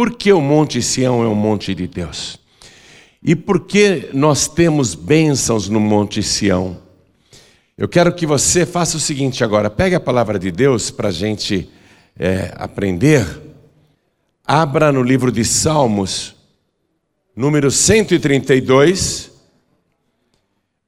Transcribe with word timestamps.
Por 0.00 0.14
que 0.14 0.32
o 0.32 0.40
Monte 0.40 0.80
Sião 0.80 1.22
é 1.22 1.26
o 1.26 1.34
monte 1.34 1.74
de 1.74 1.86
Deus? 1.86 2.40
E 3.22 3.36
por 3.36 3.66
que 3.66 4.08
nós 4.14 4.48
temos 4.48 4.94
bênçãos 4.94 5.68
no 5.68 5.78
Monte 5.78 6.22
Sião? 6.22 6.78
Eu 7.76 7.86
quero 7.86 8.14
que 8.14 8.24
você 8.24 8.64
faça 8.64 8.96
o 8.96 9.00
seguinte 9.00 9.44
agora: 9.44 9.68
pegue 9.68 9.94
a 9.94 10.00
palavra 10.00 10.38
de 10.38 10.50
Deus 10.50 10.90
para 10.90 11.08
a 11.08 11.12
gente 11.12 11.68
é, 12.18 12.50
aprender. 12.56 13.26
Abra 14.42 14.90
no 14.90 15.02
livro 15.02 15.30
de 15.30 15.44
Salmos, 15.44 16.34
número 17.36 17.70
132. 17.70 19.30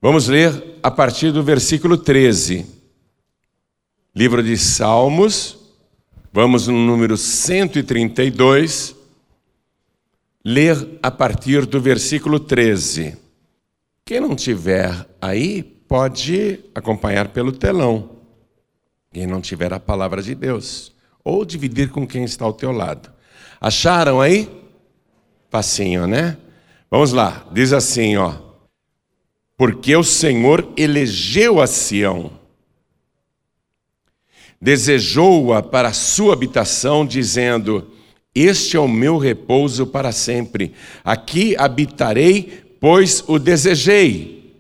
Vamos 0.00 0.26
ler 0.26 0.79
a 0.82 0.90
partir 0.90 1.32
do 1.32 1.42
versículo 1.42 1.98
13. 1.98 2.64
Livro 4.16 4.42
de 4.42 4.56
Salmos, 4.56 5.58
vamos 6.32 6.66
no 6.66 6.79
número 6.79 7.18
132 7.18 9.02
ler 10.45 10.98
a 11.02 11.10
partir 11.10 11.66
do 11.66 11.80
versículo 11.80 12.41
13. 12.41 13.16
Quem 14.05 14.20
não 14.20 14.34
tiver 14.34 15.06
aí, 15.20 15.62
pode 15.62 16.60
acompanhar 16.74 17.28
pelo 17.28 17.52
telão. 17.52 18.10
Quem 19.12 19.27
não 19.27 19.41
tiver 19.41 19.73
a 19.73 19.78
palavra 19.78 20.23
de 20.23 20.34
Deus, 20.34 20.92
ou 21.23 21.45
dividir 21.45 21.91
com 21.91 22.06
quem 22.06 22.24
está 22.24 22.45
ao 22.45 22.52
teu 22.52 22.73
lado. 22.73 23.12
Acharam 23.60 24.20
aí? 24.20 24.51
Facinho, 25.51 26.06
né? 26.06 26.38
Vamos 26.90 27.12
lá. 27.12 27.46
Diz 27.52 27.73
assim, 27.73 28.16
ó: 28.16 28.34
Porque 29.56 29.95
o 29.95 30.02
Senhor 30.02 30.73
elegeu 30.77 31.60
a 31.60 31.66
Sião, 31.66 32.32
desejou-a 34.60 35.62
para 35.62 35.88
a 35.88 35.93
sua 35.93 36.32
habitação, 36.32 37.06
dizendo: 37.06 37.91
este 38.34 38.77
é 38.78 38.80
o 38.80 38.88
meu 38.88 39.18
repouso 39.18 39.86
para 39.86 40.10
sempre. 40.10 40.73
Aqui 41.04 41.54
habitarei, 41.59 42.62
pois 42.80 43.23
o 43.26 43.38
desejei. 43.38 44.54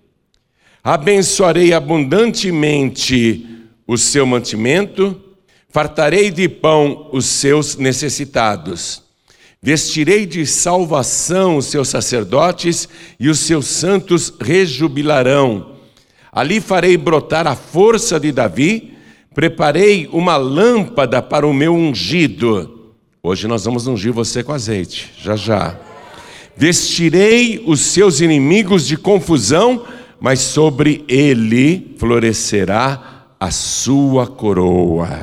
Abençoarei 0.84 1.72
abundantemente 1.72 3.46
o 3.86 3.96
seu 3.96 4.26
mantimento, 4.26 5.18
fartarei 5.70 6.30
de 6.30 6.48
pão 6.48 7.08
os 7.12 7.24
seus 7.24 7.76
necessitados. 7.76 9.02
Vestirei 9.62 10.26
de 10.26 10.44
salvação 10.44 11.56
os 11.56 11.66
seus 11.66 11.88
sacerdotes 11.88 12.88
e 13.18 13.28
os 13.28 13.38
seus 13.38 13.66
santos 13.66 14.34
rejubilarão. 14.38 15.76
Ali 16.30 16.60
farei 16.60 16.96
brotar 16.96 17.46
a 17.46 17.54
força 17.54 18.20
de 18.20 18.32
Davi, 18.32 18.92
preparei 19.34 20.08
uma 20.12 20.36
lâmpada 20.36 21.22
para 21.22 21.46
o 21.46 21.54
meu 21.54 21.72
ungido 21.74 22.71
Hoje 23.24 23.46
nós 23.46 23.64
vamos 23.64 23.86
ungir 23.86 24.12
você 24.12 24.42
com 24.42 24.52
azeite, 24.52 25.12
já 25.16 25.36
já. 25.36 25.78
Vestirei 26.56 27.62
os 27.64 27.78
seus 27.78 28.20
inimigos 28.20 28.84
de 28.84 28.96
confusão, 28.96 29.86
mas 30.20 30.40
sobre 30.40 31.04
ele 31.06 31.94
florescerá 31.98 33.28
a 33.38 33.48
sua 33.52 34.26
coroa. 34.26 35.20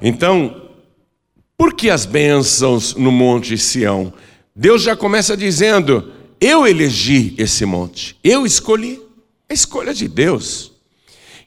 Então, 0.00 0.62
por 1.58 1.74
que 1.74 1.90
as 1.90 2.06
bênçãos 2.06 2.94
no 2.94 3.10
Monte 3.10 3.58
Sião? 3.58 4.12
Deus 4.54 4.80
já 4.80 4.94
começa 4.94 5.36
dizendo: 5.36 6.12
Eu 6.40 6.68
elegi 6.68 7.34
esse 7.36 7.66
monte, 7.66 8.16
eu 8.22 8.46
escolhi, 8.46 9.02
a 9.50 9.52
escolha 9.52 9.92
de 9.92 10.06
Deus. 10.06 10.73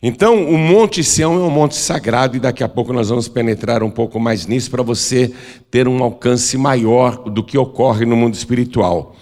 Então, 0.01 0.47
o 0.47 0.57
Monte 0.57 1.03
Sião 1.03 1.33
é 1.33 1.39
um 1.39 1.49
monte 1.49 1.75
sagrado 1.75 2.37
e 2.37 2.39
daqui 2.39 2.63
a 2.63 2.69
pouco 2.69 2.93
nós 2.93 3.09
vamos 3.09 3.27
penetrar 3.27 3.81
um 3.81 3.89
pouco 3.89 4.19
mais 4.19 4.45
nisso 4.45 4.69
para 4.69 4.83
você 4.83 5.33
ter 5.71 5.87
um 5.87 6.03
alcance 6.03 6.55
maior 6.55 7.29
do 7.29 7.43
que 7.43 7.57
ocorre 7.57 8.05
no 8.05 8.15
mundo 8.15 8.35
espiritual. 8.35 9.15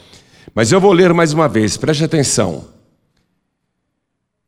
Mas 0.54 0.72
eu 0.72 0.82
vou 0.82 0.92
ler 0.92 1.14
mais 1.14 1.32
uma 1.32 1.48
vez, 1.48 1.78
preste 1.78 2.04
atenção. 2.04 2.66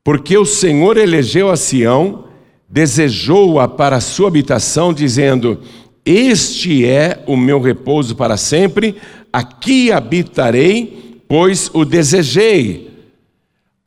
Porque 0.03 0.37
o 0.37 0.45
Senhor 0.45 0.97
elegeu 0.97 1.49
a 1.49 1.55
Sião, 1.55 2.25
desejou-a 2.67 3.67
para 3.67 3.97
a 3.97 4.01
sua 4.01 4.27
habitação, 4.27 4.93
dizendo: 4.93 5.61
Este 6.05 6.85
é 6.85 7.23
o 7.25 7.37
meu 7.37 7.61
repouso 7.61 8.15
para 8.15 8.37
sempre, 8.37 8.95
aqui 9.31 9.91
habitarei, 9.91 11.21
pois 11.27 11.69
o 11.73 11.85
desejei. 11.85 12.86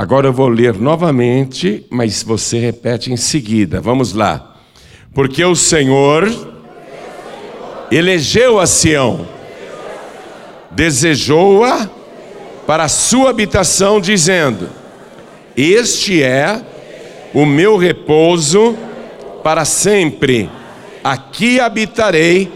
Agora 0.00 0.28
eu 0.28 0.32
vou 0.32 0.48
ler 0.48 0.76
novamente, 0.76 1.84
mas 1.90 2.22
você 2.22 2.58
repete 2.58 3.12
em 3.12 3.18
seguida. 3.18 3.82
Vamos 3.82 4.14
lá. 4.14 4.56
Porque 5.12 5.44
o 5.44 5.54
Senhor 5.54 6.26
elegeu 7.92 8.58
a 8.58 8.66
Sião, 8.66 9.28
desejou-a 10.70 11.86
para 12.66 12.84
a 12.84 12.88
sua 12.88 13.28
habitação, 13.28 14.00
dizendo: 14.00 14.70
Este 15.54 16.22
é 16.22 16.64
o 17.34 17.44
meu 17.44 17.76
repouso 17.76 18.74
para 19.44 19.66
sempre. 19.66 20.48
Aqui 21.04 21.60
habitarei, 21.60 22.50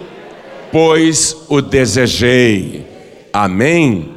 pois 0.72 1.36
o 1.50 1.60
desejei. 1.60 2.86
Amém. 3.30 4.14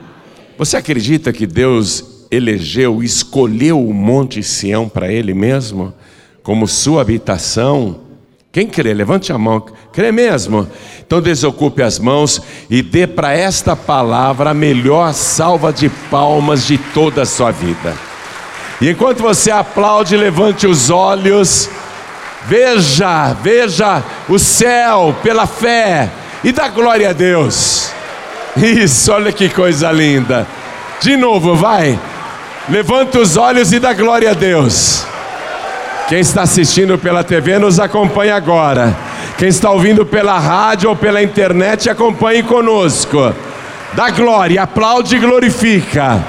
Você 0.58 0.78
acredita 0.78 1.34
que 1.34 1.46
Deus 1.46 2.17
elegeu, 2.32 3.04
escolheu 3.04 3.86
o 3.86 3.94
Monte 3.94 4.42
Sião 4.44 4.88
para 4.88 5.12
ele 5.12 5.34
mesmo, 5.34 5.94
como 6.44 6.68
sua 6.68 7.02
habitação. 7.02 8.02
Quem 8.52 8.68
crê? 8.68 8.94
Levante 8.94 9.32
a 9.32 9.38
mão. 9.38 9.62
Crê 9.94 10.12
mesmo? 10.12 10.68
Então 11.06 11.22
desocupe 11.22 11.82
as 11.82 12.00
mãos 12.00 12.42
e 12.70 12.82
dê 12.82 13.06
para 13.06 13.34
esta 13.34 13.76
palavra 13.76 14.50
a 14.50 14.54
melhor 14.54 15.14
salva 15.14 15.72
de 15.72 15.90
palmas 16.10 16.66
de 16.66 16.78
toda 16.78 17.22
a 17.22 17.26
sua 17.26 17.52
vida. 17.52 17.94
E 18.80 18.90
enquanto 18.90 19.22
você 19.22 19.52
aplaude, 19.52 20.16
levante 20.16 20.68
os 20.68 20.90
olhos, 20.90 21.70
veja, 22.46 23.34
veja 23.34 24.04
o 24.30 24.38
céu 24.38 25.16
pela 25.24 25.48
fé 25.48 26.10
e 26.44 26.52
dá 26.52 26.68
glória 26.70 27.10
a 27.10 27.14
Deus. 27.14 27.92
Isso, 28.56 29.12
olha 29.12 29.32
que 29.32 29.50
coisa 29.50 29.92
linda. 29.92 30.48
De 31.02 31.16
novo, 31.16 31.56
vai. 31.56 32.00
Levanta 32.70 33.20
os 33.20 33.38
olhos 33.38 33.72
e 33.72 33.80
dá 33.80 33.94
glória 33.94 34.32
a 34.32 34.34
Deus. 34.34 35.06
Quem 36.10 36.20
está 36.20 36.42
assistindo 36.42 36.98
pela 36.98 37.24
TV 37.24 37.58
nos 37.58 37.80
acompanha 37.80 38.36
agora. 38.36 38.94
Quem 39.38 39.48
está 39.48 39.72
ouvindo 39.72 40.06
pela 40.06 40.38
rádio 40.38 40.90
ou 40.90 40.96
pela 40.96 41.24
internet, 41.24 41.90
acompanhe 41.90 42.44
conosco. 42.44 43.34
Dá 43.94 44.10
glória, 44.10 44.64
aplaude 44.64 45.16
e 45.16 45.20
glorifica. 45.20 46.22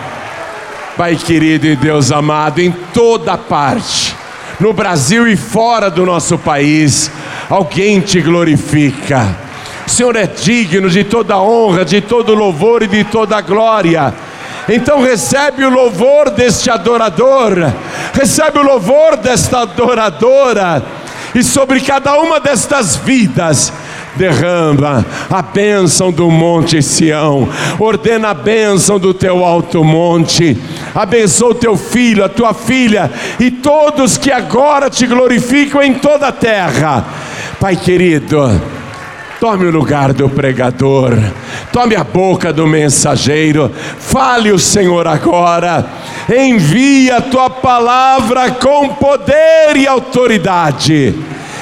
Pai 0.97 1.17
querido 1.17 1.67
e 1.67 1.75
Deus 1.75 2.13
amado, 2.13 2.61
em 2.61 2.71
toda 2.95 3.37
parte, 3.37 4.15
no 4.61 4.73
Brasil 4.73 5.27
e 5.27 5.37
fora 5.37 5.91
do 5.91 6.07
nosso 6.07 6.39
país, 6.39 7.11
alguém 7.51 8.01
te 8.01 8.21
glorifica. 8.21 9.27
O 9.85 9.91
Senhor 9.91 10.15
é 10.15 10.27
digno 10.27 10.89
de 10.89 11.03
toda 11.03 11.41
honra, 11.41 11.85
de 11.85 12.01
todo 12.01 12.35
louvor 12.35 12.85
e 12.85 12.87
de 12.87 13.03
toda 13.03 13.41
glória. 13.41 14.15
Então 14.69 15.03
recebe 15.03 15.65
o 15.65 15.71
louvor 15.71 16.31
deste 16.31 16.71
adorador, 16.71 17.73
recebe 18.13 18.59
o 18.59 18.63
louvor 18.63 19.17
desta 19.17 19.61
adoradora, 19.61 20.83
e 21.35 21.43
sobre 21.43 21.81
cada 21.81 22.19
uma 22.19 22.39
destas 22.39 22.97
vidas, 22.97 23.73
derrama 24.17 25.07
a 25.31 25.41
bênção 25.41 26.11
do 26.11 26.31
Monte 26.31 26.83
Sião, 26.83 27.49
ordena 27.79 28.31
a 28.31 28.35
bênção 28.35 28.99
do 28.99 29.15
teu 29.15 29.45
alto 29.45 29.85
monte, 29.85 30.59
abençoa 30.95 31.51
o 31.51 31.55
teu 31.55 31.77
filho, 31.77 32.25
a 32.25 32.29
tua 32.29 32.53
filha 32.53 33.11
e 33.39 33.51
todos 33.51 34.19
que 34.19 34.33
agora 34.33 34.91
te 34.91 35.07
glorificam 35.07 35.83
em 35.83 35.95
toda 35.95 36.29
a 36.29 36.33
terra. 36.33 37.05
Pai 37.61 37.77
querido, 37.77 38.61
Tome 39.41 39.67
o 39.67 39.71
lugar 39.71 40.13
do 40.13 40.29
pregador, 40.29 41.13
tome 41.73 41.95
a 41.95 42.03
boca 42.03 42.53
do 42.53 42.67
mensageiro, 42.67 43.71
fale 43.97 44.51
o 44.51 44.59
Senhor 44.59 45.07
agora, 45.07 45.87
envia 46.29 47.19
a 47.19 47.21
tua 47.21 47.49
palavra 47.49 48.51
com 48.51 48.89
poder 48.97 49.77
e 49.77 49.87
autoridade, 49.87 51.15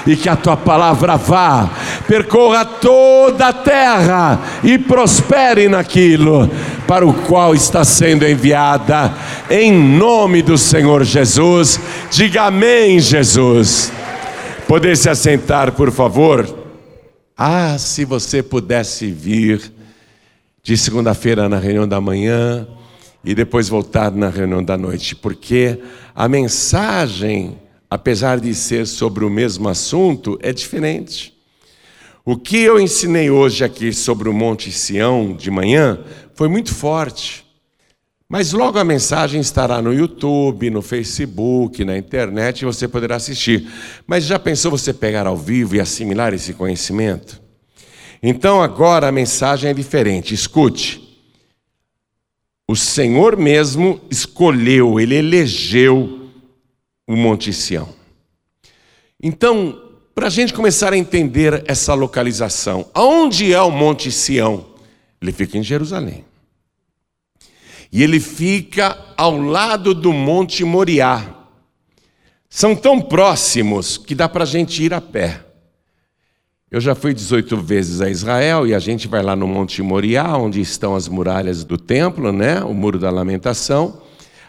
e 0.06 0.16
que 0.16 0.26
a 0.26 0.34
tua 0.34 0.56
palavra 0.56 1.16
vá, 1.16 1.68
percorra 2.08 2.64
toda 2.64 3.48
a 3.48 3.52
terra 3.52 4.40
e 4.64 4.78
prospere 4.78 5.68
naquilo 5.68 6.50
para 6.88 7.06
o 7.06 7.12
qual 7.12 7.54
está 7.54 7.84
sendo 7.84 8.26
enviada, 8.26 9.12
em 9.50 9.70
nome 9.70 10.40
do 10.40 10.56
Senhor 10.56 11.04
Jesus. 11.04 11.78
Diga 12.10 12.44
amém, 12.44 12.98
Jesus. 12.98 13.92
Poder 14.66 14.96
se 14.96 15.10
assentar, 15.10 15.72
por 15.72 15.92
favor. 15.92 16.65
Ah, 17.38 17.76
se 17.76 18.06
você 18.06 18.42
pudesse 18.42 19.10
vir 19.10 19.70
de 20.62 20.74
segunda-feira 20.74 21.50
na 21.50 21.58
reunião 21.58 21.86
da 21.86 22.00
manhã 22.00 22.66
e 23.22 23.34
depois 23.34 23.68
voltar 23.68 24.10
na 24.10 24.30
reunião 24.30 24.64
da 24.64 24.78
noite, 24.78 25.14
porque 25.14 25.78
a 26.14 26.26
mensagem, 26.28 27.58
apesar 27.90 28.40
de 28.40 28.54
ser 28.54 28.86
sobre 28.86 29.22
o 29.22 29.28
mesmo 29.28 29.68
assunto, 29.68 30.38
é 30.40 30.50
diferente. 30.50 31.36
O 32.24 32.38
que 32.38 32.56
eu 32.56 32.80
ensinei 32.80 33.30
hoje 33.30 33.62
aqui 33.62 33.92
sobre 33.92 34.30
o 34.30 34.32
Monte 34.32 34.72
Sião 34.72 35.36
de 35.36 35.50
manhã 35.50 36.00
foi 36.34 36.48
muito 36.48 36.74
forte. 36.74 37.45
Mas 38.28 38.52
logo 38.52 38.78
a 38.78 38.84
mensagem 38.84 39.40
estará 39.40 39.80
no 39.80 39.94
YouTube, 39.94 40.68
no 40.68 40.82
Facebook, 40.82 41.84
na 41.84 41.96
internet 41.96 42.62
e 42.62 42.64
você 42.64 42.88
poderá 42.88 43.16
assistir. 43.16 43.70
Mas 44.04 44.24
já 44.24 44.38
pensou 44.38 44.70
você 44.70 44.92
pegar 44.92 45.28
ao 45.28 45.36
vivo 45.36 45.76
e 45.76 45.80
assimilar 45.80 46.34
esse 46.34 46.52
conhecimento? 46.52 47.40
Então 48.20 48.60
agora 48.60 49.06
a 49.06 49.12
mensagem 49.12 49.70
é 49.70 49.74
diferente. 49.74 50.34
Escute. 50.34 51.06
O 52.68 52.74
Senhor 52.74 53.36
mesmo 53.36 54.00
escolheu, 54.10 54.98
ele 54.98 55.14
elegeu 55.14 56.28
o 57.06 57.14
Monte 57.14 57.52
Sião. 57.52 57.88
Então, 59.22 59.80
para 60.12 60.26
a 60.26 60.30
gente 60.30 60.52
começar 60.52 60.92
a 60.92 60.98
entender 60.98 61.62
essa 61.68 61.94
localização, 61.94 62.90
aonde 62.92 63.52
é 63.52 63.62
o 63.62 63.70
Monte 63.70 64.10
Sião? 64.10 64.66
Ele 65.22 65.30
fica 65.30 65.56
em 65.56 65.62
Jerusalém. 65.62 66.25
E 67.96 68.02
ele 68.02 68.20
fica 68.20 68.94
ao 69.16 69.40
lado 69.40 69.94
do 69.94 70.12
Monte 70.12 70.62
Moriá. 70.64 71.34
São 72.46 72.76
tão 72.76 73.00
próximos 73.00 73.96
que 73.96 74.14
dá 74.14 74.28
para 74.28 74.42
a 74.42 74.46
gente 74.46 74.82
ir 74.82 74.92
a 74.92 75.00
pé. 75.00 75.40
Eu 76.70 76.78
já 76.78 76.94
fui 76.94 77.14
18 77.14 77.56
vezes 77.56 78.02
a 78.02 78.10
Israel 78.10 78.66
e 78.66 78.74
a 78.74 78.78
gente 78.78 79.08
vai 79.08 79.22
lá 79.22 79.34
no 79.34 79.48
Monte 79.48 79.80
Moriá, 79.80 80.36
onde 80.36 80.60
estão 80.60 80.94
as 80.94 81.08
muralhas 81.08 81.64
do 81.64 81.78
templo, 81.78 82.30
né? 82.32 82.62
o 82.62 82.74
Muro 82.74 82.98
da 82.98 83.08
Lamentação. 83.08 84.02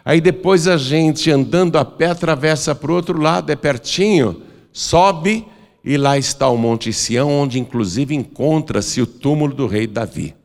Aí 0.04 0.20
depois 0.20 0.68
a 0.68 0.76
gente, 0.76 1.32
andando 1.32 1.78
a 1.78 1.86
pé, 1.86 2.08
atravessa 2.08 2.76
para 2.76 2.92
o 2.92 2.96
outro 2.96 3.18
lado, 3.18 3.50
é 3.50 3.56
pertinho, 3.56 4.42
sobe 4.74 5.48
e 5.86 5.96
lá 5.96 6.18
está 6.18 6.50
o 6.50 6.58
Monte 6.58 6.92
Sião, 6.92 7.32
onde 7.32 7.62
inclusive 7.62 8.14
encontra-se 8.14 9.02
o 9.02 9.08
túmulo 9.08 9.54
do 9.54 9.68
rei 9.68 9.88
Davi. 9.88 10.36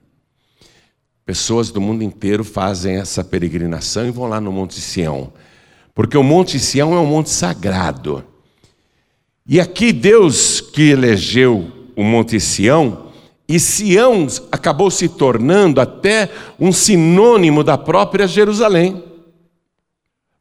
Pessoas 1.24 1.70
do 1.70 1.80
mundo 1.80 2.02
inteiro 2.02 2.42
fazem 2.42 2.96
essa 2.96 3.22
peregrinação 3.22 4.06
e 4.06 4.10
vão 4.10 4.26
lá 4.26 4.40
no 4.40 4.50
Monte 4.50 4.80
Sião, 4.80 5.32
porque 5.94 6.16
o 6.16 6.22
Monte 6.22 6.58
Sião 6.58 6.94
é 6.94 6.98
um 6.98 7.06
monte 7.06 7.30
sagrado. 7.30 8.24
E 9.46 9.60
aqui 9.60 9.92
Deus 9.92 10.60
que 10.60 10.90
elegeu 10.90 11.70
o 11.94 12.02
Monte 12.02 12.40
Sião, 12.40 13.12
e 13.48 13.60
Sião 13.60 14.26
acabou 14.50 14.90
se 14.90 15.08
tornando 15.08 15.80
até 15.80 16.30
um 16.58 16.72
sinônimo 16.72 17.62
da 17.62 17.76
própria 17.76 18.26
Jerusalém. 18.26 19.04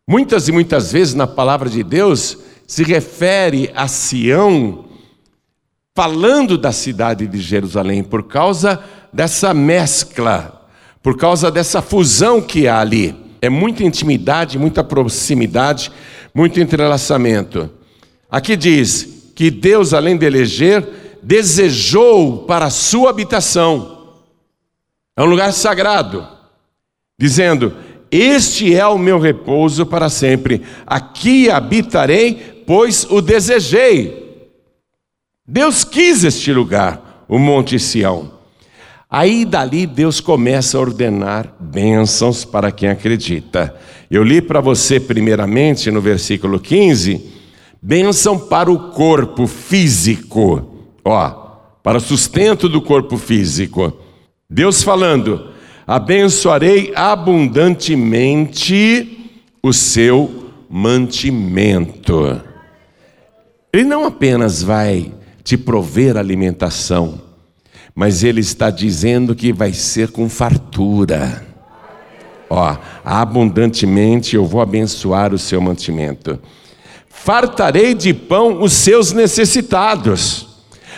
Muitas 0.08 0.48
e 0.48 0.52
muitas 0.52 0.92
vezes 0.92 1.14
na 1.14 1.28
palavra 1.28 1.70
de 1.70 1.84
Deus 1.84 2.38
se 2.66 2.84
refere 2.84 3.72
a 3.76 3.88
Sião 3.88 4.86
falando 5.94 6.58
da 6.58 6.72
cidade 6.72 7.28
de 7.28 7.40
Jerusalém, 7.40 8.04
por 8.04 8.24
causa 8.24 8.82
dessa 9.12 9.54
mescla, 9.54 10.61
por 11.02 11.18
causa 11.18 11.50
dessa 11.50 11.82
fusão 11.82 12.42
que 12.42 12.68
há 12.68 12.80
ali. 12.80 13.16
É 13.42 13.50
muita 13.50 13.84
intimidade, 13.84 14.60
muita 14.60 14.84
proximidade, 14.84 15.92
muito 16.34 16.60
entrelaçamento. 16.60 17.70
Aqui 18.30 18.56
diz 18.56 19.32
que 19.36 19.50
Deus, 19.50 19.94
além 19.94 20.16
de 20.16 20.26
eleger, 20.26 20.88
desejou 21.24 22.46
para 22.46 22.66
a 22.66 22.70
sua 22.70 23.10
habitação. 23.10 24.20
É 25.18 25.24
um 25.24 25.26
lugar 25.26 25.52
sagrado, 25.54 26.28
dizendo: 27.20 27.76
Este 28.12 28.76
é 28.76 28.86
o 28.86 28.98
meu 28.98 29.20
repouso 29.20 29.86
para 29.86 30.10
sempre, 30.10 30.62
aqui 30.86 31.50
habitarei, 31.50 32.64
pois 32.66 33.06
o 33.10 33.22
desejei. 33.22 34.50
Deus 35.46 35.84
quis 35.84 36.24
este 36.24 36.54
lugar, 36.54 37.26
o 37.28 37.40
Monte 37.40 37.78
Sião. 37.80 38.41
Aí 39.14 39.44
dali 39.44 39.86
Deus 39.86 40.22
começa 40.22 40.78
a 40.78 40.82
ordenar 40.82 41.54
bênçãos 41.60 42.46
para 42.46 42.72
quem 42.72 42.88
acredita. 42.88 43.76
Eu 44.10 44.24
li 44.24 44.42
para 44.42 44.62
você 44.62 45.02
primeiramente 45.02 45.92
no 45.92 46.00
versículo 46.00 46.62
15, 46.62 47.22
bênção 47.82 48.40
para 48.40 48.72
o 48.72 48.92
corpo 48.92 49.48
físico, 49.48 50.66
ó, 51.04 51.30
para 51.84 51.98
o 51.98 52.02
sustento 52.02 52.70
do 52.70 52.82
corpo 52.82 53.18
físico. 53.18 53.92
Deus 54.50 54.82
falando: 54.82 55.50
abençoarei 55.86 56.94
abundantemente 56.96 59.30
o 59.62 59.74
seu 59.74 60.54
mantimento. 60.70 62.42
Ele 63.74 63.84
não 63.84 64.06
apenas 64.06 64.64
vai 64.64 65.12
te 65.44 65.58
prover 65.58 66.16
alimentação, 66.16 67.30
mas 67.94 68.24
Ele 68.24 68.42
está 68.42 68.70
dizendo 68.70 69.36
que 69.36 69.52
vai 69.52 69.74
ser 69.74 70.12
com 70.12 70.30
fartura. 70.30 71.46
Ó, 72.50 72.76
abundantemente 73.04 74.36
eu 74.36 74.46
vou 74.46 74.62
abençoar 74.62 75.34
o 75.34 75.38
seu 75.38 75.62
mantimento. 75.62 76.40
Fartarei 77.08 77.94
de 77.94 78.14
pão 78.14 78.62
os 78.62 78.74
seus 78.74 79.12
necessitados. 79.12 80.48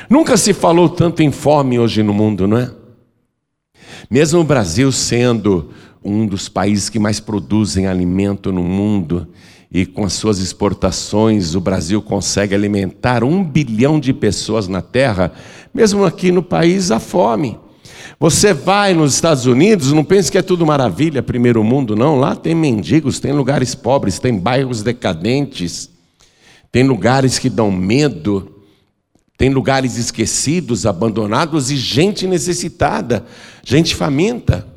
Nunca 0.10 0.38
se 0.38 0.54
falou 0.54 0.90
tanto 0.90 1.22
em 1.22 1.31
fome 1.31 1.78
hoje 1.80 2.01
no 2.01 2.13
mundo, 2.13 2.48
não 2.48 2.57
é? 2.57 2.72
Mesmo 4.10 4.40
o 4.40 4.44
Brasil 4.44 4.92
sendo 4.92 5.72
um 6.04 6.25
dos 6.25 6.50
países 6.50 6.90
que 6.90 7.00
mais 7.00 7.19
produzem 7.19 7.88
alimento 7.88 8.51
no 8.51 8.63
mundo, 8.63 9.28
e 9.73 9.87
com 9.87 10.05
as 10.05 10.13
suas 10.13 10.37
exportações, 10.37 11.55
o 11.55 11.59
Brasil 11.59 11.99
consegue 11.99 12.53
alimentar 12.53 13.23
um 13.23 13.43
bilhão 13.43 13.99
de 13.99 14.13
pessoas 14.13 14.67
na 14.67 14.83
terra, 14.83 15.33
mesmo 15.73 16.05
aqui 16.05 16.31
no 16.31 16.43
país 16.43 16.91
há 16.91 16.99
fome. 16.99 17.57
Você 18.19 18.53
vai 18.53 18.93
nos 18.93 19.15
Estados 19.15 19.47
Unidos, 19.47 19.91
não 19.91 20.03
pense 20.03 20.31
que 20.31 20.37
é 20.37 20.43
tudo 20.43 20.63
maravilha, 20.63 21.23
primeiro 21.23 21.63
mundo, 21.63 21.95
não. 21.95 22.19
Lá 22.19 22.35
tem 22.35 22.53
mendigos, 22.53 23.19
tem 23.19 23.31
lugares 23.31 23.73
pobres, 23.73 24.19
tem 24.19 24.37
bairros 24.37 24.83
decadentes, 24.83 25.89
tem 26.71 26.83
lugares 26.83 27.39
que 27.39 27.49
dão 27.49 27.71
medo, 27.71 28.61
tem 29.35 29.49
lugares 29.49 29.97
esquecidos, 29.97 30.85
abandonados 30.85 31.71
e 31.71 31.75
gente 31.77 32.27
necessitada, 32.27 33.25
gente 33.63 33.95
faminta. 33.95 34.67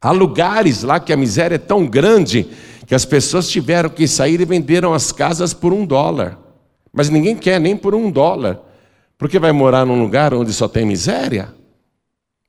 Há 0.00 0.12
lugares 0.12 0.84
lá 0.84 1.00
que 1.00 1.12
a 1.12 1.16
miséria 1.16 1.56
é 1.56 1.58
tão 1.58 1.84
grande 1.84 2.46
que 2.90 2.94
as 2.96 3.04
pessoas 3.04 3.48
tiveram 3.48 3.88
que 3.88 4.08
sair 4.08 4.40
e 4.40 4.44
venderam 4.44 4.92
as 4.92 5.12
casas 5.12 5.54
por 5.54 5.72
um 5.72 5.86
dólar. 5.86 6.36
Mas 6.92 7.08
ninguém 7.08 7.36
quer 7.36 7.60
nem 7.60 7.76
por 7.76 7.94
um 7.94 8.10
dólar, 8.10 8.60
porque 9.16 9.38
vai 9.38 9.52
morar 9.52 9.86
num 9.86 10.02
lugar 10.02 10.34
onde 10.34 10.52
só 10.52 10.66
tem 10.66 10.84
miséria. 10.84 11.54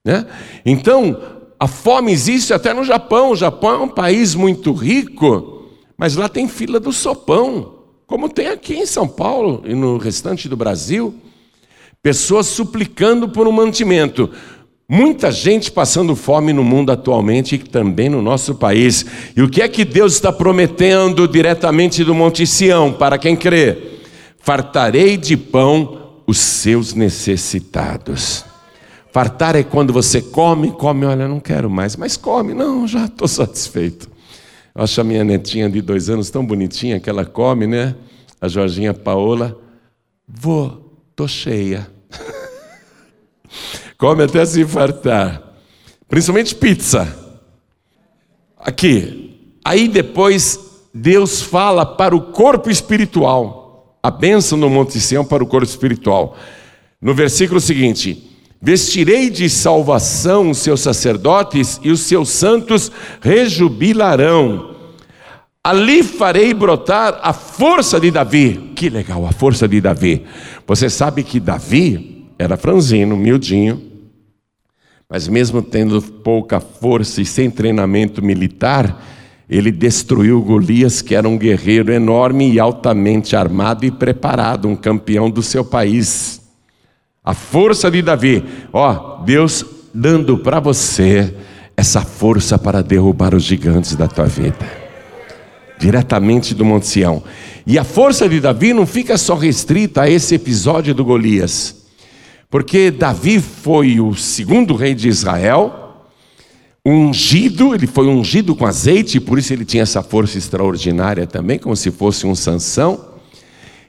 Né? 0.04 0.26
Então, 0.66 1.16
a 1.60 1.68
fome 1.68 2.12
existe 2.12 2.56
até 2.56 2.74
no 2.74 2.84
Japão. 2.84 3.30
O 3.30 3.36
Japão 3.36 3.70
é 3.70 3.84
um 3.84 3.88
país 3.88 4.34
muito 4.34 4.74
rico, 4.74 5.70
mas 5.96 6.16
lá 6.16 6.28
tem 6.28 6.48
fila 6.48 6.80
do 6.80 6.92
sopão, 6.92 7.76
como 8.08 8.28
tem 8.28 8.48
aqui 8.48 8.74
em 8.74 8.88
São 8.88 9.08
Paulo 9.08 9.62
e 9.64 9.76
no 9.76 10.00
restante 10.00 10.50
do 10.50 10.58
Brasil. 10.58 11.14
Pessoas 12.02 12.48
suplicando 12.48 13.30
por 13.30 13.48
um 13.48 13.52
mantimento. 13.52 14.28
Muita 14.94 15.32
gente 15.32 15.72
passando 15.72 16.18
fome 16.18 16.52
no 16.52 16.66
mundo 16.66 16.92
atualmente 16.92 17.56
e 17.56 17.58
também 17.58 18.10
no 18.10 18.22
nosso 18.22 18.56
país. 18.56 19.06
E 19.38 19.42
o 19.42 19.50
que 19.50 19.62
é 19.62 19.70
que 19.70 19.86
Deus 19.86 20.16
está 20.16 20.34
prometendo 20.34 21.30
diretamente 21.30 22.04
do 22.04 22.14
Monte 22.14 22.46
Sião 22.46 22.92
para 22.92 23.18
quem 23.18 23.34
crê? 23.34 24.02
Fartarei 24.40 25.16
de 25.16 25.38
pão 25.38 26.18
os 26.28 26.40
seus 26.40 26.94
necessitados. 26.94 28.44
Fartar 29.14 29.56
é 29.56 29.64
quando 29.64 29.94
você 29.94 30.22
come, 30.22 30.72
come, 30.72 31.06
olha, 31.06 31.26
não 31.26 31.40
quero 31.40 31.70
mais, 31.70 31.96
mas 31.96 32.18
come, 32.18 32.54
não, 32.54 32.86
já 32.86 33.06
estou 33.06 33.30
satisfeito. 33.30 34.10
Eu 34.76 34.84
acho 34.84 35.00
a 35.00 35.06
minha 35.06 35.24
netinha 35.24 35.70
de 35.70 35.82
dois 35.82 36.10
anos 36.10 36.30
tão 36.30 36.46
bonitinha 36.46 37.00
que 37.00 37.10
ela 37.10 37.24
come, 37.24 37.66
né? 37.66 37.96
A 38.42 38.50
Jorginha 38.50 38.94
Paola. 38.94 39.58
Vou, 40.28 41.02
tô 41.16 41.30
cheia 41.30 41.88
come 44.02 44.24
até 44.24 44.44
se 44.44 44.66
fartar. 44.66 45.44
Principalmente 46.10 46.56
pizza. 46.56 47.16
Aqui. 48.58 49.38
Aí 49.64 49.88
depois 49.88 50.60
Deus 50.92 51.44
fala 51.44 51.86
para 51.86 52.16
o 52.16 52.32
corpo 52.32 52.72
espiritual. 52.72 53.96
A 54.02 54.10
bênção 54.10 54.58
no 54.58 54.72
Monte 54.72 55.00
Sião 55.00 55.24
para 55.24 55.44
o 55.44 55.48
corpo 55.48 55.68
espiritual. 55.68 56.36
No 57.00 57.14
versículo 57.14 57.62
seguinte: 57.62 58.28
Vestirei 58.60 59.30
de 59.30 59.48
salvação 59.48 60.50
os 60.50 60.58
seus 60.58 60.82
sacerdotes 60.82 61.80
e 61.84 61.92
os 61.92 62.00
seus 62.00 62.30
santos 62.30 62.92
rejubilarão. 63.22 64.78
Ali 65.64 66.02
farei 66.02 66.56
brotar 66.56 67.20
a 67.22 67.34
força 67.34 68.00
de 68.00 68.10
Davi. 68.10 68.72
Que 68.76 68.90
legal, 68.90 69.28
a 69.28 69.32
força 69.32 69.68
de 69.68 69.80
Davi. 69.80 70.26
Você 70.66 70.90
sabe 70.90 71.22
que 71.22 71.40
Davi 71.40 72.26
era 72.40 72.58
franzino, 72.58 73.16
miudinho, 73.16 73.91
mas 75.12 75.28
mesmo 75.28 75.62
tendo 75.62 76.02
pouca 76.02 76.62
força 76.62 77.22
e 77.22 77.26
sem 77.26 77.52
treinamento 77.52 78.24
militar, 78.24 79.06
ele 79.50 79.70
destruiu 79.70 80.42
Golias, 80.42 81.02
que 81.02 81.14
era 81.14 81.28
um 81.28 81.38
guerreiro 81.38 81.92
enorme 81.92 82.50
e 82.50 82.62
altamente 82.62 83.36
armado 83.36 83.86
e 83.86 83.92
preparado, 83.92 84.70
um 84.70 84.76
campeão 84.76 85.30
do 85.30 85.44
seu 85.44 85.66
país. 85.66 86.40
A 87.22 87.34
força 87.34 87.92
de 87.92 88.02
Davi. 88.02 88.42
Ó, 88.72 89.22
Deus 89.26 89.66
dando 89.94 90.38
para 90.38 90.62
você 90.62 91.36
essa 91.76 92.00
força 92.00 92.58
para 92.58 92.82
derrubar 92.82 93.36
os 93.36 93.44
gigantes 93.44 93.98
da 93.98 94.08
tua 94.08 94.28
vida. 94.28 94.66
Diretamente 95.78 96.56
do 96.56 96.64
Monte 96.64 96.88
Sião. 96.88 97.22
E 97.68 97.78
a 97.78 97.84
força 97.84 98.30
de 98.30 98.40
Davi 98.40 98.74
não 98.74 98.88
fica 98.88 99.18
só 99.18 99.36
restrita 99.36 100.04
a 100.04 100.10
esse 100.10 100.36
episódio 100.36 100.96
do 100.96 101.04
Golias. 101.04 101.81
Porque 102.52 102.92
Davi 102.92 103.40
foi 103.40 104.02
o 104.02 104.14
segundo 104.14 104.76
rei 104.76 104.94
de 104.94 105.08
Israel, 105.08 106.06
ungido, 106.86 107.74
ele 107.74 107.88
foi 107.88 108.08
ungido 108.08 108.54
com 108.54 108.66
azeite, 108.66 109.18
e 109.18 109.20
por 109.22 109.40
isso 109.40 109.54
ele 109.54 109.64
tinha 109.64 109.84
essa 109.84 110.04
força 110.04 110.38
extraordinária 110.38 111.26
também, 111.26 111.58
como 111.58 111.78
se 111.78 111.90
fosse 111.92 112.28
um 112.28 112.36
Sansão. 112.36 113.11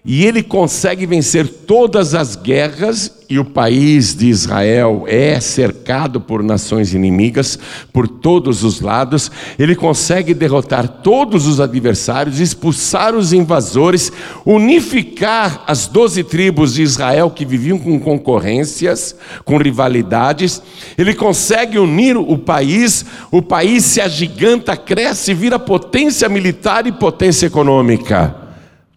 E 0.05 0.25
ele 0.25 0.43
consegue 0.43 1.07
vencer 1.07 1.47
todas 1.47 2.13
as 2.13 2.35
guerras, 2.35 3.23
e 3.31 3.39
o 3.39 3.45
país 3.45 4.17
de 4.17 4.27
Israel 4.27 5.05
é 5.07 5.39
cercado 5.39 6.21
por 6.21 6.43
nações 6.43 6.93
inimigas 6.93 7.57
por 7.93 8.09
todos 8.09 8.65
os 8.65 8.81
lados. 8.81 9.31
Ele 9.57 9.77
consegue 9.77 10.35
derrotar 10.35 10.89
todos 10.89 11.47
os 11.47 11.61
adversários, 11.61 12.41
expulsar 12.41 13.15
os 13.15 13.33
invasores, 13.33 14.11
unificar 14.45 15.63
as 15.69 15.87
doze 15.87 16.25
tribos 16.25 16.75
de 16.75 16.83
Israel 16.83 17.31
que 17.31 17.47
viviam 17.47 17.79
com 17.79 18.01
concorrências, 18.01 19.15
com 19.45 19.57
rivalidades. 19.57 20.61
Ele 20.99 21.15
consegue 21.15 21.79
unir 21.79 22.17
o 22.17 22.37
país, 22.37 23.07
o 23.31 23.41
país 23.41 23.85
se 23.85 24.01
agiganta, 24.01 24.77
cresce, 24.77 25.33
vira 25.33 25.61
potência 25.61 26.29
militar 26.29 26.89
e 26.89 26.93
potência 26.93 27.47
econômica. 27.47 28.42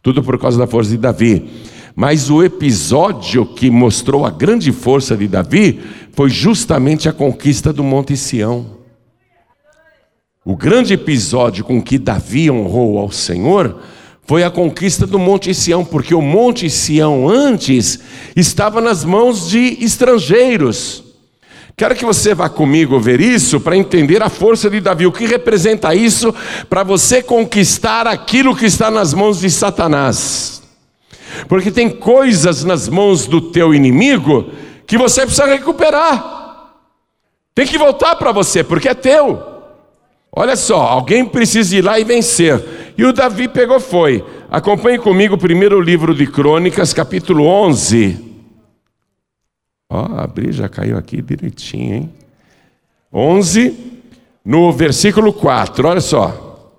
Tudo 0.05 0.21
por 0.21 0.37
causa 0.37 0.55
da 0.55 0.67
força 0.67 0.91
de 0.91 0.97
Davi. 0.97 1.49
Mas 1.95 2.29
o 2.29 2.43
episódio 2.43 3.43
que 3.43 3.71
mostrou 3.71 4.23
a 4.23 4.29
grande 4.29 4.71
força 4.71 5.17
de 5.17 5.27
Davi 5.27 5.79
foi 6.11 6.29
justamente 6.29 7.09
a 7.09 7.11
conquista 7.11 7.73
do 7.73 7.83
Monte 7.83 8.15
Sião. 8.15 8.67
O 10.45 10.55
grande 10.55 10.93
episódio 10.93 11.65
com 11.65 11.81
que 11.81 11.97
Davi 11.97 12.51
honrou 12.51 12.99
ao 12.99 13.09
Senhor 13.09 13.79
foi 14.27 14.43
a 14.43 14.51
conquista 14.51 15.07
do 15.07 15.17
Monte 15.17 15.55
Sião, 15.55 15.83
porque 15.83 16.13
o 16.13 16.21
Monte 16.21 16.69
Sião 16.69 17.27
antes 17.27 17.99
estava 18.35 18.79
nas 18.79 19.03
mãos 19.03 19.49
de 19.49 19.83
estrangeiros. 19.83 21.04
Quero 21.77 21.93
que 21.93 22.05
você 22.05 22.33
vá 22.33 22.47
comigo 22.47 22.97
ver 23.01 23.19
isso 23.19 23.59
para 23.59 23.75
entender 23.75 24.23
a 24.23 24.29
força 24.29 24.69
de 24.69 24.79
Davi. 24.79 25.05
O 25.05 25.11
que 25.11 25.25
representa 25.25 25.93
isso 25.93 26.33
para 26.69 26.83
você 26.83 27.21
conquistar 27.21 28.07
aquilo 28.07 28.55
que 28.55 28.65
está 28.65 28.89
nas 28.89 29.13
mãos 29.13 29.41
de 29.41 29.49
Satanás? 29.49 30.63
Porque 31.49 31.69
tem 31.69 31.89
coisas 31.89 32.63
nas 32.63 32.87
mãos 32.87 33.27
do 33.27 33.41
teu 33.41 33.73
inimigo 33.73 34.51
que 34.87 34.97
você 34.97 35.21
precisa 35.23 35.45
recuperar. 35.47 36.69
Tem 37.53 37.67
que 37.67 37.77
voltar 37.77 38.15
para 38.15 38.31
você, 38.31 38.63
porque 38.63 38.87
é 38.87 38.93
teu. 38.93 39.43
Olha 40.31 40.55
só, 40.55 40.81
alguém 40.81 41.25
precisa 41.25 41.75
ir 41.75 41.81
lá 41.81 41.99
e 41.99 42.05
vencer. 42.05 42.93
E 42.97 43.03
o 43.03 43.11
Davi 43.11 43.49
pegou 43.49 43.81
foi. 43.81 44.23
Acompanhe 44.49 44.97
comigo 44.97 45.35
o 45.35 45.37
primeiro 45.37 45.81
livro 45.81 46.15
de 46.15 46.25
Crônicas, 46.25 46.93
capítulo 46.93 47.45
11. 47.45 48.24
Ó, 49.89 50.05
abri, 50.17 50.51
já 50.51 50.67
caiu 50.67 50.97
aqui 50.97 51.21
direitinho, 51.21 51.95
hein? 51.95 52.13
11, 53.13 53.73
no 54.43 54.71
versículo 54.73 55.31
4, 55.31 55.87
olha 55.87 56.01
só. 56.01 56.73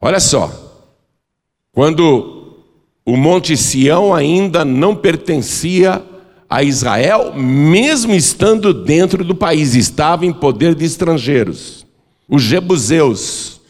Olha 0.00 0.20
só. 0.20 0.50
Quando 1.72 2.56
o 3.04 3.16
Monte 3.16 3.56
Sião 3.56 4.14
ainda 4.14 4.64
não 4.64 4.94
pertencia 4.94 6.02
a 6.48 6.62
Israel, 6.62 7.34
mesmo 7.34 8.14
estando 8.14 8.72
dentro 8.72 9.24
do 9.24 9.34
país, 9.34 9.74
estava 9.74 10.24
em 10.24 10.32
poder 10.32 10.74
de 10.74 10.84
estrangeiros, 10.84 11.86
os 12.28 12.42
jebuseus. 12.42 13.60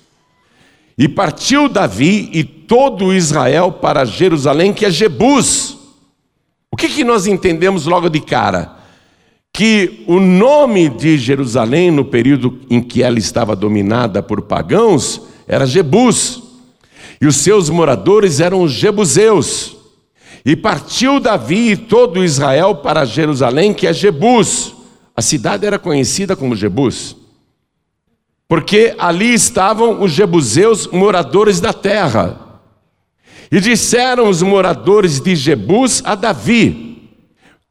E 0.99 1.09
partiu 1.09 1.69
Davi 1.69 2.29
e 2.33 2.45
todo 2.45 3.15
Israel 3.15 3.73
para 3.73 4.05
Jerusalém, 4.05 4.73
que 4.73 4.85
é 4.85 4.91
Jebus 4.91 5.79
o 6.73 6.77
que, 6.77 6.89
que 6.89 7.05
nós 7.05 7.27
entendemos 7.27 7.85
logo 7.85 8.09
de 8.09 8.19
cara? 8.19 8.77
Que 9.53 10.03
o 10.09 10.19
nome 10.19 10.89
de 10.89 11.19
Jerusalém, 11.19 11.91
no 11.91 12.07
período 12.07 12.59
em 12.71 12.81
que 12.81 13.03
ela 13.03 13.19
estava 13.19 13.55
dominada 13.55 14.23
por 14.23 14.41
pagãos, 14.41 15.21
era 15.47 15.67
Jebus, 15.67 16.43
e 17.21 17.27
os 17.27 17.37
seus 17.37 17.69
moradores 17.69 18.41
eram 18.41 18.63
os 18.63 18.73
jebuseus. 18.73 19.77
E 20.45 20.57
partiu 20.57 21.21
Davi 21.21 21.73
e 21.73 21.77
todo 21.77 22.25
Israel 22.25 22.77
para 22.77 23.05
Jerusalém, 23.05 23.75
que 23.75 23.87
é 23.87 23.93
Jebus. 23.93 24.75
A 25.15 25.21
cidade 25.21 25.67
era 25.67 25.79
conhecida 25.79 26.35
como 26.35 26.57
Jebus, 26.57 27.15
porque 28.49 28.95
ali 28.99 29.35
estavam 29.35 30.03
os 30.03 30.11
jebuseus 30.11 30.87
moradores 30.87 31.61
da 31.61 31.73
terra. 31.73 32.42
E 33.53 33.61
disseram 33.61 34.31
os 34.31 34.41
moradores 34.41 35.21
de 35.21 35.37
Jebus 35.37 36.01
a 36.07 36.15
Davi: 36.15 37.11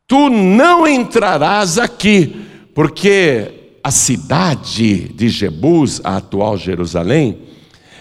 Tu 0.05 0.29
não 0.29 0.87
entrarás 0.87 1.79
aqui, 1.79 2.45
porque 2.75 3.79
a 3.83 3.89
cidade 3.89 5.07
de 5.07 5.27
Jebus, 5.27 5.99
a 6.03 6.17
atual 6.17 6.55
Jerusalém, 6.55 7.39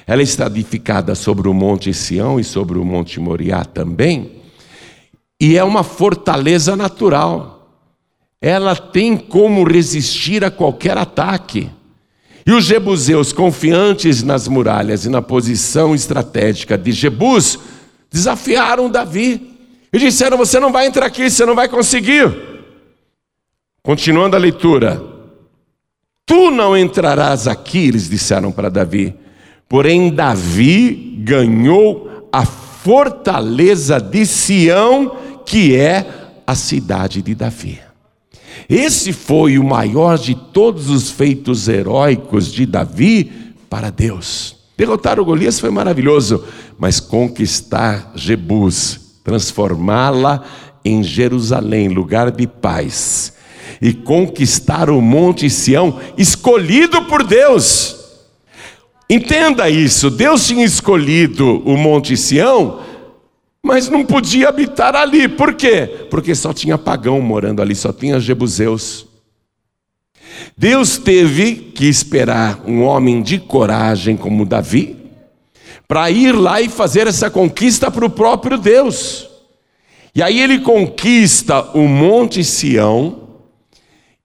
ela 0.06 0.22
está 0.22 0.46
edificada 0.46 1.14
sobre 1.14 1.48
o 1.48 1.54
monte 1.54 1.94
Sião 1.94 2.38
e 2.38 2.44
sobre 2.44 2.78
o 2.78 2.84
monte 2.84 3.18
Moriá 3.18 3.64
também, 3.64 4.32
e 5.40 5.56
é 5.56 5.64
uma 5.64 5.82
fortaleza 5.82 6.76
natural. 6.76 7.56
Ela 8.42 8.76
tem 8.76 9.16
como 9.16 9.64
resistir 9.64 10.44
a 10.44 10.50
qualquer 10.50 10.98
ataque. 10.98 11.70
E 12.46 12.52
os 12.52 12.64
jebuseus, 12.64 13.32
confiantes 13.32 14.22
nas 14.22 14.48
muralhas 14.48 15.04
e 15.04 15.08
na 15.08 15.22
posição 15.22 15.94
estratégica 15.94 16.76
de 16.76 16.90
Jebus, 16.90 17.58
desafiaram 18.10 18.90
Davi 18.90 19.58
e 19.92 19.98
disseram: 19.98 20.36
Você 20.36 20.58
não 20.58 20.72
vai 20.72 20.86
entrar 20.86 21.06
aqui, 21.06 21.30
você 21.30 21.46
não 21.46 21.54
vai 21.54 21.68
conseguir. 21.68 22.30
Continuando 23.82 24.36
a 24.36 24.38
leitura. 24.38 25.02
Tu 26.26 26.50
não 26.50 26.76
entrarás 26.76 27.48
aqui, 27.48 27.88
eles 27.88 28.08
disseram 28.08 28.52
para 28.52 28.70
Davi. 28.70 29.14
Porém, 29.68 30.14
Davi 30.14 31.16
ganhou 31.24 32.28
a 32.32 32.44
fortaleza 32.44 33.98
de 34.00 34.24
Sião, 34.24 35.16
que 35.44 35.74
é 35.74 36.06
a 36.46 36.54
cidade 36.54 37.20
de 37.22 37.34
Davi. 37.34 37.80
Esse 38.68 39.12
foi 39.12 39.58
o 39.58 39.64
maior 39.64 40.18
de 40.18 40.34
todos 40.34 40.88
os 40.88 41.10
feitos 41.10 41.66
heróicos 41.66 42.52
de 42.52 42.66
Davi 42.66 43.54
para 43.68 43.90
Deus. 43.90 44.59
Derrotar 44.80 45.20
o 45.20 45.24
Golias 45.26 45.60
foi 45.60 45.68
maravilhoso, 45.68 46.42
mas 46.78 47.00
conquistar 47.00 48.12
Jebus, 48.14 48.98
transformá-la 49.22 50.42
em 50.82 51.02
Jerusalém, 51.02 51.88
lugar 51.88 52.30
de 52.30 52.46
paz, 52.46 53.34
e 53.78 53.92
conquistar 53.92 54.88
o 54.88 55.02
Monte 55.02 55.50
Sião, 55.50 56.00
escolhido 56.16 57.04
por 57.04 57.22
Deus. 57.22 57.94
Entenda 59.06 59.68
isso: 59.68 60.08
Deus 60.08 60.46
tinha 60.46 60.64
escolhido 60.64 61.62
o 61.66 61.76
Monte 61.76 62.16
Sião 62.16 62.80
mas 63.62 63.90
não 63.90 64.06
podia 64.06 64.48
habitar 64.48 64.96
ali. 64.96 65.28
Por 65.28 65.52
quê? 65.52 66.06
Porque 66.08 66.34
só 66.34 66.54
tinha 66.54 66.78
pagão 66.78 67.20
morando 67.20 67.60
ali, 67.60 67.74
só 67.74 67.92
tinha 67.92 68.18
jebuseus. 68.18 69.09
Deus 70.56 70.98
teve 70.98 71.54
que 71.54 71.86
esperar 71.86 72.62
um 72.66 72.82
homem 72.82 73.22
de 73.22 73.38
coragem 73.38 74.16
como 74.16 74.46
Davi 74.46 74.96
para 75.88 76.10
ir 76.10 76.32
lá 76.32 76.60
e 76.60 76.68
fazer 76.68 77.06
essa 77.06 77.30
conquista 77.30 77.90
para 77.90 78.04
o 78.04 78.10
próprio 78.10 78.56
Deus. 78.56 79.28
E 80.14 80.22
aí 80.22 80.40
ele 80.40 80.60
conquista 80.60 81.62
o 81.76 81.86
Monte 81.88 82.44
Sião 82.44 83.28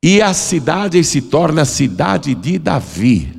e 0.02 0.22
a 0.22 0.34
cidade 0.34 1.04
se 1.04 1.22
torna 1.22 1.64
a 1.64 1.66
cidade 1.66 2.36
de 2.36 2.60
Davi. 2.60 3.34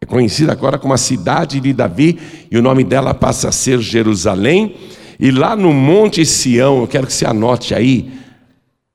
É 0.00 0.06
conhecida 0.06 0.52
agora 0.52 0.78
como 0.78 0.94
a 0.94 0.98
cidade 0.98 1.60
de 1.60 1.72
Davi 1.72 2.18
e 2.50 2.56
o 2.56 2.62
nome 2.62 2.84
dela 2.84 3.12
passa 3.12 3.48
a 3.48 3.52
ser 3.52 3.78
Jerusalém 3.80 4.74
e 5.18 5.30
lá 5.30 5.54
no 5.54 5.70
Monte 5.70 6.24
Sião, 6.24 6.80
eu 6.80 6.86
quero 6.86 7.06
que 7.06 7.12
você 7.12 7.26
anote 7.26 7.74
aí 7.74 8.10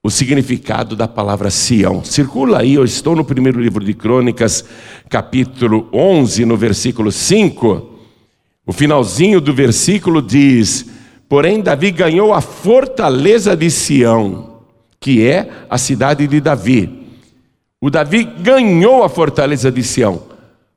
o 0.06 0.10
significado 0.12 0.96
da 0.96 1.08
palavra 1.08 1.50
Sião. 1.50 2.04
Circula 2.04 2.60
aí, 2.60 2.76
eu 2.76 2.86
estou 2.86 3.16
no 3.16 3.26
primeiro 3.26 3.60
livro 3.60 3.84
de 3.84 3.92
Crônicas, 3.92 4.64
capítulo 5.10 5.90
11, 5.92 6.46
no 6.46 6.56
versículo 6.56 7.12
5. 7.12 7.90
O 8.68 8.72
finalzinho 8.72 9.42
do 9.42 9.52
versículo 9.52 10.22
diz: 10.22 10.86
Porém, 11.28 11.60
Davi 11.60 11.90
ganhou 11.90 12.36
a 12.36 12.40
fortaleza 12.40 13.58
de 13.58 13.72
Sião, 13.72 14.60
que 15.00 15.26
é 15.26 15.50
a 15.68 15.80
cidade 15.80 16.28
de 16.28 16.40
Davi. 16.40 17.08
O 17.82 17.90
Davi 17.90 18.26
ganhou 18.26 19.04
a 19.04 19.10
fortaleza 19.10 19.72
de 19.72 19.82
Sião. 19.82 20.22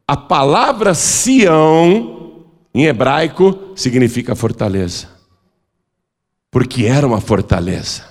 A 0.06 0.16
palavra 0.16 0.94
Sião, 0.94 2.47
em 2.75 2.87
hebraico, 2.87 3.75
significa 3.76 4.35
fortaleza 4.35 5.18
porque 6.50 6.87
era 6.87 7.06
uma 7.06 7.20
fortaleza. 7.20 8.08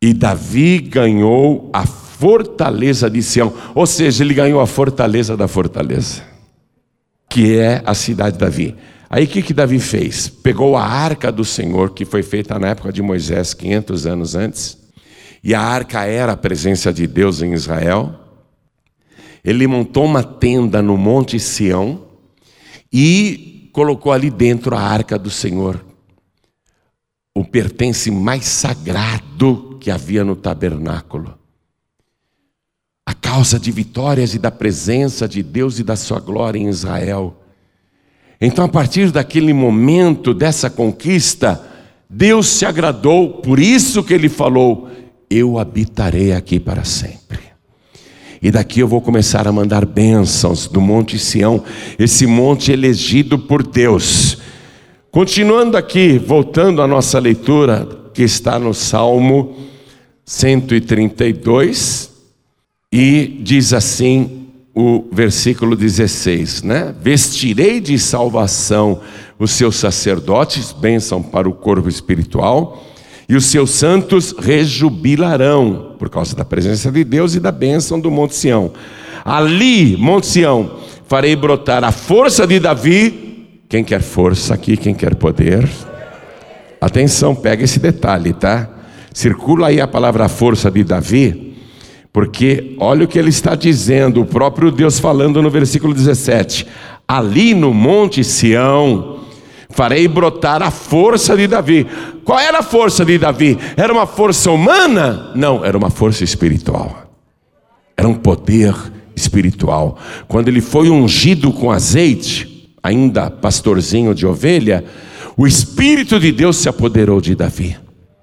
E 0.00 0.14
Davi 0.14 0.78
ganhou 0.78 1.70
a 1.72 1.84
fortaleza 1.84 3.10
de 3.10 3.22
Sião, 3.22 3.52
ou 3.74 3.86
seja, 3.86 4.24
ele 4.24 4.34
ganhou 4.34 4.60
a 4.60 4.66
fortaleza 4.66 5.36
da 5.36 5.46
fortaleza, 5.46 6.22
que 7.28 7.56
é 7.56 7.82
a 7.84 7.94
cidade 7.94 8.32
de 8.32 8.38
Davi. 8.38 8.76
Aí 9.10 9.24
o 9.24 9.28
que, 9.28 9.42
que 9.42 9.54
Davi 9.54 9.78
fez? 9.78 10.28
Pegou 10.28 10.76
a 10.76 10.84
arca 10.84 11.32
do 11.32 11.44
Senhor, 11.44 11.90
que 11.90 12.04
foi 12.04 12.22
feita 12.22 12.58
na 12.58 12.68
época 12.68 12.92
de 12.92 13.02
Moisés, 13.02 13.54
500 13.54 14.06
anos 14.06 14.34
antes, 14.34 14.78
e 15.42 15.54
a 15.54 15.60
arca 15.60 16.04
era 16.04 16.32
a 16.32 16.36
presença 16.36 16.92
de 16.92 17.06
Deus 17.06 17.40
em 17.42 17.52
Israel. 17.52 18.14
Ele 19.44 19.66
montou 19.66 20.04
uma 20.04 20.22
tenda 20.22 20.82
no 20.82 20.96
Monte 20.96 21.38
Sião 21.40 22.04
e 22.92 23.70
colocou 23.72 24.12
ali 24.12 24.30
dentro 24.30 24.76
a 24.76 24.80
arca 24.80 25.18
do 25.18 25.30
Senhor, 25.30 25.84
o 27.34 27.44
pertence 27.44 28.10
mais 28.10 28.44
sagrado 28.44 29.67
que 29.78 29.90
havia 29.90 30.24
no 30.24 30.36
tabernáculo. 30.36 31.38
A 33.06 33.14
causa 33.14 33.58
de 33.58 33.70
vitórias 33.70 34.34
e 34.34 34.38
da 34.38 34.50
presença 34.50 35.26
de 35.26 35.42
Deus 35.42 35.78
e 35.78 35.84
da 35.84 35.96
sua 35.96 36.20
glória 36.20 36.58
em 36.58 36.68
Israel. 36.68 37.34
Então, 38.40 38.64
a 38.64 38.68
partir 38.68 39.10
daquele 39.10 39.52
momento, 39.52 40.34
dessa 40.34 40.68
conquista, 40.68 41.64
Deus 42.08 42.48
se 42.48 42.66
agradou, 42.66 43.40
por 43.40 43.58
isso 43.58 44.02
que 44.02 44.12
ele 44.12 44.28
falou: 44.28 44.88
Eu 45.30 45.58
habitarei 45.58 46.32
aqui 46.32 46.60
para 46.60 46.84
sempre. 46.84 47.38
E 48.40 48.50
daqui 48.50 48.80
eu 48.80 48.88
vou 48.88 49.00
começar 49.00 49.48
a 49.48 49.52
mandar 49.52 49.84
bênçãos 49.84 50.68
do 50.68 50.80
Monte 50.80 51.18
Sião, 51.18 51.62
esse 51.98 52.26
monte 52.26 52.70
elegido 52.70 53.38
por 53.38 53.66
Deus. 53.66 54.38
Continuando 55.10 55.76
aqui, 55.76 56.18
voltando 56.18 56.80
à 56.80 56.86
nossa 56.86 57.18
leitura, 57.18 57.88
que 58.18 58.24
está 58.24 58.58
no 58.58 58.74
Salmo 58.74 59.54
132, 60.24 62.10
e 62.92 63.38
diz 63.44 63.72
assim: 63.72 64.48
o 64.74 65.04
versículo 65.12 65.76
16, 65.76 66.64
né? 66.64 66.92
Vestirei 67.00 67.78
de 67.78 67.96
salvação 67.96 69.00
os 69.38 69.52
seus 69.52 69.76
sacerdotes, 69.76 70.72
bênção 70.72 71.22
para 71.22 71.48
o 71.48 71.52
corpo 71.52 71.88
espiritual, 71.88 72.84
e 73.28 73.36
os 73.36 73.46
seus 73.46 73.70
santos 73.70 74.34
rejubilarão, 74.36 75.94
por 75.96 76.10
causa 76.10 76.34
da 76.34 76.44
presença 76.44 76.90
de 76.90 77.04
Deus 77.04 77.36
e 77.36 77.40
da 77.40 77.52
bênção 77.52 78.00
do 78.00 78.10
Monte 78.10 78.34
Sião. 78.34 78.72
Ali, 79.24 79.96
Monte 79.96 80.26
Sião, 80.26 80.72
farei 81.06 81.36
brotar 81.36 81.84
a 81.84 81.92
força 81.92 82.48
de 82.48 82.58
Davi. 82.58 83.46
Quem 83.68 83.84
quer 83.84 84.02
força 84.02 84.54
aqui, 84.54 84.76
quem 84.76 84.92
quer 84.92 85.14
poder? 85.14 85.68
Atenção, 86.80 87.34
pega 87.34 87.64
esse 87.64 87.78
detalhe, 87.78 88.32
tá? 88.32 88.68
Circula 89.12 89.68
aí 89.68 89.80
a 89.80 89.88
palavra 89.88 90.28
força 90.28 90.70
de 90.70 90.84
Davi 90.84 91.48
porque 92.12 92.74
olha 92.80 93.04
o 93.04 93.08
que 93.08 93.18
ele 93.18 93.28
está 93.28 93.54
dizendo, 93.54 94.20
o 94.20 94.26
próprio 94.26 94.72
Deus 94.72 94.98
falando 94.98 95.40
no 95.42 95.48
versículo 95.48 95.94
17: 95.94 96.66
Ali 97.06 97.54
no 97.54 97.72
Monte 97.72 98.24
Sião, 98.24 99.20
farei 99.70 100.08
brotar 100.08 100.60
a 100.60 100.70
força 100.70 101.36
de 101.36 101.46
Davi. 101.46 101.86
Qual 102.24 102.38
era 102.38 102.58
a 102.58 102.62
força 102.62 103.04
de 103.04 103.18
Davi? 103.18 103.56
Era 103.76 103.92
uma 103.92 104.06
força 104.06 104.50
humana? 104.50 105.30
Não, 105.36 105.64
era 105.64 105.78
uma 105.78 105.90
força 105.90 106.24
espiritual. 106.24 107.04
Era 107.96 108.08
um 108.08 108.14
poder 108.14 108.74
espiritual. 109.14 109.96
Quando 110.26 110.48
ele 110.48 110.60
foi 110.60 110.90
ungido 110.90 111.52
com 111.52 111.70
azeite, 111.70 112.72
ainda 112.82 113.30
pastorzinho 113.30 114.14
de 114.14 114.26
ovelha, 114.26 114.84
o 115.38 115.46
Espírito 115.46 116.20
de 116.20 116.30
Deus 116.30 116.58
se 116.58 116.68
apoderou 116.68 117.18
de 117.18 117.34
Davi, 117.34 117.74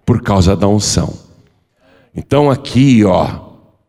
por 0.05 0.21
causa 0.21 0.55
da 0.55 0.67
unção. 0.67 1.11
Então 2.13 2.51
aqui, 2.51 3.03
ó, 3.03 3.45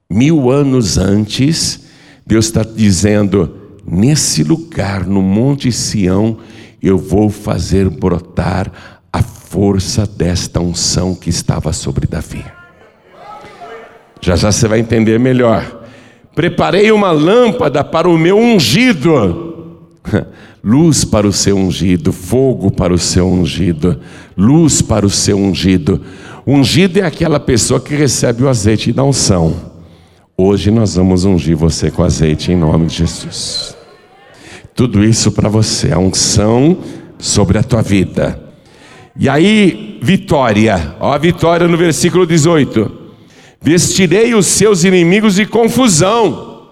Mil 0.08 0.52
anos 0.52 0.98
antes, 0.98 1.80
Deus 2.24 2.46
está 2.46 2.62
dizendo: 2.62 3.56
nesse 3.84 4.44
lugar, 4.44 5.04
no 5.04 5.20
Monte 5.20 5.72
Sião, 5.72 6.38
eu 6.80 6.96
vou 6.96 7.28
fazer 7.28 7.88
brotar 7.90 8.70
a 9.12 9.20
força 9.20 10.06
desta 10.06 10.60
unção 10.60 11.14
que 11.14 11.28
estava 11.28 11.72
sobre 11.72 12.06
Davi. 12.06 12.44
Já 14.20 14.36
já 14.36 14.52
você 14.52 14.68
vai 14.68 14.78
entender 14.78 15.18
melhor. 15.18 15.84
Preparei 16.34 16.92
uma 16.92 17.10
lâmpada 17.10 17.82
para 17.82 18.08
o 18.08 18.16
meu 18.16 18.38
ungido. 18.38 19.88
Luz 20.66 21.04
para 21.04 21.28
o 21.28 21.32
seu 21.32 21.56
ungido, 21.56 22.12
fogo 22.12 22.72
para 22.72 22.92
o 22.92 22.98
seu 22.98 23.28
ungido, 23.28 24.00
luz 24.36 24.82
para 24.82 25.06
o 25.06 25.08
seu 25.08 25.38
ungido. 25.38 26.02
Ungido 26.44 26.98
é 26.98 27.02
aquela 27.02 27.38
pessoa 27.38 27.78
que 27.78 27.94
recebe 27.94 28.42
o 28.42 28.48
azeite 28.48 28.92
da 28.92 29.04
unção. 29.04 29.54
Hoje 30.36 30.72
nós 30.72 30.96
vamos 30.96 31.24
ungir 31.24 31.56
você 31.56 31.88
com 31.88 32.02
azeite 32.02 32.50
em 32.50 32.56
nome 32.56 32.86
de 32.86 32.96
Jesus. 32.96 33.76
Tudo 34.74 35.04
isso 35.04 35.30
para 35.30 35.48
você, 35.48 35.92
a 35.92 36.00
unção 36.00 36.78
sobre 37.16 37.58
a 37.58 37.62
tua 37.62 37.80
vida. 37.80 38.42
E 39.16 39.28
aí, 39.28 40.00
vitória, 40.02 40.96
ó 40.98 41.12
a 41.12 41.18
vitória 41.18 41.68
no 41.68 41.76
versículo 41.76 42.26
18: 42.26 42.90
Vestirei 43.62 44.34
os 44.34 44.46
seus 44.46 44.82
inimigos 44.82 45.36
de 45.36 45.46
confusão, 45.46 46.66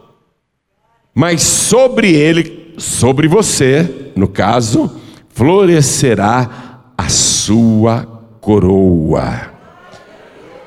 mas 1.15 1.43
sobre 1.43 2.13
ele, 2.13 2.64
sobre 2.77 3.29
você, 3.29 4.13
no 4.17 4.29
caso, 4.29 4.91
florescerá 5.31 6.83
a 6.97 7.09
sua 7.09 8.07
coroa. 8.41 9.53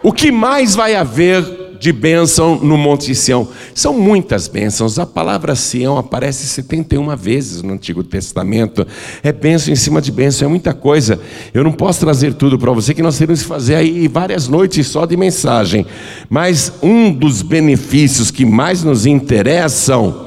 O 0.04 0.12
que 0.12 0.32
mais 0.32 0.76
vai 0.76 0.96
haver 0.96 1.68
de 1.80 1.92
bênção 1.92 2.56
no 2.56 2.78
Monte 2.78 3.14
Sião. 3.14 3.48
São 3.74 3.94
muitas 3.94 4.48
bênçãos. 4.48 4.98
A 5.00 5.06
palavra 5.06 5.56
Sião 5.56 5.98
aparece 5.98 6.46
71 6.48 7.16
vezes 7.16 7.62
no 7.62 7.74
Antigo 7.74 8.04
Testamento. 8.04 8.86
É 9.24 9.32
bênção 9.32 9.72
em 9.72 9.76
cima 9.76 10.02
de 10.02 10.12
bênção, 10.12 10.48
é 10.48 10.50
muita 10.50 10.74
coisa. 10.74 11.20
Eu 11.54 11.64
não 11.64 11.72
posso 11.72 12.00
trazer 12.00 12.34
tudo 12.34 12.58
para 12.58 12.72
você, 12.72 12.94
que 12.94 13.02
nós 13.04 13.18
teremos 13.18 13.42
que 13.42 13.48
fazer 13.48 13.76
aí 13.76 14.08
várias 14.08 14.48
noites 14.48 14.88
só 14.88 15.06
de 15.06 15.16
mensagem. 15.16 15.86
Mas 16.30 16.74
um 16.82 17.12
dos 17.12 17.42
benefícios 17.42 18.32
que 18.32 18.46
mais 18.46 18.84
nos 18.84 19.06
interessam 19.06 20.27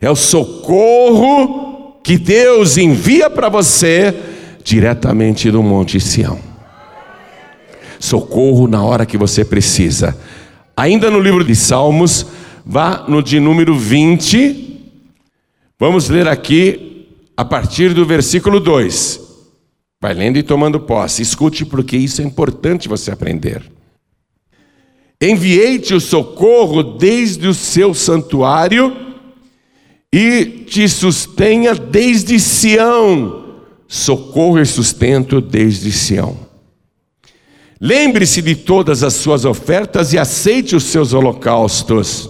é 0.00 0.10
o 0.10 0.16
socorro 0.16 2.00
que 2.02 2.16
Deus 2.16 2.78
envia 2.78 3.28
para 3.28 3.48
você 3.48 4.14
diretamente 4.64 5.50
do 5.50 5.62
Monte 5.62 6.00
Sião. 6.00 6.38
Socorro 7.98 8.66
na 8.66 8.82
hora 8.82 9.04
que 9.04 9.18
você 9.18 9.44
precisa. 9.44 10.16
Ainda 10.74 11.10
no 11.10 11.20
livro 11.20 11.44
de 11.44 11.54
Salmos, 11.54 12.26
vá 12.64 13.04
no 13.06 13.22
de 13.22 13.38
número 13.38 13.76
20. 13.76 14.90
Vamos 15.78 16.08
ler 16.08 16.26
aqui 16.26 17.06
a 17.36 17.44
partir 17.44 17.92
do 17.92 18.06
versículo 18.06 18.58
2. 18.58 19.20
Vai 20.00 20.14
lendo 20.14 20.38
e 20.38 20.42
tomando 20.42 20.80
posse. 20.80 21.20
Escute, 21.20 21.66
porque 21.66 21.98
isso 21.98 22.22
é 22.22 22.24
importante 22.24 22.88
você 22.88 23.10
aprender. 23.10 23.62
Enviei-te 25.20 25.92
o 25.92 26.00
socorro 26.00 26.82
desde 26.82 27.46
o 27.46 27.52
seu 27.52 27.92
santuário 27.92 29.09
e 30.12 30.64
te 30.66 30.88
sustenha 30.88 31.74
desde 31.74 32.38
Sião. 32.40 33.38
Socorro 33.86 34.60
e 34.60 34.66
sustento 34.66 35.40
desde 35.40 35.90
Sião. 35.90 36.36
Lembre-se 37.80 38.42
de 38.42 38.54
todas 38.54 39.02
as 39.02 39.14
suas 39.14 39.44
ofertas 39.44 40.12
e 40.12 40.18
aceite 40.18 40.76
os 40.76 40.84
seus 40.84 41.12
holocaustos. 41.14 42.28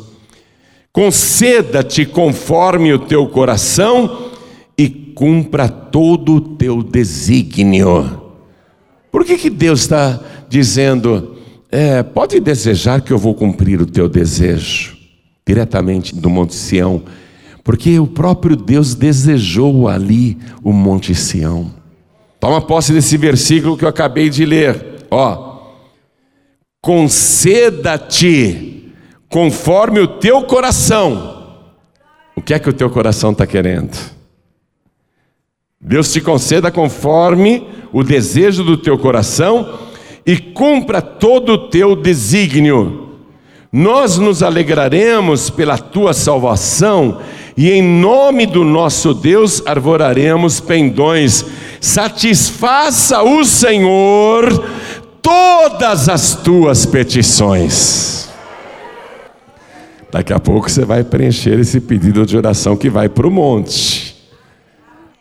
Conceda-te 0.93 2.07
conforme 2.07 2.93
o 2.93 2.99
teu 2.99 3.29
coração 3.29 4.31
e 4.79 4.89
cumpra 4.89 5.69
todo 5.69 6.37
o 6.37 6.41
teu 6.41 6.83
desígnio. 6.83 8.21
Por 9.11 9.25
que, 9.25 9.37
que 9.37 9.51
Deus 9.51 9.81
está 9.81 10.21
dizendo, 10.49 11.37
é, 11.71 12.03
pode 12.03 12.39
desejar 12.39 13.01
que 13.01 13.13
eu 13.13 13.19
vou 13.19 13.35
cumprir 13.35 13.81
o 13.81 13.87
teu 13.87 14.09
desejo? 14.09 14.97
Diretamente 15.47 16.15
do 16.15 16.31
Monte 16.31 16.55
Sião, 16.55 17.03
porque 17.63 17.99
o 17.99 18.07
próprio 18.07 18.57
Deus 18.57 18.95
desejou 18.95 19.89
ali 19.89 20.39
o 20.63 20.73
Monte 20.73 21.15
Sião. 21.15 21.73
Toma 22.39 22.61
posse 22.61 22.93
desse 22.93 23.17
versículo 23.17 23.77
que 23.77 23.85
eu 23.85 23.89
acabei 23.89 24.31
de 24.31 24.45
ler. 24.47 25.07
Ó, 25.11 25.61
conceda-te 26.81 28.71
conforme 29.29 30.01
o 30.01 30.07
teu 30.09 30.43
coração. 30.43 31.39
O 32.35 32.41
que 32.41 32.55
é 32.55 32.59
que 32.59 32.71
o 32.71 32.73
teu 32.73 32.89
coração 32.89 33.33
está 33.33 33.47
querendo? 33.47 33.97
Deus 35.79 36.13
te 36.13 36.21
conceda 36.21 36.71
conforme 36.71 37.67
o 37.93 38.03
desejo 38.03 38.65
do 38.65 38.77
teu 38.77 38.99
coração 38.99 39.79
e 40.27 40.37
cumpra 40.37 41.01
todo 41.01 41.53
o 41.53 41.69
teu 41.69 41.97
desígnio. 41.97 43.19
Nós 43.73 44.19
nos 44.19 44.43
alegraremos 44.43 45.49
pela 45.49 45.79
tua 45.79 46.13
salvação 46.13 47.21
e 47.57 47.71
em 47.71 47.83
nome 47.83 48.47
do 48.47 48.65
nosso 48.65 49.13
Deus 49.13 49.63
arvoraremos 49.67 50.61
pendões. 50.61 51.45
Satisfaça 51.81 53.23
o 53.23 53.45
Senhor 53.45 54.65
todas 55.23 56.09
as 56.09 56.35
tuas 56.35 56.87
petições. 56.87 58.29
Daqui 60.11 60.33
a 60.33 60.41
pouco 60.41 60.69
você 60.69 60.85
vai 60.85 61.05
preencher 61.05 61.59
esse 61.59 61.81
pedido 61.81 62.27
de 62.27 62.37
oração 62.37 62.77
que 62.77 62.91
vai 62.91 63.09
para 63.09 63.27
o 63.27 63.31
monte. 63.31 64.17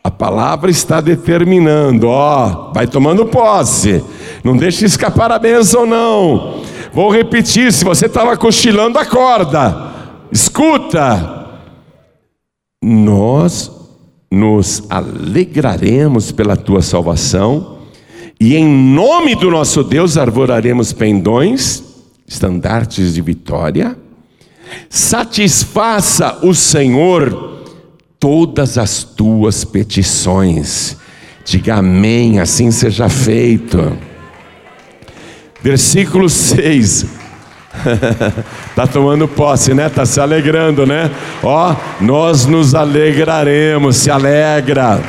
A 0.03 0.09
palavra 0.09 0.71
está 0.71 1.01
determinando, 1.01 2.07
ó, 2.07 2.71
vai 2.73 2.87
tomando 2.87 3.25
posse. 3.25 4.03
Não 4.43 4.57
deixe 4.57 4.85
escapar 4.85 5.31
a 5.31 5.37
bênção, 5.37 5.85
não. 5.85 6.61
Vou 6.91 7.11
repetir: 7.11 7.71
se 7.71 7.83
você 7.85 8.07
estava 8.07 8.35
cochilando, 8.35 8.97
acorda. 8.97 9.91
Escuta. 10.31 11.38
Nós 12.81 13.71
nos 14.31 14.83
alegraremos 14.89 16.31
pela 16.31 16.55
tua 16.55 16.81
salvação, 16.81 17.79
e 18.39 18.55
em 18.55 18.65
nome 18.65 19.35
do 19.35 19.51
nosso 19.51 19.83
Deus 19.83 20.17
arvoraremos 20.17 20.93
pendões, 20.93 21.83
estandartes 22.25 23.13
de 23.13 23.21
vitória. 23.21 23.97
Satisfaça 24.89 26.39
o 26.43 26.53
Senhor 26.53 27.65
todas 28.19 28.77
as 28.77 29.03
tuas 29.03 29.65
petições. 29.65 30.95
Diga 31.43 31.75
amém, 31.75 32.39
assim 32.39 32.71
seja 32.71 33.09
feito. 33.09 33.97
Versículo 35.61 36.29
6. 36.29 37.18
Está 38.69 38.87
tomando 38.87 39.27
posse, 39.27 39.73
né? 39.73 39.87
Está 39.87 40.05
se 40.05 40.19
alegrando, 40.19 40.85
né? 40.85 41.09
Ó, 41.43 41.75
nós 42.01 42.45
nos 42.45 42.73
alegraremos, 42.73 43.97
se 43.97 44.09
alegra. 44.09 45.01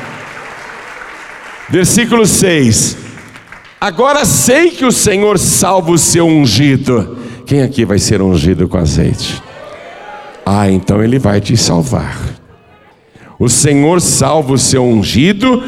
Versículo 1.68 2.26
6. 2.26 2.96
Agora 3.80 4.24
sei 4.24 4.70
que 4.70 4.84
o 4.84 4.92
Senhor 4.92 5.38
salva 5.38 5.90
o 5.92 5.98
seu 5.98 6.26
ungido. 6.26 7.16
Quem 7.46 7.62
aqui 7.62 7.84
vai 7.84 7.98
ser 7.98 8.20
ungido 8.20 8.68
com 8.68 8.76
azeite? 8.76 9.42
Ah, 10.44 10.70
então 10.70 11.02
ele 11.02 11.18
vai 11.18 11.40
te 11.40 11.56
salvar. 11.56 12.18
O 13.38 13.48
Senhor 13.48 14.00
salva 14.00 14.52
o 14.52 14.58
seu 14.58 14.84
ungido 14.84 15.62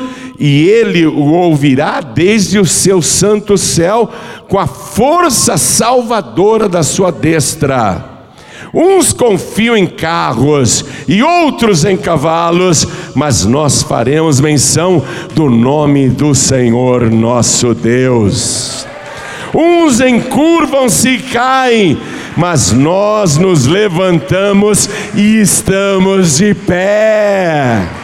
e 0.44 0.68
ele 0.68 1.06
o 1.06 1.34
ouvirá 1.34 2.00
desde 2.00 2.58
o 2.58 2.66
seu 2.66 3.00
santo 3.00 3.56
céu 3.56 4.10
com 4.48 4.58
a 4.58 4.66
força 4.66 5.56
salvadora 5.56 6.68
da 6.68 6.82
sua 6.82 7.12
destra. 7.12 8.04
Uns 8.74 9.12
confiam 9.12 9.76
em 9.76 9.86
carros 9.86 10.84
e 11.06 11.22
outros 11.22 11.84
em 11.84 11.96
cavalos, 11.96 12.84
mas 13.14 13.44
nós 13.44 13.84
faremos 13.84 14.40
menção 14.40 15.00
do 15.32 15.48
nome 15.48 16.08
do 16.08 16.34
Senhor 16.34 17.08
nosso 17.08 17.72
Deus. 17.72 18.84
Uns 19.54 20.00
encurvam-se 20.00 21.08
e 21.08 21.18
caem, 21.20 21.96
mas 22.36 22.72
nós 22.72 23.36
nos 23.36 23.66
levantamos 23.66 24.90
e 25.14 25.40
estamos 25.40 26.38
de 26.38 26.52
pé. 26.52 28.01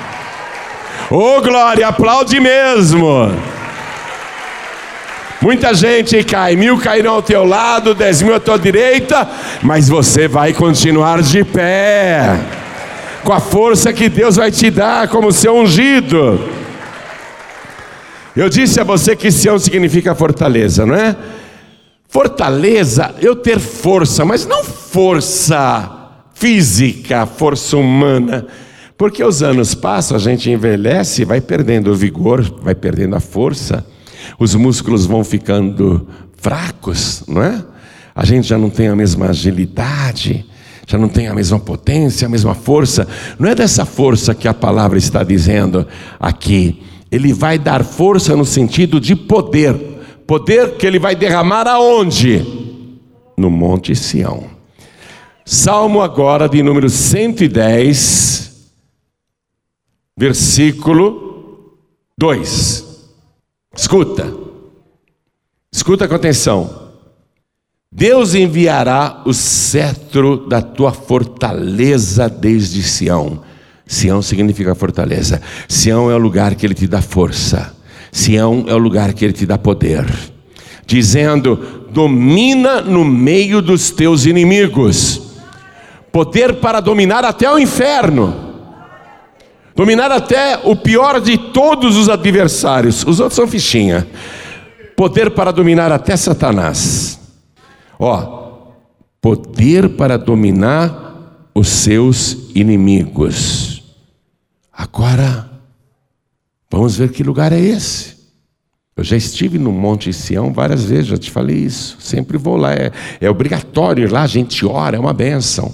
Ô 1.11 1.39
oh, 1.39 1.41
glória, 1.41 1.89
aplaude 1.89 2.39
mesmo. 2.39 3.33
Muita 5.41 5.73
gente 5.73 6.23
cai, 6.23 6.55
mil 6.55 6.77
cairão 6.77 7.15
ao 7.15 7.23
teu 7.23 7.45
lado, 7.45 7.95
dez 7.95 8.21
mil 8.21 8.35
à 8.35 8.41
tua 8.41 8.59
direita, 8.59 9.27
mas 9.63 9.89
você 9.89 10.29
vai 10.29 10.53
continuar 10.53 11.23
de 11.23 11.43
pé, 11.45 12.39
com 13.25 13.33
a 13.33 13.41
força 13.41 13.91
que 13.91 14.11
Deus 14.11 14.37
vai 14.37 14.51
te 14.51 14.71
dar 14.71 15.09
como 15.09 15.33
seu 15.33 15.57
ungido. 15.57 16.39
Eu 18.37 18.51
disse 18.51 18.79
a 18.79 18.85
você 18.85 19.17
que 19.17 19.31
Sião 19.31 19.59
significa 19.59 20.15
fortaleza, 20.15 20.85
não 20.85 20.95
é? 20.95 21.17
Fortaleza, 22.07 23.15
eu 23.19 23.35
ter 23.35 23.59
força, 23.59 24.27
mas 24.27 24.45
não 24.45 24.63
força 24.63 25.91
física, 26.35 27.25
força 27.25 27.79
humana. 27.79 28.47
Porque 28.99 29.23
os 29.23 29.45
anos 29.45 29.77
passam, 29.77 30.17
a 30.17 30.21
gente 30.21 30.51
envelhece, 30.51 31.25
vai 31.25 31.41
perdendo 31.41 31.93
o 31.93 31.95
vigor, 31.95 32.43
vai 32.61 32.75
perdendo 32.75 33.15
a 33.15 33.21
força, 33.21 33.87
os 34.41 34.57
músculos 34.57 35.07
vão 35.07 35.23
ficando 35.23 36.09
fracos, 36.37 37.23
não 37.29 37.41
é? 37.41 37.65
A 38.13 38.25
gente 38.25 38.49
já 38.49 38.59
não 38.59 38.69
tem 38.69 38.89
a 38.89 38.97
mesma 38.97 39.27
agilidade, 39.27 40.45
já 40.85 40.99
não 40.99 41.09
tem 41.09 41.29
a 41.29 41.35
mesma 41.35 41.61
potência, 41.61 42.27
a 42.27 42.29
mesma 42.29 42.57
força. 42.57 43.07
Não 43.39 43.49
é 43.49 43.55
dessa 43.55 43.85
força 43.87 44.35
que 44.35 44.49
a 44.49 44.55
palavra 44.55 44.99
está 44.99 45.23
dizendo 45.23 45.87
aqui. 46.19 46.83
Ele 47.09 47.33
vai 47.33 47.57
dar 47.57 47.85
força 47.85 48.35
no 48.35 48.45
sentido 48.45 48.99
de 48.99 49.15
poder. 49.15 49.77
Poder 50.27 50.73
que 50.73 50.85
ele 50.85 50.99
vai 50.99 51.15
derramar 51.15 51.69
aonde? 51.69 52.45
No 53.37 53.49
Monte 53.49 53.95
Sião. 53.95 54.45
Salmo 55.45 56.03
agora 56.03 56.49
de 56.49 56.61
número 56.63 56.91
110 56.91 58.38
versículo 60.19 61.77
2. 62.19 62.85
Escuta, 63.77 64.35
escuta 65.73 66.09
com 66.09 66.15
atenção. 66.17 66.89
Deus 67.91 68.35
enviará 68.35 69.23
o 69.25 69.33
cetro 69.33 70.49
da 70.49 70.61
tua 70.61 70.93
fortaleza 70.93 72.29
desde 72.29 72.83
Sião. 72.83 73.43
Sião 73.87 74.21
significa 74.21 74.75
fortaleza. 74.75 75.41
Sião 75.69 76.11
é 76.11 76.15
o 76.15 76.19
lugar 76.19 76.57
que 76.57 76.67
ele 76.67 76.75
te 76.75 76.89
dá 76.89 77.01
força. 77.01 77.75
Sião 78.11 78.65
é 78.67 78.75
o 78.75 78.79
lugar 78.79 79.13
que 79.15 79.25
ele 79.25 79.33
te 79.33 79.47
dá 79.47 79.57
poder. 79.57 80.05
Dizendo: 80.85 81.87
domina 81.93 82.81
no 82.81 83.05
meio 83.05 83.63
dos 83.63 83.93
teus 83.93 84.27
inimigos. 84.27 85.23
Poder 86.11 86.55
para 86.55 86.81
dominar 86.81 87.25
até 87.25 87.49
o 87.49 87.59
inferno 87.59 88.48
dominar 89.79 90.11
até 90.11 90.59
o 90.65 90.75
pior 90.75 91.21
de 91.21 91.39
todos 91.39 91.97
os 91.97 92.09
adversários, 92.09 93.05
os 93.05 93.21
outros 93.21 93.37
são 93.37 93.47
fichinha. 93.47 94.09
Poder 94.97 95.31
para 95.31 95.53
dominar 95.53 95.93
até 95.93 96.17
Satanás. 96.17 97.21
Ó, 97.97 98.73
poder 99.21 99.91
para 99.91 100.19
dominar 100.19 101.53
os 101.55 101.69
seus 101.69 102.51
inimigos. 102.57 103.85
Agora, 104.73 105.49
vamos 106.69 106.97
ver 106.97 107.13
que 107.13 107.23
lugar 107.23 107.53
é 107.53 107.61
esse. 107.61 108.19
Eu 108.97 109.05
já 109.05 109.17
estive 109.17 109.61
no 109.61 109.71
Monte 109.71 110.13
Sião 110.13 110.53
várias 110.53 110.87
vezes, 110.87 111.07
já 111.07 111.17
te 111.17 111.31
falei 111.31 111.57
isso. 111.57 111.99
Sempre 112.01 112.37
vou 112.37 112.57
lá, 112.57 112.75
é, 112.75 112.91
é 113.21 113.31
obrigatório 113.31 114.03
ir 114.03 114.11
lá, 114.11 114.23
a 114.23 114.27
gente 114.27 114.67
ora, 114.67 114.97
é 114.97 115.01
uma 115.01 115.13
benção. 115.13 115.73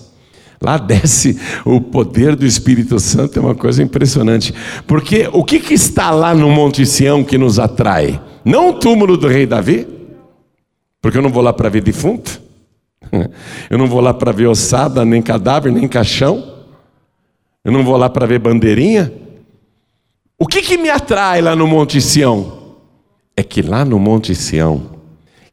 Lá 0.64 0.79
desce 0.79 1.38
o 1.62 1.79
poder 1.79 2.35
do 2.35 2.46
Espírito 2.46 2.98
Santo, 2.98 3.38
é 3.38 3.42
uma 3.42 3.55
coisa 3.55 3.83
impressionante. 3.83 4.55
Porque 4.87 5.29
o 5.31 5.44
que, 5.44 5.61
que 5.61 5.74
está 5.74 6.11
lá 6.11 6.35
no 6.35 6.48
Monte 6.48 6.87
Sião 6.87 7.22
que 7.22 7.37
nos 7.37 7.59
atrai? 7.59 8.18
Não 8.42 8.70
o 8.70 8.72
túmulo 8.72 9.18
do 9.18 9.29
rei 9.29 9.44
Davi, 9.44 9.87
porque 11.03 11.18
eu 11.18 11.22
não 11.22 11.29
vou 11.29 11.42
lá 11.42 11.53
para 11.53 11.68
ver 11.68 11.83
defunto, 11.83 12.40
eu 13.68 13.77
não 13.77 13.87
vou 13.87 14.00
lá 14.00 14.14
para 14.14 14.33
ver 14.33 14.46
ossada, 14.46 15.05
nem 15.05 15.20
cadáver, 15.20 15.70
nem 15.70 15.87
caixão, 15.87 16.62
eu 17.62 17.70
não 17.70 17.85
vou 17.85 17.98
lá 17.98 18.09
para 18.09 18.24
ver 18.24 18.38
bandeirinha. 18.38 19.12
O 20.38 20.46
que, 20.46 20.62
que 20.62 20.79
me 20.79 20.88
atrai 20.88 21.42
lá 21.42 21.55
no 21.55 21.66
Monte 21.66 22.00
Sião? 22.00 22.77
É 23.37 23.42
que 23.42 23.61
lá 23.61 23.85
no 23.85 23.98
Monte 23.98 24.35
Sião 24.35 24.94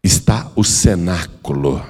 está 0.01 0.49
o 0.55 0.63
cenáculo, 0.63 1.81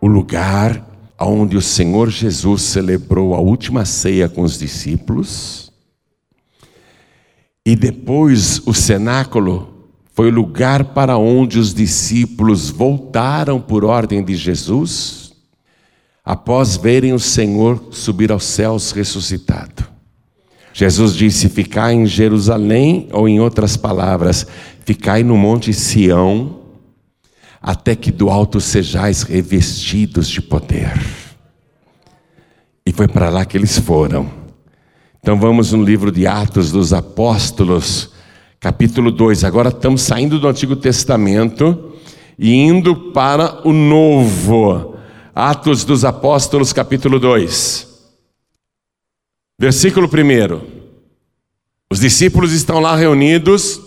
o 0.00 0.06
lugar 0.06 0.93
onde 1.24 1.56
o 1.56 1.62
Senhor 1.62 2.10
Jesus 2.10 2.62
celebrou 2.62 3.34
a 3.34 3.40
última 3.40 3.84
ceia 3.84 4.28
com 4.28 4.42
os 4.42 4.58
discípulos, 4.58 5.72
e 7.64 7.74
depois 7.74 8.60
o 8.66 8.74
cenáculo 8.74 9.74
foi 10.12 10.28
o 10.28 10.34
lugar 10.34 10.84
para 10.86 11.16
onde 11.16 11.58
os 11.58 11.74
discípulos 11.74 12.70
voltaram 12.70 13.60
por 13.60 13.84
ordem 13.84 14.22
de 14.22 14.34
Jesus, 14.36 15.32
após 16.24 16.76
verem 16.76 17.12
o 17.12 17.18
Senhor 17.18 17.88
subir 17.90 18.30
aos 18.30 18.44
céus 18.44 18.92
ressuscitado. 18.92 19.84
Jesus 20.72 21.14
disse: 21.14 21.48
Ficai 21.48 21.94
em 21.94 22.06
Jerusalém, 22.06 23.08
ou 23.12 23.28
em 23.28 23.40
outras 23.40 23.76
palavras, 23.76 24.46
ficai 24.84 25.22
no 25.22 25.36
Monte 25.36 25.72
Sião 25.72 26.63
até 27.66 27.96
que 27.96 28.12
do 28.12 28.28
alto 28.28 28.60
sejais 28.60 29.22
revestidos 29.22 30.28
de 30.28 30.42
poder. 30.42 30.92
E 32.84 32.92
foi 32.92 33.08
para 33.08 33.30
lá 33.30 33.46
que 33.46 33.56
eles 33.56 33.78
foram. 33.78 34.30
Então 35.18 35.40
vamos 35.40 35.72
no 35.72 35.82
livro 35.82 36.12
de 36.12 36.26
Atos 36.26 36.70
dos 36.70 36.92
Apóstolos, 36.92 38.12
capítulo 38.60 39.10
2. 39.10 39.44
Agora 39.44 39.70
estamos 39.70 40.02
saindo 40.02 40.38
do 40.38 40.46
Antigo 40.46 40.76
Testamento 40.76 41.94
e 42.38 42.54
indo 42.54 42.94
para 43.12 43.66
o 43.66 43.72
Novo. 43.72 44.96
Atos 45.34 45.86
dos 45.86 46.04
Apóstolos, 46.04 46.70
capítulo 46.70 47.18
2. 47.18 47.88
Versículo 49.58 50.06
1. 50.06 50.60
Os 51.90 52.00
discípulos 52.00 52.52
estão 52.52 52.78
lá 52.78 52.94
reunidos 52.94 53.80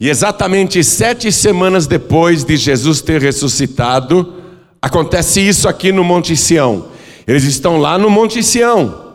E 0.00 0.08
exatamente 0.08 0.82
sete 0.84 1.32
semanas 1.32 1.86
depois 1.86 2.44
de 2.44 2.56
Jesus 2.56 3.00
ter 3.00 3.20
ressuscitado, 3.20 4.34
acontece 4.80 5.40
isso 5.40 5.68
aqui 5.68 5.90
no 5.90 6.04
Monte 6.04 6.36
Sião. 6.36 6.86
Eles 7.26 7.44
estão 7.44 7.78
lá 7.78 7.98
no 7.98 8.08
Monte 8.08 8.42
Sião. 8.42 9.06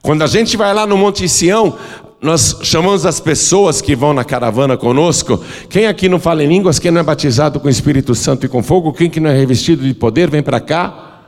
Quando 0.00 0.22
a 0.22 0.26
gente 0.26 0.56
vai 0.56 0.72
lá 0.72 0.86
no 0.86 0.96
Monte 0.96 1.28
Sião, 1.28 1.78
nós 2.20 2.58
chamamos 2.62 3.04
as 3.04 3.20
pessoas 3.20 3.80
que 3.80 3.94
vão 3.94 4.14
na 4.14 4.24
caravana 4.24 4.76
conosco. 4.76 5.44
Quem 5.68 5.86
aqui 5.86 6.08
não 6.08 6.18
fala 6.18 6.42
em 6.42 6.48
línguas, 6.48 6.78
quem 6.78 6.90
não 6.90 7.00
é 7.00 7.04
batizado 7.04 7.60
com 7.60 7.66
o 7.66 7.70
Espírito 7.70 8.14
Santo 8.14 8.46
e 8.46 8.48
com 8.48 8.62
fogo, 8.62 8.92
quem 8.92 9.10
que 9.10 9.20
não 9.20 9.28
é 9.28 9.36
revestido 9.36 9.82
de 9.82 9.92
poder, 9.92 10.30
vem 10.30 10.42
para 10.42 10.60
cá. 10.60 11.20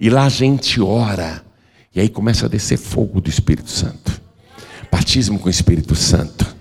E 0.00 0.08
lá 0.08 0.24
a 0.24 0.28
gente 0.28 0.80
ora. 0.80 1.42
E 1.94 2.00
aí 2.00 2.08
começa 2.08 2.46
a 2.46 2.48
descer 2.48 2.78
fogo 2.78 3.20
do 3.20 3.28
Espírito 3.28 3.70
Santo. 3.70 4.20
Batismo 4.90 5.38
com 5.38 5.48
o 5.48 5.50
Espírito 5.50 5.94
Santo. 5.94 6.57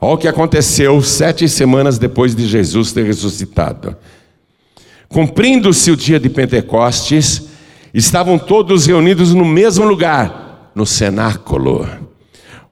Olha 0.00 0.14
o 0.14 0.18
que 0.18 0.28
aconteceu 0.28 1.00
sete 1.02 1.48
semanas 1.48 1.98
depois 1.98 2.34
de 2.34 2.46
Jesus 2.46 2.92
ter 2.92 3.04
ressuscitado. 3.04 3.96
Cumprindo-se 5.08 5.90
o 5.90 5.96
dia 5.96 6.18
de 6.18 6.28
Pentecostes, 6.28 7.42
estavam 7.94 8.38
todos 8.38 8.86
reunidos 8.86 9.32
no 9.32 9.44
mesmo 9.44 9.84
lugar, 9.86 10.70
no 10.74 10.84
cenáculo 10.84 11.86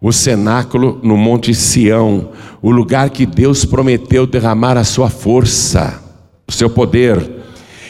o 0.04 0.12
cenáculo 0.12 1.00
no 1.02 1.16
Monte 1.16 1.54
Sião, 1.54 2.28
o 2.60 2.70
lugar 2.70 3.08
que 3.08 3.24
Deus 3.24 3.64
prometeu 3.64 4.26
derramar 4.26 4.76
a 4.76 4.84
sua 4.84 5.08
força, 5.08 5.98
o 6.46 6.52
seu 6.52 6.68
poder. 6.68 7.42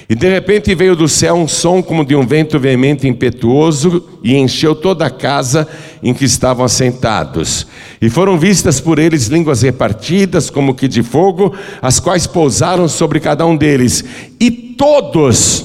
E 0.08 0.14
de 0.14 0.28
repente 0.28 0.74
veio 0.74 0.94
do 0.94 1.08
céu 1.08 1.34
um 1.34 1.48
som 1.48 1.82
como 1.82 2.04
de 2.04 2.14
um 2.14 2.26
vento 2.26 2.58
veemente 2.58 3.06
e 3.06 3.10
impetuoso 3.10 4.04
e 4.22 4.36
encheu 4.36 4.74
toda 4.74 5.06
a 5.06 5.10
casa 5.10 5.66
em 6.02 6.12
que 6.12 6.26
estavam 6.26 6.64
assentados. 6.64 7.66
E 8.00 8.10
foram 8.10 8.38
vistas 8.38 8.80
por 8.80 8.98
eles 8.98 9.28
línguas 9.28 9.62
repartidas, 9.62 10.50
como 10.50 10.74
que 10.74 10.88
de 10.88 11.02
fogo, 11.02 11.54
as 11.80 11.98
quais 11.98 12.26
pousaram 12.26 12.86
sobre 12.86 13.18
cada 13.18 13.46
um 13.46 13.56
deles. 13.56 14.04
E 14.38 14.50
todos 14.50 15.64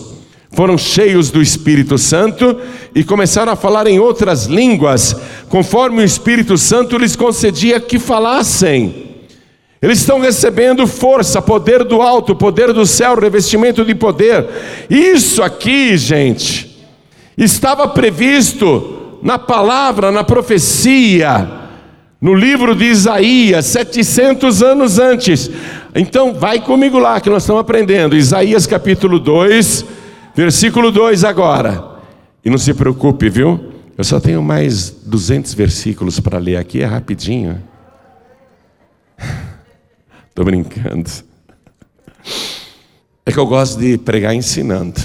foram 0.52 0.78
cheios 0.78 1.30
do 1.30 1.42
Espírito 1.42 1.98
Santo 1.98 2.58
e 2.96 3.04
começaram 3.04 3.52
a 3.52 3.58
falar 3.58 3.88
em 3.88 4.00
outras 4.00 4.46
línguas, 4.46 5.16
conforme 5.50 6.02
o 6.02 6.06
Espírito 6.06 6.58
Santo 6.58 6.98
lhes 6.98 7.16
concedia 7.16 7.80
que 7.80 8.00
falassem. 8.00 9.09
Eles 9.82 10.00
estão 10.00 10.20
recebendo 10.20 10.86
força, 10.86 11.42
poder 11.42 11.84
do 11.84 12.02
alto, 12.02 12.36
poder 12.36 12.74
do 12.74 12.86
céu, 12.86 13.16
revestimento 13.18 13.86
de 13.86 13.96
poder. 13.96 14.46
Isso 14.90 15.42
aqui, 15.42 15.98
gente, 15.98 16.86
estava 17.38 17.88
previsto 17.88 19.18
na 19.24 19.40
palavra, 19.40 20.12
na 20.12 20.24
profecia, 20.24 21.50
no 22.20 22.34
livro 22.34 22.76
de 22.76 22.86
Isaías, 22.86 23.66
700 23.68 24.62
anos 24.62 25.00
antes. 25.00 25.50
Então, 25.96 26.34
vai 26.34 26.60
comigo 26.60 27.00
lá 27.00 27.22
que 27.22 27.30
nós 27.30 27.44
estamos 27.44 27.62
aprendendo. 27.62 28.18
Isaías 28.18 28.68
capítulo 28.68 29.18
2, 29.18 29.86
Versículo 30.40 30.90
2 30.90 31.26
agora. 31.26 31.84
E 32.46 32.50
não 32.50 32.58
se 32.58 32.74
preocupe, 32.74 33.30
viu? 33.30 33.74
Eu 33.98 34.06
só 34.06 34.22
tenho 34.22 34.42
mais 34.42 34.90
200 34.90 35.54
versículos 35.54 36.20
para 36.22 36.38
ler 36.38 36.56
aqui, 36.56 36.82
é 36.82 36.86
rapidinho. 36.86 37.62
Estou 40.40 40.46
brincando. 40.46 41.10
É 43.26 43.32
que 43.34 43.38
eu 43.38 43.46
gosto 43.46 43.78
de 43.78 43.98
pregar 43.98 44.34
ensinando. 44.34 44.98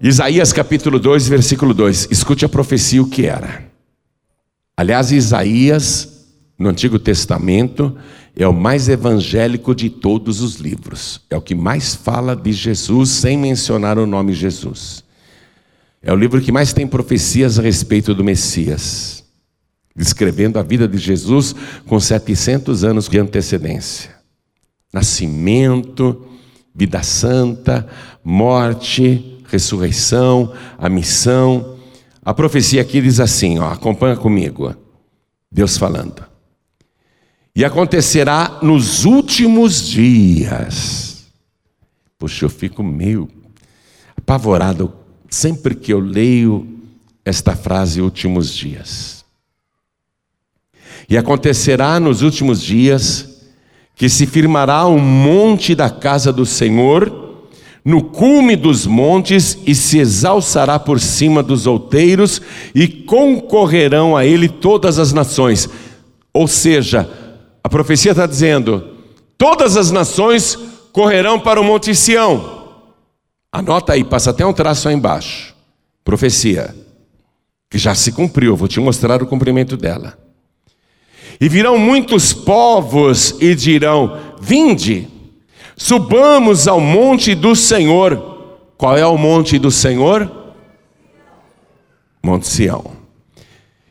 Isaías 0.00 0.52
capítulo 0.52 0.98
2, 0.98 1.28
versículo 1.28 1.72
2. 1.72 2.08
Escute 2.10 2.44
a 2.44 2.48
profecia 2.48 3.00
o 3.00 3.08
que 3.08 3.26
era. 3.26 3.64
Aliás, 4.76 5.12
Isaías, 5.12 6.26
no 6.58 6.68
Antigo 6.68 6.98
Testamento, 6.98 7.96
é 8.34 8.48
o 8.48 8.52
mais 8.52 8.88
evangélico 8.88 9.72
de 9.72 9.88
todos 9.88 10.40
os 10.40 10.56
livros. 10.56 11.20
É 11.30 11.36
o 11.36 11.40
que 11.40 11.54
mais 11.54 11.94
fala 11.94 12.34
de 12.34 12.50
Jesus 12.50 13.10
sem 13.10 13.38
mencionar 13.38 14.00
o 14.00 14.04
nome 14.06 14.32
Jesus. 14.32 15.04
É 16.02 16.12
o 16.12 16.16
livro 16.16 16.40
que 16.40 16.50
mais 16.50 16.72
tem 16.72 16.88
profecias 16.88 17.56
a 17.56 17.62
respeito 17.62 18.12
do 18.12 18.24
Messias, 18.24 19.22
descrevendo 19.94 20.58
a 20.58 20.62
vida 20.64 20.88
de 20.88 20.98
Jesus 20.98 21.54
com 21.86 22.00
700 22.00 22.82
anos 22.82 23.08
de 23.08 23.16
antecedência. 23.20 24.15
Nascimento, 24.92 26.26
vida 26.74 27.02
santa, 27.02 27.88
morte, 28.24 29.42
ressurreição, 29.48 30.52
a 30.78 30.88
missão. 30.88 31.78
A 32.24 32.34
profecia 32.34 32.82
aqui 32.82 33.00
diz 33.00 33.20
assim, 33.20 33.58
ó, 33.58 33.70
acompanha 33.72 34.16
comigo. 34.16 34.74
Deus 35.50 35.76
falando. 35.76 36.24
E 37.54 37.64
acontecerá 37.64 38.58
nos 38.62 39.04
últimos 39.04 39.88
dias. 39.88 41.26
Poxa, 42.18 42.44
eu 42.44 42.50
fico 42.50 42.82
meio 42.82 43.28
apavorado 44.16 44.92
sempre 45.30 45.74
que 45.74 45.92
eu 45.92 46.00
leio 46.00 46.80
esta 47.24 47.56
frase, 47.56 48.00
últimos 48.00 48.54
dias. 48.54 49.24
E 51.08 51.16
acontecerá 51.16 51.98
nos 52.00 52.22
últimos 52.22 52.60
dias 52.60 53.35
que 53.96 54.10
se 54.10 54.26
firmará 54.26 54.86
um 54.86 54.98
monte 54.98 55.74
da 55.74 55.88
casa 55.88 56.30
do 56.30 56.44
Senhor, 56.44 57.24
no 57.82 58.02
cume 58.02 58.54
dos 58.54 58.86
montes, 58.86 59.58
e 59.66 59.74
se 59.74 59.98
exalçará 59.98 60.78
por 60.78 61.00
cima 61.00 61.42
dos 61.42 61.66
outeiros, 61.66 62.42
e 62.74 62.86
concorrerão 62.86 64.14
a 64.14 64.26
ele 64.26 64.48
todas 64.48 64.98
as 64.98 65.14
nações. 65.14 65.68
Ou 66.32 66.46
seja, 66.46 67.08
a 67.64 67.68
profecia 67.70 68.10
está 68.10 68.26
dizendo: 68.26 68.86
todas 69.38 69.78
as 69.78 69.90
nações 69.90 70.58
correrão 70.92 71.40
para 71.40 71.60
o 71.60 71.64
Monte 71.64 71.94
Sião. 71.94 72.54
Anota 73.50 73.94
aí, 73.94 74.04
passa 74.04 74.30
até 74.30 74.44
um 74.44 74.52
traço 74.52 74.88
aí 74.88 74.94
embaixo. 74.94 75.54
Profecia, 76.04 76.76
que 77.70 77.78
já 77.78 77.94
se 77.94 78.12
cumpriu, 78.12 78.54
vou 78.54 78.68
te 78.68 78.78
mostrar 78.78 79.22
o 79.22 79.26
cumprimento 79.26 79.74
dela. 79.74 80.25
E 81.40 81.48
virão 81.48 81.76
muitos 81.76 82.32
povos 82.32 83.36
e 83.40 83.54
dirão: 83.54 84.18
Vinde, 84.40 85.08
subamos 85.76 86.66
ao 86.66 86.80
monte 86.80 87.34
do 87.34 87.54
Senhor. 87.54 88.34
Qual 88.76 88.96
é 88.96 89.06
o 89.06 89.16
monte 89.16 89.58
do 89.58 89.70
Senhor? 89.70 90.30
Monte 92.22 92.46
Sião. 92.46 92.84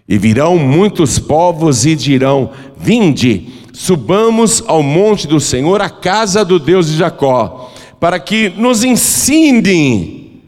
E 0.08 0.18
virão 0.18 0.58
muitos 0.58 1.20
povos 1.20 1.86
e 1.86 1.96
dirão: 1.96 2.52
Vinde, 2.78 3.48
subamos 3.74 4.64
ao 4.66 4.82
monte 4.82 5.28
do 5.28 5.40
Senhor, 5.40 5.82
à 5.82 5.90
casa 5.90 6.44
do 6.44 6.60
Deus 6.60 6.88
de 6.88 6.98
Jacó, 6.98 7.72
para 8.00 8.20
que 8.20 8.50
nos 8.50 8.84
ensine 8.84 10.42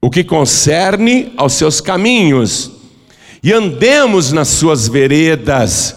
o 0.00 0.10
que 0.10 0.22
concerne 0.22 1.32
aos 1.36 1.54
seus 1.54 1.80
caminhos 1.80 2.74
e 3.44 3.52
andemos 3.52 4.32
nas 4.32 4.48
suas 4.48 4.88
veredas, 4.88 5.96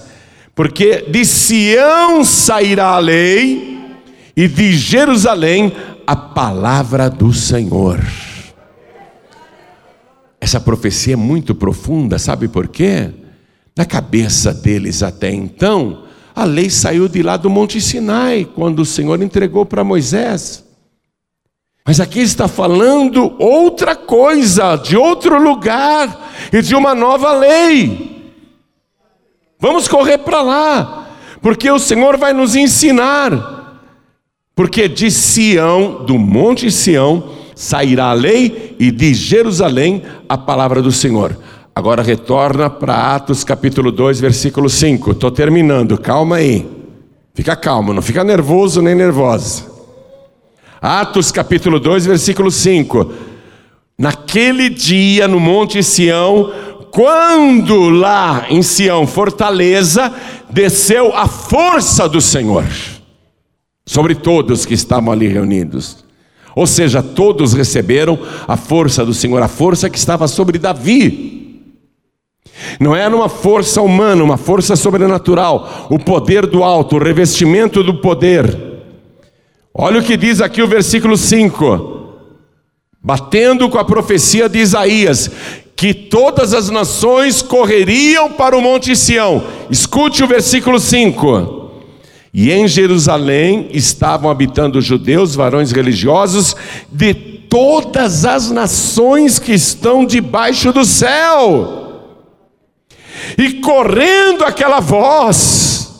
porque 0.53 1.05
de 1.09 1.23
Sião 1.23 2.21
sairá 2.25 2.87
a 2.87 2.99
lei 2.99 3.79
e 4.35 4.49
de 4.49 4.73
Jerusalém 4.73 5.71
a 6.05 6.13
palavra 6.13 7.09
do 7.09 7.31
Senhor. 7.31 8.05
Essa 10.41 10.59
profecia 10.59 11.13
é 11.13 11.15
muito 11.15 11.55
profunda, 11.55 12.19
sabe 12.19 12.49
por 12.49 12.67
quê? 12.67 13.11
Na 13.77 13.85
cabeça 13.85 14.53
deles 14.53 15.01
até 15.01 15.31
então, 15.31 16.03
a 16.35 16.43
lei 16.43 16.69
saiu 16.69 17.07
de 17.07 17.23
lá 17.23 17.37
do 17.37 17.49
Monte 17.49 17.79
Sinai, 17.79 18.43
quando 18.43 18.79
o 18.79 18.85
Senhor 18.85 19.21
entregou 19.21 19.65
para 19.65 19.85
Moisés. 19.85 20.66
Mas 21.87 22.01
aqui 22.01 22.19
está 22.19 22.49
falando 22.49 23.33
outra 23.39 23.95
coisa, 23.95 24.75
de 24.75 24.97
outro 24.97 25.41
lugar 25.41 26.33
e 26.51 26.61
de 26.61 26.75
uma 26.75 26.93
nova 26.93 27.31
lei. 27.31 28.33
Vamos 29.57 29.87
correr 29.87 30.17
para 30.17 30.41
lá, 30.41 31.07
porque 31.41 31.71
o 31.71 31.79
Senhor 31.79 32.17
vai 32.17 32.33
nos 32.33 32.57
ensinar. 32.57 33.79
Porque 34.53 34.89
de 34.89 35.09
Sião, 35.09 36.03
do 36.03 36.19
Monte 36.19 36.69
Sião, 36.69 37.31
sairá 37.55 38.07
a 38.07 38.13
lei 38.13 38.75
e 38.77 38.91
de 38.91 39.13
Jerusalém 39.13 40.03
a 40.27 40.37
palavra 40.37 40.81
do 40.81 40.91
Senhor. 40.91 41.39
Agora 41.73 42.03
retorna 42.03 42.69
para 42.69 43.15
Atos 43.15 43.45
capítulo 43.45 43.93
2, 43.93 44.19
versículo 44.19 44.69
5. 44.69 45.11
Estou 45.11 45.31
terminando, 45.31 45.97
calma 45.97 46.35
aí. 46.35 46.67
Fica 47.33 47.55
calmo, 47.55 47.93
não 47.93 48.01
fica 48.01 48.25
nervoso 48.25 48.81
nem 48.81 48.93
nervosa. 48.93 49.76
Atos 50.81 51.31
capítulo 51.31 51.79
2, 51.79 52.05
versículo 52.05 52.51
5. 52.51 53.11
Naquele 53.97 54.69
dia 54.69 55.27
no 55.27 55.39
Monte 55.39 55.81
Sião, 55.81 56.51
quando 56.91 57.89
lá 57.89 58.45
em 58.49 58.61
Sião, 58.61 59.07
fortaleza, 59.07 60.13
desceu 60.49 61.15
a 61.15 61.27
força 61.27 62.07
do 62.07 62.21
Senhor 62.21 62.65
sobre 63.85 64.13
todos 64.13 64.65
que 64.65 64.73
estavam 64.73 65.11
ali 65.11 65.27
reunidos. 65.27 66.05
Ou 66.55 66.67
seja, 66.67 67.03
todos 67.03 67.53
receberam 67.53 68.17
a 68.47 68.57
força 68.57 69.05
do 69.05 69.13
Senhor, 69.13 69.41
a 69.41 69.47
força 69.47 69.89
que 69.89 69.97
estava 69.97 70.27
sobre 70.27 70.57
Davi. 70.57 71.37
Não 72.79 72.95
era 72.95 73.15
uma 73.15 73.29
força 73.29 73.81
humana, 73.81 74.23
uma 74.23 74.37
força 74.37 74.75
sobrenatural, 74.75 75.87
o 75.89 75.99
poder 75.99 76.45
do 76.47 76.63
alto, 76.63 76.95
o 76.95 77.03
revestimento 77.03 77.83
do 77.83 77.95
poder. 77.95 78.66
Olha 79.79 79.99
o 79.99 80.03
que 80.03 80.17
diz 80.17 80.41
aqui 80.41 80.59
o 80.59 80.67
versículo 80.67 81.15
5. 81.15 82.15
Batendo 82.99 83.69
com 83.69 83.77
a 83.77 83.85
profecia 83.85 84.49
de 84.49 84.57
Isaías, 84.57 85.29
que 85.75 85.93
todas 85.93 86.51
as 86.55 86.67
nações 86.71 87.43
correriam 87.43 88.31
para 88.31 88.57
o 88.57 88.61
Monte 88.61 88.95
Sião. 88.95 89.43
Escute 89.69 90.23
o 90.23 90.27
versículo 90.27 90.79
5. 90.79 91.69
E 92.33 92.51
em 92.51 92.67
Jerusalém 92.67 93.69
estavam 93.71 94.31
habitando 94.31 94.81
judeus, 94.81 95.35
varões 95.35 95.71
religiosos 95.71 96.55
de 96.91 97.13
todas 97.13 98.25
as 98.25 98.49
nações 98.49 99.37
que 99.37 99.53
estão 99.53 100.03
debaixo 100.03 100.73
do 100.73 100.83
céu. 100.83 102.01
E 103.37 103.53
correndo 103.61 104.43
aquela 104.43 104.79
voz, 104.79 105.93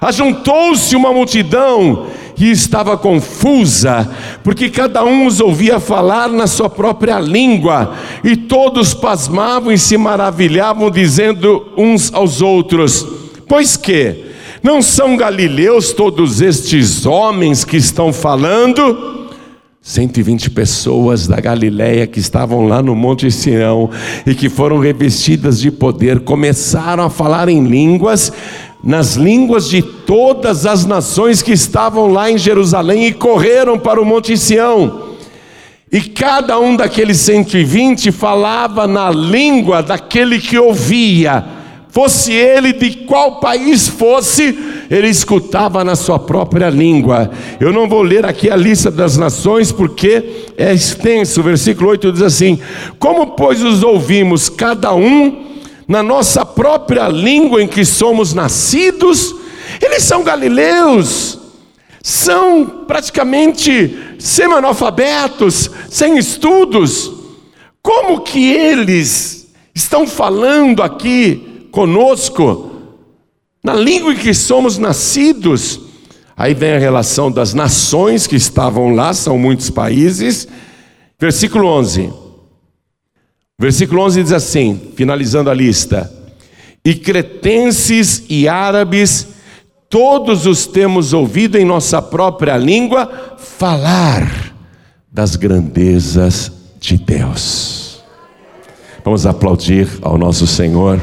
ajuntou-se 0.00 0.96
uma 0.96 1.12
multidão 1.12 2.08
e 2.40 2.50
estava 2.50 2.96
confusa, 2.96 4.08
porque 4.42 4.70
cada 4.70 5.04
um 5.04 5.26
os 5.26 5.40
ouvia 5.40 5.78
falar 5.78 6.28
na 6.28 6.46
sua 6.46 6.70
própria 6.70 7.20
língua, 7.20 7.94
e 8.24 8.36
todos 8.36 8.94
pasmavam 8.94 9.70
e 9.70 9.78
se 9.78 9.96
maravilhavam, 9.96 10.90
dizendo 10.90 11.66
uns 11.76 12.12
aos 12.12 12.40
outros: 12.40 13.06
Pois 13.46 13.76
que? 13.76 14.30
Não 14.62 14.82
são 14.82 15.16
galileus 15.16 15.92
todos 15.92 16.40
estes 16.40 17.06
homens 17.06 17.64
que 17.64 17.78
estão 17.78 18.12
falando? 18.12 19.28
120 19.82 20.50
pessoas 20.50 21.26
da 21.26 21.40
Galiléia 21.40 22.06
que 22.06 22.20
estavam 22.20 22.66
lá 22.66 22.82
no 22.82 22.94
Monte 22.94 23.30
Sião 23.30 23.88
e 24.26 24.34
que 24.34 24.50
foram 24.50 24.78
revestidas 24.78 25.58
de 25.58 25.70
poder 25.70 26.20
começaram 26.20 27.02
a 27.02 27.08
falar 27.08 27.48
em 27.48 27.64
línguas, 27.64 28.30
nas 28.82 29.14
línguas 29.14 29.68
de 29.68 29.82
todas 29.82 30.64
as 30.64 30.86
nações 30.86 31.42
que 31.42 31.52
estavam 31.52 32.06
lá 32.06 32.30
em 32.30 32.38
Jerusalém 32.38 33.06
e 33.06 33.12
correram 33.12 33.78
para 33.78 34.00
o 34.00 34.04
Monte 34.04 34.36
Sião. 34.36 35.10
E 35.92 36.00
cada 36.00 36.58
um 36.58 36.76
daqueles 36.76 37.18
120 37.18 38.12
falava 38.12 38.86
na 38.86 39.10
língua 39.10 39.82
daquele 39.82 40.38
que 40.38 40.56
ouvia, 40.56 41.44
fosse 41.88 42.32
ele 42.32 42.72
de 42.72 42.90
qual 43.06 43.40
país 43.40 43.88
fosse, 43.88 44.56
ele 44.88 45.08
escutava 45.08 45.82
na 45.82 45.96
sua 45.96 46.18
própria 46.18 46.70
língua. 46.70 47.30
Eu 47.58 47.72
não 47.72 47.88
vou 47.88 48.02
ler 48.02 48.24
aqui 48.24 48.48
a 48.48 48.54
lista 48.54 48.88
das 48.88 49.16
nações 49.16 49.72
porque 49.72 50.46
é 50.56 50.72
extenso. 50.72 51.40
O 51.40 51.44
versículo 51.44 51.90
8 51.90 52.12
diz 52.12 52.22
assim: 52.22 52.60
Como, 52.98 53.28
pois, 53.28 53.60
os 53.60 53.82
ouvimos, 53.82 54.48
cada 54.48 54.94
um 54.94 55.49
na 55.90 56.04
nossa 56.04 56.46
própria 56.46 57.08
língua 57.08 57.60
em 57.60 57.66
que 57.66 57.84
somos 57.84 58.32
nascidos, 58.32 59.34
eles 59.82 60.04
são 60.04 60.22
galileus, 60.22 61.36
são 62.00 62.84
praticamente 62.86 63.98
semi-analfabetos, 64.16 65.68
sem 65.90 66.16
estudos. 66.16 67.10
Como 67.82 68.20
que 68.20 68.52
eles 68.52 69.48
estão 69.74 70.06
falando 70.06 70.80
aqui 70.80 71.66
conosco, 71.72 72.70
na 73.60 73.74
língua 73.74 74.12
em 74.12 74.16
que 74.16 74.32
somos 74.32 74.78
nascidos? 74.78 75.80
Aí 76.36 76.54
vem 76.54 76.74
a 76.74 76.78
relação 76.78 77.32
das 77.32 77.52
nações 77.52 78.28
que 78.28 78.36
estavam 78.36 78.94
lá, 78.94 79.12
são 79.12 79.36
muitos 79.36 79.70
países. 79.70 80.46
Versículo 81.18 81.66
11. 81.66 82.19
Versículo 83.60 84.02
11 84.04 84.22
diz 84.22 84.32
assim, 84.32 84.80
finalizando 84.96 85.50
a 85.50 85.54
lista: 85.54 86.10
E 86.82 86.94
cretenses 86.94 88.24
e 88.26 88.48
árabes, 88.48 89.28
todos 89.90 90.46
os 90.46 90.66
temos 90.66 91.12
ouvido 91.12 91.58
em 91.58 91.64
nossa 91.66 92.00
própria 92.00 92.56
língua 92.56 93.36
falar 93.36 94.54
das 95.12 95.36
grandezas 95.36 96.50
de 96.80 96.96
Deus. 96.96 98.02
Vamos 99.04 99.26
aplaudir 99.26 99.86
ao 100.00 100.16
nosso 100.16 100.46
Senhor, 100.46 100.98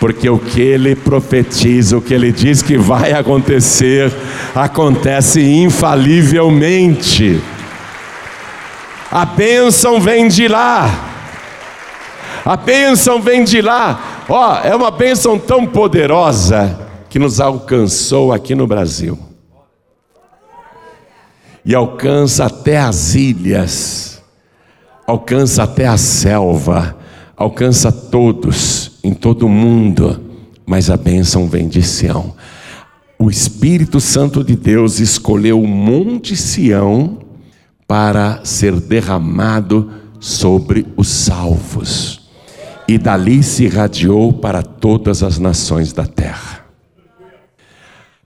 porque 0.00 0.30
o 0.30 0.38
que 0.38 0.62
ele 0.62 0.96
profetiza, 0.96 1.98
o 1.98 2.00
que 2.00 2.14
ele 2.14 2.32
diz 2.32 2.62
que 2.62 2.78
vai 2.78 3.12
acontecer, 3.12 4.10
acontece 4.54 5.42
infalivelmente. 5.42 7.42
A 9.12 9.26
bênção 9.26 10.00
vem 10.00 10.28
de 10.28 10.48
lá. 10.48 11.09
A 12.44 12.56
bênção 12.56 13.20
vem 13.20 13.44
de 13.44 13.60
lá. 13.60 14.24
Ó, 14.28 14.60
é 14.62 14.74
uma 14.74 14.90
bênção 14.90 15.38
tão 15.38 15.66
poderosa 15.66 16.88
que 17.08 17.18
nos 17.18 17.40
alcançou 17.40 18.32
aqui 18.32 18.54
no 18.54 18.66
Brasil. 18.66 19.18
E 21.64 21.74
alcança 21.74 22.46
até 22.46 22.78
as 22.78 23.14
ilhas, 23.14 24.22
alcança 25.06 25.64
até 25.64 25.86
a 25.86 25.98
selva, 25.98 26.96
alcança 27.36 27.92
todos, 27.92 28.92
em 29.04 29.12
todo 29.12 29.44
o 29.44 29.48
mundo, 29.48 30.20
mas 30.64 30.88
a 30.88 30.96
bênção 30.96 31.46
vem 31.46 31.68
de 31.68 31.82
Sião. 31.82 32.34
O 33.18 33.28
Espírito 33.28 34.00
Santo 34.00 34.42
de 34.42 34.56
Deus 34.56 34.98
escolheu 35.00 35.60
o 35.60 35.68
Monte 35.68 36.34
Sião 36.34 37.18
para 37.86 38.40
ser 38.44 38.80
derramado 38.80 39.90
sobre 40.18 40.86
os 40.96 41.08
salvos 41.08 42.19
e 42.90 42.98
dali 42.98 43.40
se 43.40 43.66
irradiou 43.66 44.32
para 44.32 44.64
todas 44.64 45.22
as 45.22 45.38
nações 45.38 45.92
da 45.92 46.04
terra. 46.04 46.66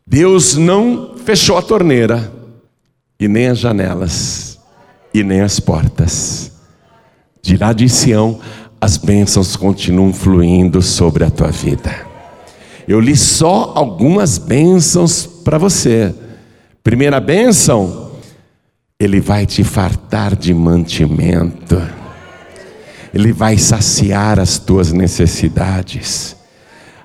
Deus 0.06 0.56
não 0.56 1.16
fechou 1.22 1.58
a 1.58 1.62
torneira, 1.62 2.32
e 3.20 3.28
nem 3.28 3.48
as 3.48 3.58
janelas, 3.58 4.58
e 5.12 5.22
nem 5.22 5.42
as 5.42 5.60
portas. 5.60 6.50
De 7.42 7.58
lá 7.58 7.74
de 7.74 7.90
Sião, 7.90 8.40
as 8.80 8.96
bênçãos 8.96 9.54
continuam 9.54 10.14
fluindo 10.14 10.80
sobre 10.80 11.24
a 11.24 11.30
tua 11.30 11.50
vida. 11.50 11.94
Eu 12.88 13.00
li 13.00 13.18
só 13.18 13.74
algumas 13.74 14.38
bênçãos 14.38 15.26
para 15.26 15.58
você. 15.58 16.14
Primeira 16.82 17.20
bênção, 17.20 18.12
Ele 18.98 19.20
vai 19.20 19.44
te 19.44 19.62
fartar 19.62 20.34
de 20.34 20.54
mantimento. 20.54 22.03
Ele 23.14 23.32
vai 23.32 23.56
saciar 23.56 24.40
as 24.40 24.58
tuas 24.58 24.92
necessidades. 24.92 26.34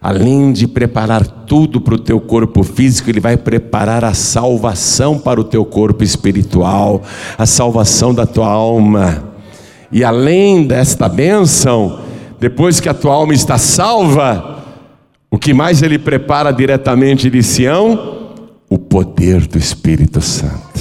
Além 0.01 0.51
de 0.51 0.67
preparar 0.67 1.23
tudo 1.25 1.79
para 1.79 1.93
o 1.93 1.99
teu 1.99 2.19
corpo 2.19 2.63
físico, 2.63 3.11
Ele 3.11 3.19
vai 3.19 3.37
preparar 3.37 4.03
a 4.03 4.15
salvação 4.15 5.19
para 5.19 5.39
o 5.39 5.43
teu 5.43 5.63
corpo 5.63 6.03
espiritual, 6.03 7.03
a 7.37 7.45
salvação 7.45 8.11
da 8.11 8.25
tua 8.25 8.47
alma. 8.47 9.23
E 9.91 10.03
além 10.03 10.65
desta 10.65 11.07
bênção, 11.07 11.99
depois 12.39 12.79
que 12.79 12.89
a 12.89 12.93
tua 12.93 13.13
alma 13.13 13.35
está 13.35 13.59
salva, 13.59 14.63
o 15.29 15.37
que 15.37 15.53
mais 15.53 15.83
Ele 15.83 15.99
prepara 15.99 16.51
diretamente 16.51 17.29
de 17.29 17.43
Sião? 17.43 18.31
O 18.67 18.79
poder 18.79 19.45
do 19.45 19.59
Espírito 19.59 20.21
Santo. 20.21 20.79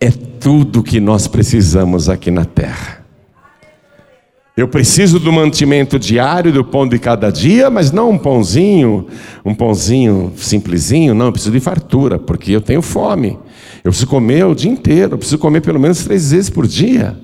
É 0.00 0.10
tudo 0.10 0.82
que 0.82 1.00
nós 1.00 1.26
precisamos 1.26 2.08
aqui 2.08 2.30
na 2.30 2.46
terra. 2.46 3.03
Eu 4.56 4.68
preciso 4.68 5.18
do 5.18 5.32
mantimento 5.32 5.98
diário, 5.98 6.52
do 6.52 6.64
pão 6.64 6.86
de 6.86 6.96
cada 6.96 7.28
dia, 7.28 7.68
mas 7.68 7.90
não 7.90 8.10
um 8.10 8.18
pãozinho, 8.18 9.08
um 9.44 9.52
pãozinho 9.52 10.32
simplesinho, 10.36 11.12
não, 11.12 11.26
eu 11.26 11.32
preciso 11.32 11.50
de 11.52 11.58
fartura, 11.58 12.20
porque 12.20 12.52
eu 12.52 12.60
tenho 12.60 12.80
fome. 12.80 13.36
Eu 13.82 13.90
preciso 13.90 14.06
comer 14.06 14.46
o 14.46 14.54
dia 14.54 14.70
inteiro, 14.70 15.14
eu 15.14 15.18
preciso 15.18 15.38
comer 15.38 15.60
pelo 15.60 15.80
menos 15.80 16.04
três 16.04 16.30
vezes 16.30 16.50
por 16.50 16.68
dia. 16.68 17.18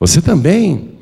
Você 0.00 0.22
também. 0.22 0.92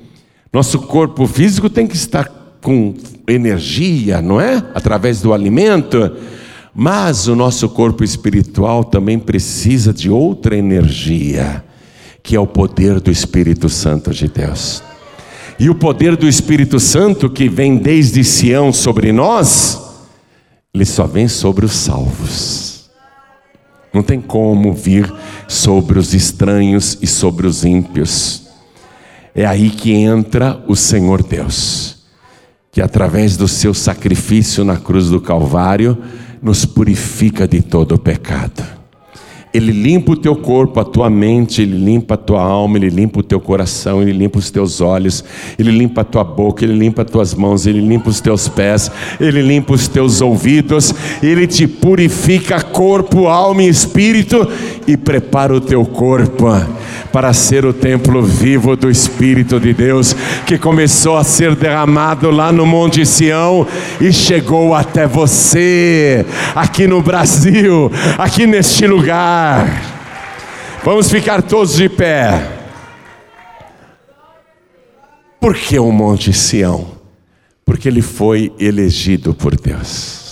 Nosso 0.52 0.80
corpo 0.80 1.24
físico 1.26 1.70
tem 1.70 1.86
que 1.86 1.94
estar 1.94 2.58
com 2.60 2.94
energia, 3.28 4.20
não 4.20 4.40
é? 4.40 4.56
Através 4.74 5.20
do 5.20 5.32
alimento. 5.32 6.16
Mas 6.74 7.28
o 7.28 7.36
nosso 7.36 7.68
corpo 7.68 8.02
espiritual 8.02 8.82
também 8.82 9.20
precisa 9.20 9.92
de 9.92 10.10
outra 10.10 10.56
energia, 10.56 11.64
que 12.24 12.34
é 12.34 12.40
o 12.40 12.46
poder 12.46 12.98
do 12.98 13.10
Espírito 13.10 13.68
Santo 13.68 14.10
de 14.10 14.26
Deus. 14.26 14.82
E 15.58 15.70
o 15.70 15.74
poder 15.74 16.16
do 16.16 16.28
Espírito 16.28 16.80
Santo 16.80 17.30
que 17.30 17.48
vem 17.48 17.76
desde 17.76 18.24
Sião 18.24 18.72
sobre 18.72 19.12
nós, 19.12 19.80
ele 20.72 20.84
só 20.84 21.06
vem 21.06 21.28
sobre 21.28 21.64
os 21.64 21.72
salvos. 21.72 22.90
Não 23.92 24.02
tem 24.02 24.20
como 24.20 24.72
vir 24.72 25.12
sobre 25.46 25.98
os 25.98 26.12
estranhos 26.12 26.98
e 27.00 27.06
sobre 27.06 27.46
os 27.46 27.64
ímpios. 27.64 28.42
É 29.32 29.46
aí 29.46 29.70
que 29.70 29.92
entra 29.92 30.62
o 30.66 30.74
Senhor 30.74 31.22
Deus, 31.22 32.04
que 32.72 32.82
através 32.82 33.36
do 33.36 33.46
seu 33.46 33.72
sacrifício 33.72 34.64
na 34.64 34.76
cruz 34.76 35.08
do 35.08 35.20
Calvário 35.20 35.96
nos 36.42 36.64
purifica 36.64 37.46
de 37.46 37.62
todo 37.62 37.94
o 37.94 37.98
pecado. 37.98 38.83
Ele 39.54 39.70
limpa 39.70 40.12
o 40.12 40.16
teu 40.16 40.34
corpo, 40.34 40.80
a 40.80 40.84
tua 40.84 41.08
mente, 41.08 41.62
ele 41.62 41.78
limpa 41.78 42.14
a 42.14 42.16
tua 42.16 42.42
alma, 42.42 42.76
ele 42.76 42.90
limpa 42.90 43.20
o 43.20 43.22
teu 43.22 43.38
coração, 43.38 44.02
ele 44.02 44.12
limpa 44.12 44.38
os 44.38 44.50
teus 44.50 44.80
olhos, 44.80 45.24
ele 45.56 45.70
limpa 45.70 46.00
a 46.00 46.04
tua 46.04 46.24
boca, 46.24 46.64
ele 46.64 46.76
limpa 46.76 47.02
as 47.02 47.10
tuas 47.10 47.34
mãos, 47.34 47.64
ele 47.64 47.80
limpa 47.80 48.10
os 48.10 48.20
teus 48.20 48.48
pés, 48.48 48.90
ele 49.20 49.40
limpa 49.40 49.72
os 49.72 49.86
teus 49.86 50.20
ouvidos, 50.20 50.92
ele 51.22 51.46
te 51.46 51.68
purifica 51.68 52.60
corpo, 52.60 53.28
alma 53.28 53.62
e 53.62 53.68
espírito 53.68 54.46
e 54.88 54.96
prepara 54.96 55.54
o 55.54 55.60
teu 55.60 55.84
corpo 55.86 56.48
para 57.14 57.32
ser 57.32 57.64
o 57.64 57.72
templo 57.72 58.20
vivo 58.24 58.74
do 58.74 58.90
Espírito 58.90 59.60
de 59.60 59.72
Deus 59.72 60.16
que 60.44 60.58
começou 60.58 61.16
a 61.16 61.22
ser 61.22 61.54
derramado 61.54 62.28
lá 62.28 62.50
no 62.50 62.66
Monte 62.66 63.06
Sião 63.06 63.64
e 64.00 64.12
chegou 64.12 64.74
até 64.74 65.06
você, 65.06 66.26
aqui 66.56 66.88
no 66.88 67.00
Brasil, 67.00 67.88
aqui 68.18 68.48
neste 68.48 68.84
lugar. 68.88 69.43
Vamos 70.82 71.10
ficar 71.10 71.42
todos 71.42 71.74
de 71.74 71.88
pé. 71.88 72.50
Por 75.40 75.54
que 75.54 75.78
o 75.78 75.90
Monte 75.90 76.32
Sião? 76.32 76.92
Porque 77.64 77.88
ele 77.88 78.02
foi 78.02 78.52
elegido 78.58 79.34
por 79.34 79.56
Deus 79.56 80.24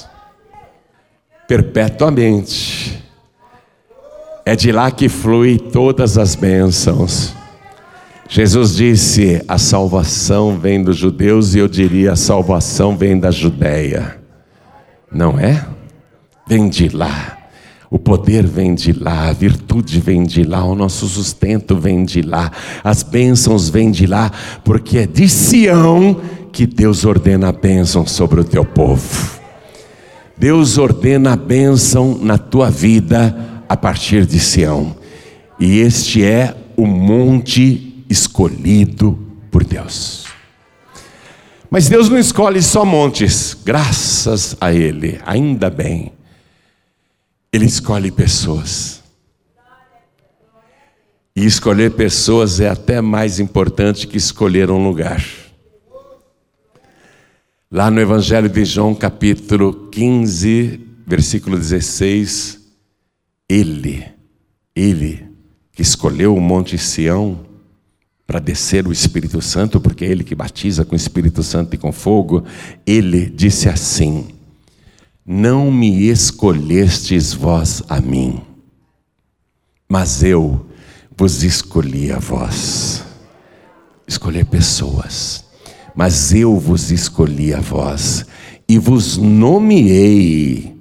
perpetuamente 1.52 2.98
é 4.42 4.56
de 4.56 4.72
lá 4.72 4.90
que 4.90 5.06
flui 5.06 5.58
todas 5.58 6.16
as 6.16 6.34
bênçãos. 6.34 7.34
Jesus 8.26 8.74
disse: 8.74 9.44
a 9.46 9.58
salvação 9.58 10.58
vem 10.58 10.82
dos 10.82 10.96
judeus, 10.96 11.54
e 11.54 11.58
eu 11.58 11.68
diria: 11.68 12.12
a 12.12 12.16
salvação 12.16 12.96
vem 12.96 13.20
da 13.20 13.30
Judéia. 13.30 14.18
Não 15.12 15.38
é? 15.38 15.62
Vem 16.48 16.70
de 16.70 16.88
lá. 16.88 17.36
O 17.92 17.98
poder 17.98 18.46
vem 18.46 18.74
de 18.74 18.90
lá, 18.90 19.28
a 19.28 19.32
virtude 19.34 20.00
vem 20.00 20.24
de 20.24 20.44
lá, 20.44 20.64
o 20.64 20.74
nosso 20.74 21.06
sustento 21.06 21.76
vem 21.76 22.06
de 22.06 22.22
lá, 22.22 22.50
as 22.82 23.02
bênçãos 23.02 23.68
vêm 23.68 23.90
de 23.90 24.06
lá, 24.06 24.32
porque 24.64 24.96
é 24.96 25.06
de 25.06 25.28
Sião 25.28 26.18
que 26.50 26.66
Deus 26.66 27.04
ordena 27.04 27.50
a 27.50 27.52
bênção 27.52 28.06
sobre 28.06 28.40
o 28.40 28.44
teu 28.44 28.64
povo. 28.64 29.38
Deus 30.38 30.78
ordena 30.78 31.34
a 31.34 31.36
bênção 31.36 32.18
na 32.18 32.38
tua 32.38 32.70
vida 32.70 33.62
a 33.68 33.76
partir 33.76 34.24
de 34.24 34.40
Sião. 34.40 34.96
E 35.60 35.80
este 35.80 36.24
é 36.24 36.56
o 36.74 36.86
monte 36.86 38.06
escolhido 38.08 39.18
por 39.50 39.64
Deus. 39.64 40.24
Mas 41.70 41.90
Deus 41.90 42.08
não 42.08 42.18
escolhe 42.18 42.62
só 42.62 42.86
montes, 42.86 43.54
graças 43.62 44.56
a 44.58 44.72
Ele, 44.72 45.20
ainda 45.26 45.68
bem. 45.68 46.10
Ele 47.52 47.66
escolhe 47.66 48.10
pessoas. 48.10 49.02
E 51.36 51.44
escolher 51.44 51.92
pessoas 51.92 52.60
é 52.60 52.68
até 52.68 53.00
mais 53.00 53.38
importante 53.38 54.06
que 54.06 54.16
escolher 54.16 54.70
um 54.70 54.82
lugar. 54.82 55.22
Lá 57.70 57.90
no 57.90 58.00
Evangelho 58.00 58.48
de 58.48 58.64
João, 58.64 58.94
capítulo 58.94 59.88
15, 59.90 60.80
versículo 61.06 61.58
16, 61.58 62.60
ele, 63.48 64.04
ele 64.74 65.26
que 65.72 65.82
escolheu 65.82 66.34
o 66.34 66.40
Monte 66.40 66.78
Sião 66.78 67.46
para 68.26 68.38
descer 68.38 68.86
o 68.86 68.92
Espírito 68.92 69.42
Santo, 69.42 69.80
porque 69.80 70.04
é 70.04 70.08
ele 70.08 70.24
que 70.24 70.34
batiza 70.34 70.84
com 70.84 70.92
o 70.92 70.96
Espírito 70.96 71.42
Santo 71.42 71.74
e 71.74 71.78
com 71.78 71.92
fogo, 71.92 72.44
ele 72.86 73.26
disse 73.26 73.68
assim: 73.68 74.28
Não 75.24 75.70
me 75.70 76.08
escolhestes 76.08 77.32
vós 77.32 77.80
a 77.88 78.00
mim, 78.00 78.40
mas 79.88 80.22
eu 80.22 80.66
vos 81.16 81.44
escolhi 81.44 82.10
a 82.10 82.18
vós. 82.18 83.04
Escolher 84.06 84.44
pessoas, 84.46 85.44
mas 85.94 86.34
eu 86.34 86.58
vos 86.58 86.90
escolhi 86.90 87.54
a 87.54 87.60
vós 87.60 88.26
e 88.68 88.78
vos 88.78 89.16
nomeei 89.16 90.76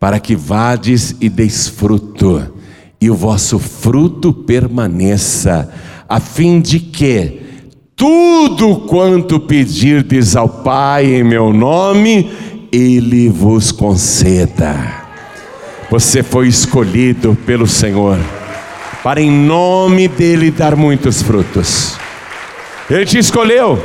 para 0.00 0.18
que 0.18 0.34
vades 0.34 1.14
e 1.20 1.28
deis 1.28 1.68
fruto, 1.68 2.54
e 3.00 3.10
o 3.10 3.14
vosso 3.14 3.58
fruto 3.58 4.32
permaneça, 4.32 5.70
a 6.08 6.18
fim 6.20 6.60
de 6.60 6.80
que 6.80 7.40
tudo 7.96 8.86
quanto 8.86 9.38
pedirdes 9.40 10.36
ao 10.36 10.48
Pai 10.48 11.06
em 11.16 11.24
meu 11.24 11.52
nome, 11.52 12.30
Ele 12.74 13.28
vos 13.28 13.70
conceda. 13.70 15.04
Você 15.90 16.22
foi 16.22 16.48
escolhido 16.48 17.36
pelo 17.46 17.66
Senhor 17.66 18.18
para 19.02 19.20
em 19.20 19.30
nome 19.30 20.08
dele 20.08 20.50
dar 20.50 20.74
muitos 20.74 21.22
frutos. 21.22 21.96
Ele 22.90 23.04
te 23.04 23.18
escolheu. 23.18 23.82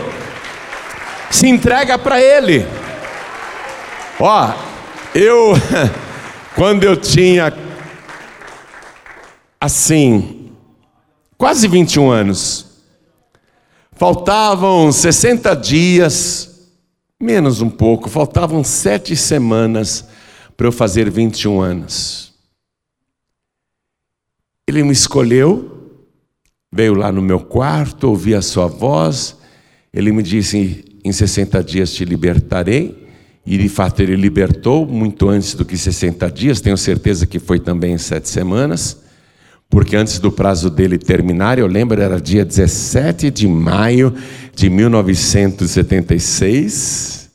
Se 1.30 1.48
entrega 1.48 1.98
para 1.98 2.22
ele. 2.22 2.66
Ó, 4.20 4.54
eu 5.14 5.54
Quando 6.60 6.84
eu 6.84 6.98
tinha, 6.98 7.54
assim, 9.62 10.52
quase 11.38 11.70
21 11.70 12.12
anos, 12.12 12.66
faltavam 13.94 14.92
60 14.92 15.56
dias, 15.56 16.59
menos 17.22 17.62
um 17.62 17.70
pouco, 17.70 18.10
faltavam 18.10 18.64
sete 18.64 19.16
semanas 19.16 20.08
para 20.56 20.68
eu 20.68 20.72
fazer 20.72 21.10
21 21.10 21.60
anos. 21.60 22.34
Ele 24.68 24.84
me 24.84 24.92
escolheu, 24.92 26.00
veio 26.72 26.94
lá 26.94 27.12
no 27.12 27.22
meu 27.22 27.40
quarto, 27.40 28.10
ouvi 28.10 28.36
a 28.36 28.42
sua 28.42 28.68
voz, 28.68 29.38
ele 29.94 30.12
me 30.12 30.24
disse: 30.24 30.86
em 31.04 31.12
60 31.12 31.64
dias 31.64 31.94
te 31.94 32.06
libertarei. 32.06 33.08
E 33.46 33.58
de 33.58 33.68
fato 33.68 34.02
ele 34.02 34.16
libertou 34.16 34.86
muito 34.86 35.28
antes 35.28 35.56
do 35.56 35.66
que 35.66 35.76
60 35.76 36.30
dias, 36.30 36.62
tenho 36.62 36.78
certeza 36.78 37.26
que 37.26 37.40
foi 37.40 37.60
também 37.60 37.94
em 37.94 37.98
sete 37.98 38.30
semanas, 38.30 39.02
porque 39.70 39.96
antes 39.96 40.18
do 40.18 40.32
prazo 40.32 40.68
dele 40.70 40.98
terminar, 40.98 41.60
eu 41.60 41.68
lembro, 41.68 42.02
era 42.02 42.20
dia 42.20 42.44
17 42.44 43.30
de 43.30 43.48
maio 43.48 44.12
de 44.56 44.68
1976. 44.70 47.30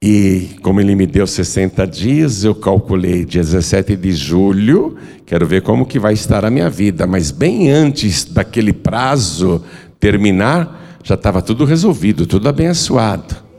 E 0.00 0.50
como 0.62 0.80
ele 0.80 0.94
me 0.94 1.06
deu 1.06 1.26
60 1.26 1.84
dias, 1.86 2.44
eu 2.44 2.54
calculei 2.54 3.24
dia 3.24 3.42
17 3.42 3.96
de 3.96 4.12
julho, 4.12 4.96
quero 5.26 5.44
ver 5.46 5.62
como 5.62 5.86
que 5.86 5.98
vai 5.98 6.14
estar 6.14 6.44
a 6.44 6.50
minha 6.50 6.70
vida, 6.70 7.04
mas 7.06 7.32
bem 7.32 7.70
antes 7.70 8.24
daquele 8.24 8.72
prazo 8.72 9.64
terminar, 9.98 10.98
já 11.02 11.14
estava 11.14 11.42
tudo 11.42 11.64
resolvido, 11.64 12.26
tudo 12.26 12.48
abençoado. 12.48 13.51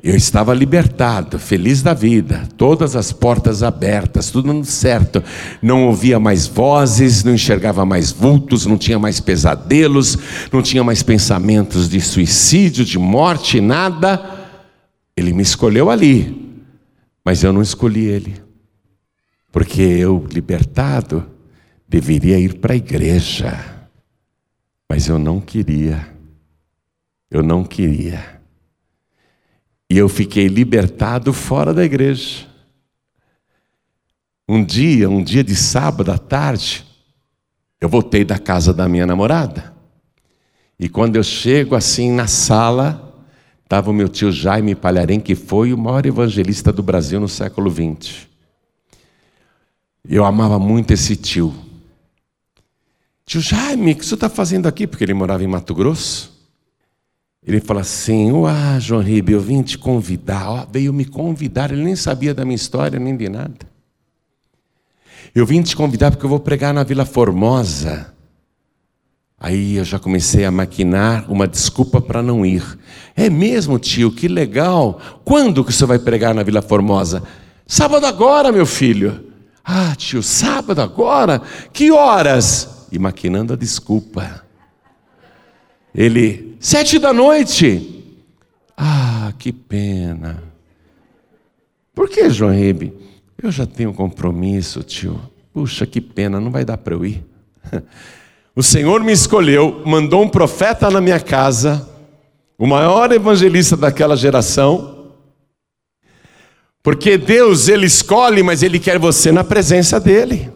Eu 0.00 0.14
estava 0.14 0.54
libertado, 0.54 1.40
feliz 1.40 1.82
da 1.82 1.92
vida, 1.92 2.48
todas 2.56 2.94
as 2.94 3.12
portas 3.12 3.64
abertas, 3.64 4.30
tudo 4.30 4.52
dando 4.52 4.64
certo. 4.64 5.22
Não 5.60 5.88
ouvia 5.88 6.20
mais 6.20 6.46
vozes, 6.46 7.24
não 7.24 7.34
enxergava 7.34 7.84
mais 7.84 8.12
vultos, 8.12 8.64
não 8.64 8.78
tinha 8.78 8.96
mais 8.96 9.18
pesadelos, 9.18 10.16
não 10.52 10.62
tinha 10.62 10.84
mais 10.84 11.02
pensamentos 11.02 11.88
de 11.88 12.00
suicídio, 12.00 12.84
de 12.84 12.96
morte, 12.96 13.60
nada. 13.60 14.48
Ele 15.16 15.32
me 15.32 15.42
escolheu 15.42 15.90
ali, 15.90 16.62
mas 17.24 17.42
eu 17.42 17.52
não 17.52 17.60
escolhi 17.60 18.06
ele, 18.06 18.40
porque 19.50 19.82
eu, 19.82 20.24
libertado, 20.32 21.26
deveria 21.88 22.38
ir 22.38 22.54
para 22.60 22.74
a 22.74 22.76
igreja, 22.76 23.58
mas 24.88 25.08
eu 25.08 25.18
não 25.18 25.40
queria, 25.40 26.08
eu 27.28 27.42
não 27.42 27.64
queria. 27.64 28.37
E 29.90 29.96
eu 29.96 30.08
fiquei 30.08 30.48
libertado 30.48 31.32
fora 31.32 31.72
da 31.72 31.84
igreja. 31.84 32.46
Um 34.48 34.64
dia, 34.64 35.08
um 35.08 35.22
dia 35.22 35.42
de 35.42 35.54
sábado 35.54 36.10
à 36.10 36.18
tarde, 36.18 36.84
eu 37.80 37.88
voltei 37.88 38.24
da 38.24 38.38
casa 38.38 38.72
da 38.72 38.88
minha 38.88 39.06
namorada. 39.06 39.74
E 40.78 40.88
quando 40.88 41.16
eu 41.16 41.22
chego 41.22 41.74
assim 41.74 42.12
na 42.12 42.26
sala, 42.26 43.14
estava 43.64 43.90
o 43.90 43.94
meu 43.94 44.08
tio 44.08 44.30
Jaime 44.30 44.74
Palharém, 44.74 45.20
que 45.20 45.34
foi 45.34 45.72
o 45.72 45.78
maior 45.78 46.04
evangelista 46.06 46.72
do 46.72 46.82
Brasil 46.82 47.18
no 47.18 47.28
século 47.28 47.70
XX. 47.70 48.28
Eu 50.08 50.24
amava 50.24 50.58
muito 50.58 50.92
esse 50.92 51.16
tio. 51.16 51.54
Tio 53.26 53.40
Jaime, 53.40 53.92
o 53.92 53.96
que 53.96 54.06
você 54.06 54.14
está 54.14 54.28
fazendo 54.28 54.66
aqui? 54.66 54.86
Porque 54.86 55.04
ele 55.04 55.12
morava 55.12 55.44
em 55.44 55.46
Mato 55.46 55.74
Grosso. 55.74 56.37
Ele 57.48 57.60
fala 57.60 57.80
assim: 57.80 58.30
Ah, 58.46 58.78
João 58.78 59.00
Ribeiro, 59.00 59.40
eu 59.40 59.42
vim 59.42 59.62
te 59.62 59.78
convidar. 59.78 60.68
Veio 60.70 60.92
me 60.92 61.06
convidar, 61.06 61.72
ele 61.72 61.82
nem 61.82 61.96
sabia 61.96 62.34
da 62.34 62.44
minha 62.44 62.54
história, 62.54 62.98
nem 62.98 63.16
de 63.16 63.26
nada. 63.26 63.66
Eu 65.34 65.46
vim 65.46 65.62
te 65.62 65.74
convidar 65.74 66.10
porque 66.10 66.26
eu 66.26 66.28
vou 66.28 66.40
pregar 66.40 66.74
na 66.74 66.84
Vila 66.84 67.06
Formosa. 67.06 68.12
Aí 69.40 69.76
eu 69.76 69.84
já 69.84 69.98
comecei 69.98 70.44
a 70.44 70.50
maquinar 70.50 71.24
uma 71.30 71.48
desculpa 71.48 72.02
para 72.02 72.22
não 72.22 72.44
ir. 72.44 72.62
É 73.16 73.30
mesmo, 73.30 73.78
tio, 73.78 74.12
que 74.12 74.28
legal. 74.28 75.00
Quando 75.24 75.64
que 75.64 75.72
você 75.72 75.86
vai 75.86 75.98
pregar 75.98 76.34
na 76.34 76.42
Vila 76.42 76.60
Formosa? 76.60 77.22
Sábado 77.66 78.04
agora, 78.04 78.52
meu 78.52 78.66
filho. 78.66 79.24
Ah, 79.64 79.94
tio, 79.96 80.22
sábado 80.22 80.82
agora? 80.82 81.40
Que 81.72 81.90
horas? 81.90 82.86
E 82.92 82.98
maquinando 82.98 83.54
a 83.54 83.56
desculpa. 83.56 84.47
Ele, 85.94 86.56
sete 86.60 86.98
da 86.98 87.12
noite. 87.12 88.04
Ah, 88.76 89.32
que 89.38 89.52
pena. 89.52 90.42
Por 91.94 92.08
que, 92.08 92.30
João 92.30 92.52
Ribe? 92.52 92.92
Eu 93.42 93.50
já 93.50 93.66
tenho 93.66 93.92
compromisso, 93.92 94.82
tio. 94.82 95.20
Puxa, 95.52 95.86
que 95.86 96.00
pena, 96.00 96.40
não 96.40 96.50
vai 96.50 96.64
dar 96.64 96.78
para 96.78 96.94
eu 96.94 97.04
ir. 97.04 97.24
O 98.56 98.62
Senhor 98.62 99.04
me 99.04 99.12
escolheu, 99.12 99.82
mandou 99.86 100.20
um 100.20 100.28
profeta 100.28 100.90
na 100.90 101.00
minha 101.00 101.20
casa, 101.20 101.88
o 102.58 102.66
maior 102.66 103.12
evangelista 103.12 103.76
daquela 103.76 104.16
geração, 104.16 105.12
porque 106.82 107.16
Deus, 107.16 107.68
Ele 107.68 107.86
escolhe, 107.86 108.42
mas 108.42 108.64
Ele 108.64 108.80
quer 108.80 108.98
você 108.98 109.30
na 109.30 109.44
presença 109.44 110.00
dEle. 110.00 110.50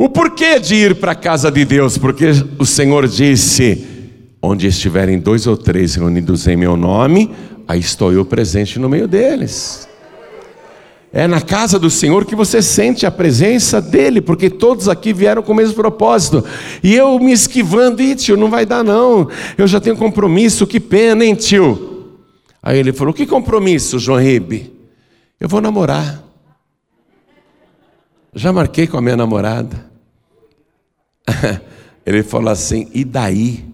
O 0.00 0.08
porquê 0.08 0.58
de 0.58 0.76
ir 0.76 0.94
para 0.94 1.12
a 1.12 1.14
casa 1.14 1.50
de 1.50 1.62
Deus? 1.62 1.98
Porque 1.98 2.30
o 2.58 2.64
Senhor 2.64 3.06
disse: 3.06 3.86
onde 4.40 4.66
estiverem 4.66 5.18
dois 5.18 5.46
ou 5.46 5.58
três 5.58 5.94
reunidos 5.94 6.48
em 6.48 6.56
meu 6.56 6.74
nome, 6.74 7.30
aí 7.68 7.80
estou 7.80 8.10
eu 8.10 8.24
presente 8.24 8.78
no 8.78 8.88
meio 8.88 9.06
deles. 9.06 9.86
É 11.12 11.28
na 11.28 11.42
casa 11.42 11.78
do 11.78 11.90
Senhor 11.90 12.24
que 12.24 12.34
você 12.34 12.62
sente 12.62 13.04
a 13.04 13.10
presença 13.10 13.78
dEle, 13.78 14.22
porque 14.22 14.48
todos 14.48 14.88
aqui 14.88 15.12
vieram 15.12 15.42
com 15.42 15.52
o 15.52 15.54
mesmo 15.54 15.74
propósito. 15.74 16.42
E 16.82 16.94
eu 16.94 17.18
me 17.18 17.32
esquivando, 17.32 18.00
e 18.00 18.14
tio, 18.14 18.38
não 18.38 18.48
vai 18.48 18.64
dar 18.64 18.82
não, 18.82 19.28
eu 19.58 19.66
já 19.66 19.78
tenho 19.82 19.98
compromisso, 19.98 20.66
que 20.66 20.80
pena, 20.80 21.26
hein, 21.26 21.34
tio? 21.34 22.16
Aí 22.62 22.78
ele 22.78 22.94
falou: 22.94 23.12
Que 23.12 23.26
compromisso, 23.26 23.98
João 23.98 24.18
Ribe? 24.18 24.72
Eu 25.38 25.46
vou 25.46 25.60
namorar. 25.60 26.24
Já 28.34 28.50
marquei 28.50 28.86
com 28.86 28.96
a 28.96 29.02
minha 29.02 29.16
namorada. 29.18 29.89
Ele 32.04 32.22
falou 32.22 32.50
assim: 32.50 32.88
E 32.92 33.04
daí? 33.04 33.68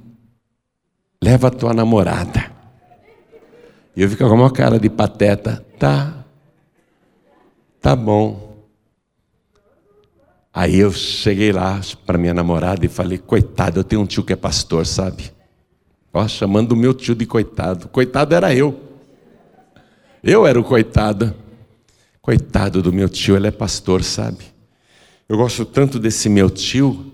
Leva 1.23 1.49
a 1.49 1.51
tua 1.51 1.73
namorada. 1.73 2.53
E 3.97 4.03
eu 4.03 4.11
fico 4.11 4.29
com 4.29 4.35
uma 4.35 4.51
cara 4.51 4.79
de 4.79 4.91
pateta. 4.91 5.65
Tá, 5.79 6.27
Tá 7.87 7.95
bom. 7.95 8.67
Aí 10.53 10.81
eu 10.81 10.91
cheguei 10.91 11.53
lá 11.53 11.81
para 12.05 12.19
minha 12.19 12.35
namorada 12.35 12.85
e 12.85 12.89
falei: 12.89 13.17
coitado, 13.17 13.79
eu 13.79 13.85
tenho 13.85 14.03
um 14.03 14.07
tio 14.07 14.25
que 14.25 14.33
é 14.33 14.37
pastor, 14.37 14.85
sabe? 14.85 15.31
Ó, 16.13 16.27
chamando 16.27 16.73
o 16.73 16.77
meu 16.77 16.93
tio 16.93 17.15
de 17.15 17.25
coitado. 17.27 17.87
Coitado 17.87 18.35
era 18.35 18.53
eu. 18.53 18.81
Eu 20.21 20.45
era 20.45 20.59
o 20.59 20.65
coitado. 20.65 21.33
Coitado 22.21 22.83
do 22.83 22.93
meu 22.93 23.09
tio, 23.09 23.37
ele 23.37 23.47
é 23.47 23.53
pastor, 23.53 24.03
sabe? 24.03 24.47
Eu 25.29 25.37
gosto 25.37 25.65
tanto 25.65 26.01
desse 26.01 26.29
meu 26.29 26.51
tio. 26.51 27.13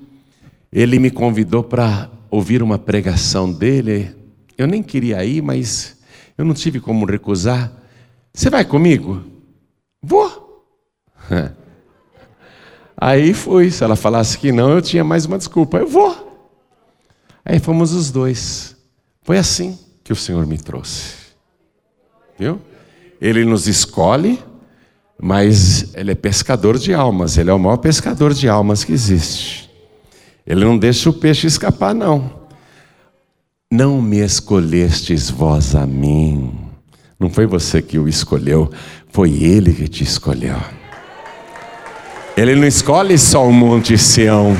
Ele 0.72 0.98
me 0.98 1.10
convidou 1.10 1.62
para 1.62 2.10
ouvir 2.30 2.62
uma 2.62 2.78
pregação 2.78 3.52
dele. 3.52 4.14
Eu 4.56 4.66
nem 4.66 4.82
queria 4.82 5.22
ir, 5.24 5.42
mas 5.42 5.98
eu 6.38 6.44
não 6.44 6.54
tive 6.54 6.80
como 6.80 7.04
recusar. 7.04 7.70
Você 8.32 8.48
vai 8.48 8.64
comigo? 8.64 9.22
Vou. 10.02 10.66
Aí 12.96 13.34
fui. 13.34 13.70
Se 13.70 13.84
ela 13.84 13.96
falasse 13.96 14.38
que 14.38 14.50
não, 14.50 14.70
eu 14.70 14.80
tinha 14.80 15.04
mais 15.04 15.26
uma 15.26 15.36
desculpa. 15.36 15.76
Eu 15.76 15.88
vou. 15.88 16.32
Aí 17.44 17.58
fomos 17.58 17.92
os 17.92 18.10
dois. 18.10 18.76
Foi 19.22 19.36
assim 19.36 19.78
que 20.02 20.12
o 20.12 20.16
Senhor 20.16 20.46
me 20.46 20.56
trouxe. 20.56 21.14
Viu? 22.38 22.60
Ele 23.20 23.44
nos 23.44 23.68
escolhe, 23.68 24.42
mas 25.20 25.94
ele 25.94 26.12
é 26.12 26.14
pescador 26.14 26.78
de 26.78 26.94
almas. 26.94 27.36
Ele 27.36 27.50
é 27.50 27.52
o 27.52 27.58
maior 27.58 27.76
pescador 27.76 28.32
de 28.32 28.48
almas 28.48 28.84
que 28.84 28.92
existe. 28.92 29.71
Ele 30.46 30.64
não 30.64 30.76
deixa 30.76 31.08
o 31.08 31.12
peixe 31.12 31.46
escapar, 31.46 31.94
não. 31.94 32.42
Não 33.70 34.02
me 34.02 34.18
escolhestes 34.18 35.30
vós 35.30 35.74
a 35.74 35.86
mim. 35.86 36.52
Não 37.18 37.30
foi 37.30 37.46
você 37.46 37.80
que 37.80 37.98
o 37.98 38.08
escolheu, 38.08 38.70
foi 39.10 39.30
ele 39.42 39.72
que 39.72 39.86
te 39.86 40.02
escolheu. 40.02 40.56
Ele 42.36 42.54
não 42.56 42.66
escolhe 42.66 43.16
só 43.16 43.46
o 43.46 43.52
Monte 43.52 43.96
Sião. 43.96 44.56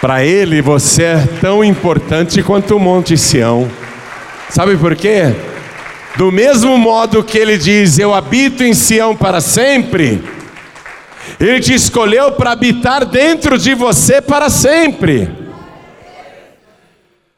Para 0.00 0.24
ele 0.24 0.62
você 0.62 1.02
é 1.02 1.26
tão 1.40 1.62
importante 1.62 2.42
quanto 2.42 2.76
o 2.76 2.80
Monte 2.80 3.16
Sião. 3.18 3.70
Sabe 4.48 4.76
por 4.76 4.96
quê? 4.96 5.34
Do 6.16 6.30
mesmo 6.30 6.78
modo 6.78 7.24
que 7.24 7.36
ele 7.36 7.58
diz: 7.58 7.98
Eu 7.98 8.14
habito 8.14 8.62
em 8.62 8.72
Sião 8.72 9.16
para 9.16 9.40
sempre, 9.40 10.22
ele 11.40 11.60
te 11.60 11.74
escolheu 11.74 12.32
para 12.32 12.52
habitar 12.52 13.04
dentro 13.04 13.58
de 13.58 13.74
você 13.74 14.20
para 14.20 14.50
sempre. 14.50 15.30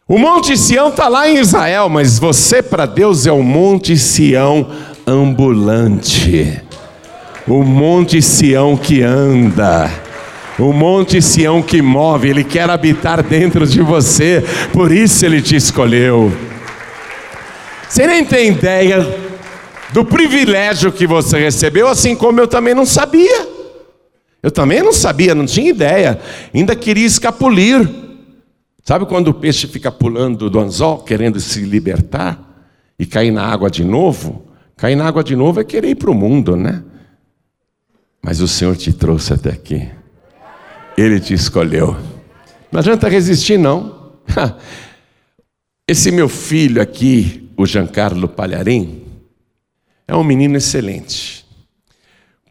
O 0.09 0.19
Monte 0.19 0.57
Sião 0.57 0.89
está 0.89 1.09
lá 1.09 1.29
em 1.29 1.39
Israel, 1.39 1.89
mas 1.89 2.19
você 2.19 2.63
para 2.63 2.87
Deus 2.87 3.27
é 3.27 3.33
o 3.33 3.43
Monte 3.43 3.97
Sião 3.97 4.69
ambulante 5.07 6.67
o 7.47 7.63
monte 7.63 8.21
Sião 8.21 8.77
que 8.77 9.03
anda, 9.03 9.89
o 10.59 10.73
monte 10.73 11.23
Sião 11.23 11.63
que 11.63 11.81
move, 11.81 12.29
ele 12.29 12.43
quer 12.43 12.69
habitar 12.69 13.23
dentro 13.23 13.67
de 13.67 13.81
você, 13.81 14.43
por 14.73 14.91
isso 14.91 15.25
ele 15.25 15.41
te 15.41 15.55
escolheu. 15.55 16.33
Você 17.89 18.07
nem 18.07 18.25
tem 18.25 18.49
ideia 18.49 19.07
do 19.93 20.05
privilégio 20.05 20.91
que 20.91 21.07
você 21.07 21.39
recebeu, 21.39 21.87
assim 21.87 22.17
como 22.17 22.41
eu 22.41 22.49
também 22.49 22.75
não 22.75 22.85
sabia. 22.85 23.56
Eu 24.47 24.51
também 24.53 24.81
não 24.81 24.93
sabia, 24.93 25.35
não 25.35 25.45
tinha 25.45 25.71
ideia, 25.71 26.21
ainda 26.55 26.77
queria 26.77 27.05
escapulir. 27.05 27.91
Sabe 28.85 29.05
quando 29.05 29.27
o 29.27 29.35
peixe 29.35 29.67
fica 29.67 29.91
pulando 29.91 30.49
do 30.49 30.61
anzol, 30.61 30.99
querendo 30.99 31.41
se 31.41 31.63
libertar 31.63 32.71
e 32.97 33.05
cair 33.05 33.33
na 33.33 33.45
água 33.45 33.69
de 33.69 33.83
novo? 33.83 34.47
Cair 34.77 34.95
na 34.95 35.05
água 35.05 35.25
de 35.25 35.35
novo 35.35 35.59
é 35.59 35.65
querer 35.65 35.89
ir 35.89 35.95
para 35.97 36.13
o 36.13 36.15
mundo, 36.15 36.55
né? 36.55 36.85
Mas 38.23 38.41
o 38.41 38.47
Senhor 38.47 38.77
te 38.77 38.93
trouxe 38.93 39.33
até 39.33 39.51
aqui. 39.51 39.91
Ele 40.97 41.19
te 41.19 41.35
escolheu. 41.35 41.97
Não 42.71 42.79
adianta 42.79 43.09
resistir, 43.09 43.59
não. 43.59 44.13
Esse 45.89 46.13
meu 46.13 46.29
filho 46.29 46.81
aqui, 46.81 47.51
o 47.57 47.67
Giancarlo 47.67 48.29
Palharim, 48.29 49.03
é 50.07 50.15
um 50.15 50.23
menino 50.23 50.57
excelente. 50.57 51.36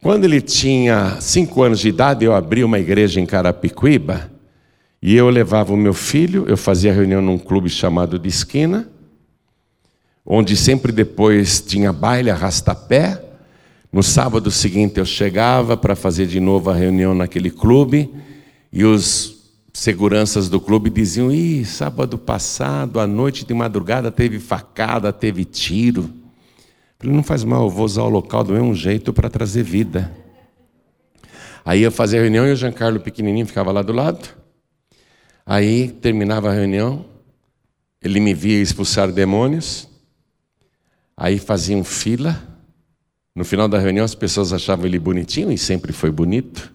Quando 0.05 0.25
ele 0.25 0.39
tinha 0.39 1.17
cinco 1.19 1.63
anos 1.63 1.79
de 1.79 1.89
idade, 1.89 2.23
eu 2.23 2.35
abri 2.35 2.63
uma 2.63 2.77
igreja 2.77 3.19
em 3.19 3.25
Carapicuíba 3.25 4.31
e 5.01 5.15
eu 5.15 5.27
levava 5.31 5.73
o 5.73 5.77
meu 5.77 5.95
filho, 5.95 6.45
eu 6.47 6.55
fazia 6.55 6.93
reunião 6.93 7.23
num 7.23 7.39
clube 7.39 7.69
chamado 7.69 8.19
de 8.19 8.29
Esquina, 8.29 8.87
onde 10.23 10.55
sempre 10.55 10.91
depois 10.91 11.59
tinha 11.59 11.91
baile, 11.91 12.29
arrastapé, 12.29 13.19
no 13.91 14.03
sábado 14.03 14.51
seguinte 14.51 14.99
eu 14.99 15.05
chegava 15.07 15.75
para 15.75 15.95
fazer 15.95 16.27
de 16.27 16.39
novo 16.39 16.69
a 16.69 16.75
reunião 16.75 17.15
naquele 17.15 17.49
clube 17.49 18.13
e 18.71 18.85
os 18.85 19.55
seguranças 19.73 20.47
do 20.47 20.61
clube 20.61 20.91
diziam: 20.91 21.31
Ih, 21.31 21.65
sábado 21.65 22.15
passado, 22.15 22.99
à 22.99 23.07
noite 23.07 23.43
de 23.43 23.55
madrugada, 23.55 24.11
teve 24.11 24.37
facada, 24.37 25.11
teve 25.11 25.43
tiro. 25.43 26.24
Falei: 26.99 27.15
Não 27.15 27.23
faz 27.23 27.43
mal, 27.43 27.63
eu 27.63 27.69
vou 27.69 27.85
usar 27.85 28.03
o 28.03 28.09
local 28.09 28.43
do 28.43 28.53
mesmo 28.53 28.73
jeito 28.75 29.13
para 29.13 29.29
trazer 29.29 29.63
vida. 29.63 30.11
Aí 31.63 31.81
eu 31.81 31.91
fazia 31.91 32.19
a 32.19 32.21
reunião 32.21 32.47
e 32.47 32.51
o 32.51 32.55
Giancarlo 32.55 32.99
pequenininho 32.99 33.45
ficava 33.45 33.71
lá 33.71 33.81
do 33.81 33.91
lado. 33.93 34.29
Aí 35.45 35.89
terminava 35.89 36.49
a 36.49 36.53
reunião, 36.53 37.05
ele 38.01 38.19
me 38.19 38.33
via 38.33 38.61
expulsar 38.61 39.11
demônios. 39.11 39.87
Aí 41.17 41.39
faziam 41.39 41.83
fila 41.83 42.55
no 43.35 43.43
final 43.43 43.67
da 43.67 43.77
reunião, 43.77 44.05
as 44.05 44.15
pessoas 44.15 44.53
achavam 44.53 44.85
ele 44.85 44.97
bonitinho 44.97 45.51
e 45.51 45.57
sempre 45.57 45.91
foi 45.91 46.09
bonito. 46.09 46.73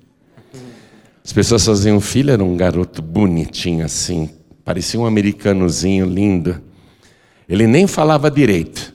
As 1.25 1.33
pessoas 1.33 1.65
faziam 1.65 1.99
filho, 2.03 2.31
era 2.31 2.45
um 2.45 2.55
garoto 2.55 3.01
bonitinho 3.01 3.83
assim, 3.83 4.29
parecia 4.63 5.01
um 5.01 5.07
americanozinho 5.07 6.05
lindo. 6.05 6.61
Ele 7.49 7.67
nem 7.67 7.87
falava 7.87 8.31
direito. 8.31 8.95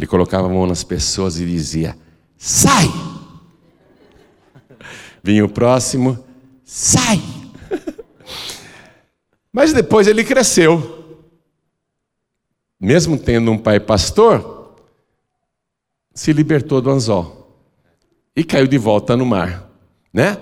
Ele 0.00 0.06
colocava 0.06 0.46
a 0.46 0.50
mão 0.50 0.66
nas 0.66 0.82
pessoas 0.82 1.38
e 1.38 1.44
dizia: 1.44 1.94
Sai! 2.34 2.86
Vinha 5.22 5.44
o 5.44 5.48
próximo: 5.48 6.24
Sai! 6.64 7.20
Mas 9.52 9.74
depois 9.74 10.06
ele 10.06 10.24
cresceu. 10.24 11.20
Mesmo 12.80 13.18
tendo 13.18 13.50
um 13.50 13.58
pai 13.58 13.78
pastor, 13.78 14.74
se 16.14 16.32
libertou 16.32 16.80
do 16.80 16.88
anzol 16.88 17.62
e 18.34 18.42
caiu 18.42 18.66
de 18.66 18.78
volta 18.78 19.14
no 19.18 19.26
mar, 19.26 19.70
né? 20.10 20.38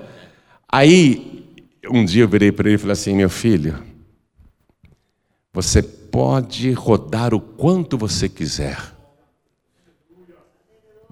Aí, 0.69 1.53
um 1.91 2.05
dia 2.05 2.23
eu 2.23 2.29
virei 2.29 2.53
para 2.53 2.69
ele 2.69 2.77
e 2.77 2.79
falei 2.79 2.93
assim: 2.93 3.13
meu 3.13 3.29
filho, 3.29 3.83
você 5.53 5.83
pode 5.83 6.71
rodar 6.71 7.35
o 7.35 7.41
quanto 7.41 7.99
você 7.99 8.29
quiser. 8.29 8.97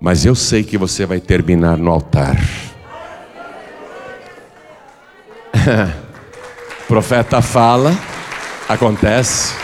Mas 0.01 0.25
eu 0.25 0.35
sei 0.35 0.63
que 0.63 0.77
você 0.77 1.07
vai 1.07 1.21
terminar 1.21 1.77
no 1.77 1.91
altar. 1.91 2.37
o 6.83 6.87
profeta 6.87 7.41
fala, 7.41 7.97
acontece. 8.69 9.55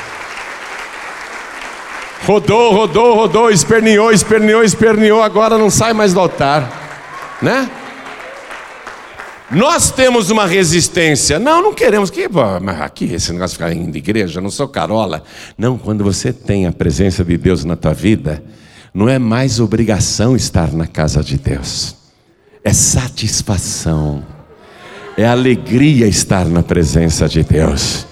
Rodou, 2.24 2.72
rodou, 2.72 3.14
rodou, 3.14 3.50
esperneou, 3.50 4.12
esperneou, 4.12 4.62
esperneou, 4.62 5.22
agora 5.22 5.58
não 5.58 5.68
sai 5.68 5.92
mais 5.92 6.14
do 6.14 6.20
altar, 6.20 7.38
né? 7.42 7.68
Nós 9.50 9.90
temos 9.90 10.30
uma 10.30 10.46
resistência. 10.46 11.38
Não, 11.38 11.62
não 11.62 11.74
queremos. 11.74 12.10
Que, 12.10 12.26
aqui, 12.80 13.12
esse 13.12 13.32
negócio 13.32 13.58
de 13.58 13.64
ficar 13.64 13.76
indo 13.76 13.92
de 13.92 13.98
igreja, 13.98 14.40
não 14.40 14.50
sou 14.50 14.66
carola. 14.66 15.22
Não, 15.58 15.76
quando 15.76 16.02
você 16.02 16.32
tem 16.32 16.66
a 16.66 16.72
presença 16.72 17.22
de 17.22 17.36
Deus 17.36 17.62
na 17.62 17.76
tua 17.76 17.92
vida, 17.92 18.42
não 18.94 19.08
é 19.08 19.18
mais 19.18 19.60
obrigação 19.60 20.36
estar 20.36 20.72
na 20.72 20.86
casa 20.86 21.22
de 21.22 21.38
Deus. 21.38 21.96
É 22.62 22.72
satisfação. 22.72 24.24
É 25.16 25.26
alegria 25.26 26.06
estar 26.06 26.46
na 26.46 26.62
presença 26.62 27.28
de 27.28 27.42
Deus. 27.42 28.06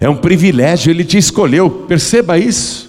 É 0.00 0.08
um 0.08 0.16
privilégio, 0.16 0.90
Ele 0.90 1.04
te 1.04 1.18
escolheu. 1.18 1.70
Perceba 1.70 2.38
isso. 2.38 2.88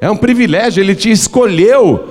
É 0.00 0.10
um 0.10 0.16
privilégio, 0.16 0.82
Ele 0.82 0.94
te 0.94 1.10
escolheu 1.10 2.08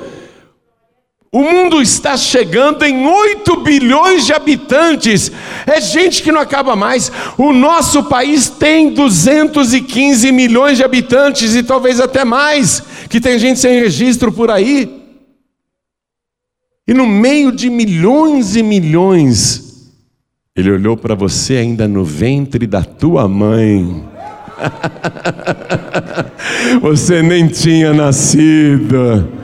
o 1.32 1.44
mundo 1.44 1.80
está 1.80 2.18
chegando 2.18 2.84
em 2.84 3.06
8 3.06 3.58
bilhões 3.58 4.26
de 4.26 4.34
habitantes. 4.34 5.32
É 5.68 5.80
gente 5.80 6.24
que 6.24 6.32
não 6.32 6.42
acaba 6.42 6.76
mais. 6.76 7.12
O 7.38 7.54
nosso 7.54 8.06
país 8.06 8.50
tem 8.50 8.92
215 8.92 10.32
milhões 10.32 10.78
de 10.78 10.84
habitantes 10.84 11.54
e 11.54 11.62
talvez 11.62 12.00
até 12.00 12.26
mais, 12.26 12.82
que 13.08 13.22
tem 13.22 13.38
gente 13.38 13.60
sem 13.60 13.80
registro 13.80 14.32
por 14.32 14.50
aí. 14.50 14.98
E 16.88 16.96
no 16.96 17.06
meio 17.06 17.52
de 17.52 17.70
milhões 17.70 18.56
e 18.56 18.64
milhões, 18.64 19.92
ele 20.56 20.72
olhou 20.72 20.98
para 20.98 21.14
você 21.14 21.58
ainda 21.58 21.88
no 21.88 22.04
ventre 22.04 22.66
da 22.66 22.84
tua 22.84 23.28
mãe. 23.28 24.04
você 26.82 27.22
nem 27.22 27.48
tinha 27.48 27.94
nascido 27.94 29.38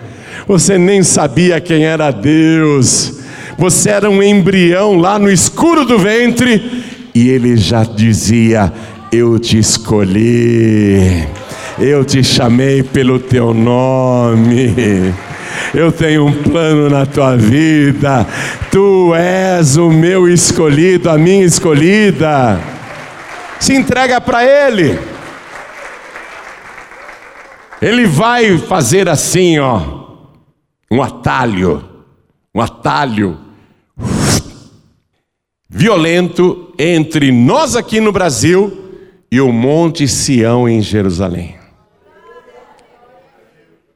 você 0.48 0.78
nem 0.78 1.02
sabia 1.04 1.60
quem 1.60 1.86
era 1.86 2.12
Deus, 2.12 3.20
você 3.58 3.90
era 3.90 4.10
um 4.10 4.22
embrião 4.22 4.96
lá 4.96 5.18
no 5.18 5.32
escuro 5.32 5.86
do 5.86 5.98
ventre, 5.98 6.84
e 7.14 7.30
ele 7.30 7.58
já 7.58 7.84
dizia: 7.84 8.72
Eu 9.12 9.40
te 9.40 9.58
escolhi, 9.58 11.28
eu 11.80 12.06
te 12.06 12.24
chamei 12.24 12.84
pelo 12.84 13.20
teu 13.20 13.54
nome. 13.54 15.14
Eu 15.74 15.92
tenho 15.92 16.26
um 16.26 16.34
plano 16.44 16.90
na 16.90 17.06
tua 17.06 17.36
vida. 17.36 18.26
Tu 18.72 19.16
és 19.16 19.78
o 19.78 19.90
meu 19.90 20.28
escolhido, 20.28 21.10
a 21.10 21.18
minha 21.18 21.46
escolhida. 21.46 22.60
Se 23.60 23.74
entrega 23.74 24.20
para 24.20 24.44
Ele. 24.44 25.00
Ele 27.82 28.06
vai 28.06 28.58
fazer 28.58 29.10
assim, 29.10 29.60
ó 29.60 30.05
um 30.90 31.02
atalho, 31.02 31.84
um 32.54 32.62
atalho 32.62 33.38
violento 35.70 36.74
entre 36.78 37.32
nós 37.32 37.76
aqui 37.76 38.00
no 38.00 38.12
Brasil 38.12 38.86
e 39.32 39.42
o 39.42 39.52
Monte 39.52 40.08
Sião 40.08 40.70
em 40.70 40.82
Jerusalém. 40.82 41.56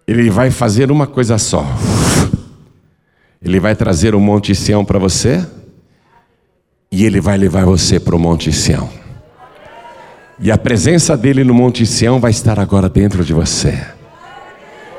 Ele 0.07 0.29
vai 0.29 0.49
fazer 0.49 0.91
uma 0.91 1.05
coisa 1.05 1.37
só. 1.37 1.65
Ele 3.41 3.59
vai 3.59 3.75
trazer 3.75 4.15
o 4.15 4.19
Monte 4.19 4.53
Sião 4.55 4.83
para 4.83 4.99
você 4.99 5.47
e 6.91 7.05
ele 7.05 7.21
vai 7.21 7.37
levar 7.37 7.65
você 7.65 7.99
para 7.99 8.15
o 8.15 8.19
Monte 8.19 8.51
Sião. 8.51 8.89
E 10.39 10.51
a 10.51 10.57
presença 10.57 11.15
dele 11.15 11.43
no 11.43 11.53
Monte 11.53 11.85
Sião 11.85 12.19
vai 12.19 12.31
estar 12.31 12.59
agora 12.59 12.89
dentro 12.89 13.23
de 13.23 13.33
você 13.33 13.98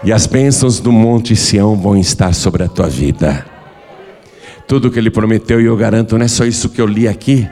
e 0.03 0.13
as 0.13 0.27
bênçãos 0.27 0.81
do 0.81 0.91
Monte 0.91 1.37
Sião 1.37 1.77
vão 1.77 1.97
estar 1.97 2.35
sobre 2.35 2.63
a 2.63 2.69
tua 2.69 2.89
vida. 2.89 3.45
Tudo 4.67 4.91
que 4.91 4.99
ele 4.99 5.11
prometeu, 5.11 5.61
e 5.61 5.67
eu 5.67 5.77
garanto, 5.77 6.17
não 6.17 6.25
é 6.25 6.29
só 6.29 6.45
isso 6.45 6.69
que 6.69 6.81
eu 6.81 6.87
li 6.87 7.07
aqui, 7.07 7.49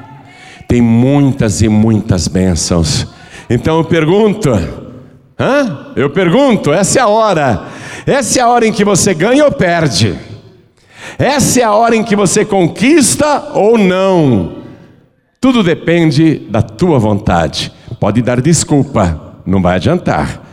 tem 0.66 0.80
muitas 0.80 1.60
e 1.60 1.68
muitas 1.68 2.28
bênçãos. 2.28 3.06
Então 3.50 3.78
eu 3.78 3.84
pergunto, 3.84 4.50
hã? 5.38 5.92
Eu 5.96 6.10
pergunto, 6.10 6.72
essa 6.72 6.98
é 6.98 7.02
a 7.02 7.08
hora, 7.08 7.66
essa 8.06 8.38
é 8.38 8.42
a 8.42 8.48
hora 8.48 8.66
em 8.66 8.72
que 8.72 8.84
você 8.84 9.12
ganha 9.12 9.44
ou 9.44 9.52
perde, 9.52 10.16
essa 11.18 11.60
é 11.60 11.64
a 11.64 11.72
hora 11.72 11.96
em 11.96 12.04
que 12.04 12.14
você 12.14 12.44
conquista 12.44 13.50
ou 13.54 13.76
não. 13.76 14.58
Tudo 15.40 15.62
depende 15.62 16.46
da 16.50 16.62
tua 16.62 16.98
vontade. 16.98 17.72
Pode 18.00 18.20
dar 18.22 18.40
desculpa, 18.40 19.40
não 19.46 19.62
vai 19.62 19.76
adiantar. 19.76 20.47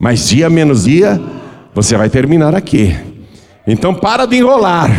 Mas 0.00 0.28
dia 0.28 0.48
menos 0.48 0.84
dia, 0.84 1.20
você 1.74 1.96
vai 1.96 2.08
terminar 2.08 2.54
aqui. 2.54 2.94
Então 3.66 3.92
para 3.92 4.26
de 4.26 4.36
enrolar. 4.36 4.90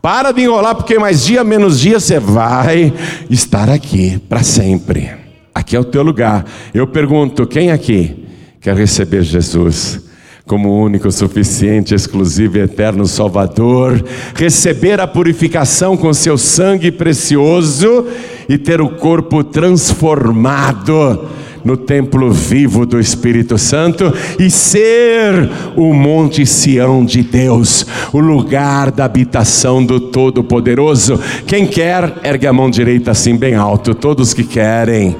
Para 0.00 0.32
de 0.32 0.40
enrolar, 0.40 0.74
porque 0.74 0.98
mais 0.98 1.22
dia 1.22 1.44
menos 1.44 1.78
dia 1.78 2.00
você 2.00 2.18
vai 2.18 2.94
estar 3.28 3.68
aqui 3.68 4.18
para 4.30 4.42
sempre. 4.42 5.12
Aqui 5.54 5.76
é 5.76 5.80
o 5.80 5.84
teu 5.84 6.02
lugar. 6.02 6.46
Eu 6.72 6.86
pergunto: 6.86 7.46
quem 7.46 7.70
aqui 7.70 8.26
quer 8.58 8.74
receber 8.74 9.22
Jesus? 9.22 10.00
como 10.44 10.82
único, 10.82 11.10
suficiente, 11.10 11.94
exclusivo 11.94 12.58
e 12.58 12.62
eterno 12.62 13.06
Salvador, 13.06 14.04
receber 14.34 15.00
a 15.00 15.06
purificação 15.06 15.96
com 15.96 16.12
seu 16.12 16.36
sangue 16.36 16.90
precioso 16.90 18.08
e 18.48 18.58
ter 18.58 18.80
o 18.80 18.90
corpo 18.90 19.44
transformado 19.44 21.28
no 21.64 21.76
templo 21.76 22.30
vivo 22.30 22.84
do 22.84 22.98
Espírito 22.98 23.56
Santo 23.58 24.12
e 24.38 24.50
ser 24.50 25.50
o 25.76 25.92
Monte 25.92 26.44
Sião 26.44 27.04
de 27.04 27.22
Deus, 27.22 27.86
o 28.12 28.18
lugar 28.18 28.90
da 28.90 29.04
habitação 29.04 29.84
do 29.84 30.00
Todo-Poderoso. 30.00 31.20
Quem 31.46 31.66
quer, 31.66 32.12
ergue 32.24 32.46
a 32.46 32.52
mão 32.52 32.70
direita 32.70 33.10
assim 33.10 33.36
bem 33.36 33.54
alto, 33.54 33.94
todos 33.94 34.34
que 34.34 34.44
querem. 34.44 35.16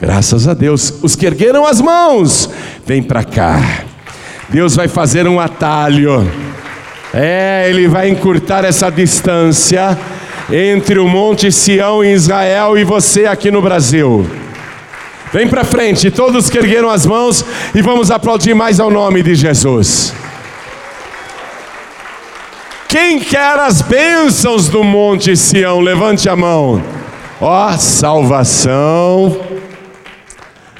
Graças 0.00 0.48
a 0.48 0.54
Deus. 0.54 0.94
Os 1.02 1.14
que 1.14 1.26
ergueram 1.26 1.66
as 1.66 1.80
mãos, 1.80 2.50
vem 2.84 3.02
para 3.02 3.22
cá. 3.22 3.84
Deus 4.48 4.74
vai 4.74 4.88
fazer 4.88 5.28
um 5.28 5.38
atalho. 5.38 6.28
É, 7.14 7.66
ele 7.68 7.86
vai 7.86 8.08
encurtar 8.08 8.64
essa 8.64 8.90
distância 8.90 9.96
entre 10.50 10.98
o 10.98 11.06
Monte 11.06 11.52
Sião 11.52 12.02
em 12.02 12.12
Israel 12.12 12.76
e 12.76 12.84
você 12.84 13.26
aqui 13.26 13.50
no 13.50 13.62
Brasil. 13.62 14.26
Vem 15.32 15.48
para 15.48 15.64
frente, 15.64 16.10
todos 16.10 16.50
que 16.50 16.58
ergueram 16.58 16.90
as 16.90 17.06
mãos 17.06 17.44
e 17.74 17.80
vamos 17.80 18.10
aplaudir 18.10 18.54
mais 18.54 18.78
ao 18.78 18.90
nome 18.90 19.22
de 19.22 19.34
Jesus. 19.34 20.12
Quem 22.86 23.18
quer 23.18 23.58
as 23.58 23.80
bênçãos 23.80 24.68
do 24.68 24.84
Monte 24.84 25.34
Sião, 25.34 25.80
levante 25.80 26.28
a 26.28 26.36
mão. 26.36 26.82
Ó, 27.40 27.72
salvação, 27.78 29.40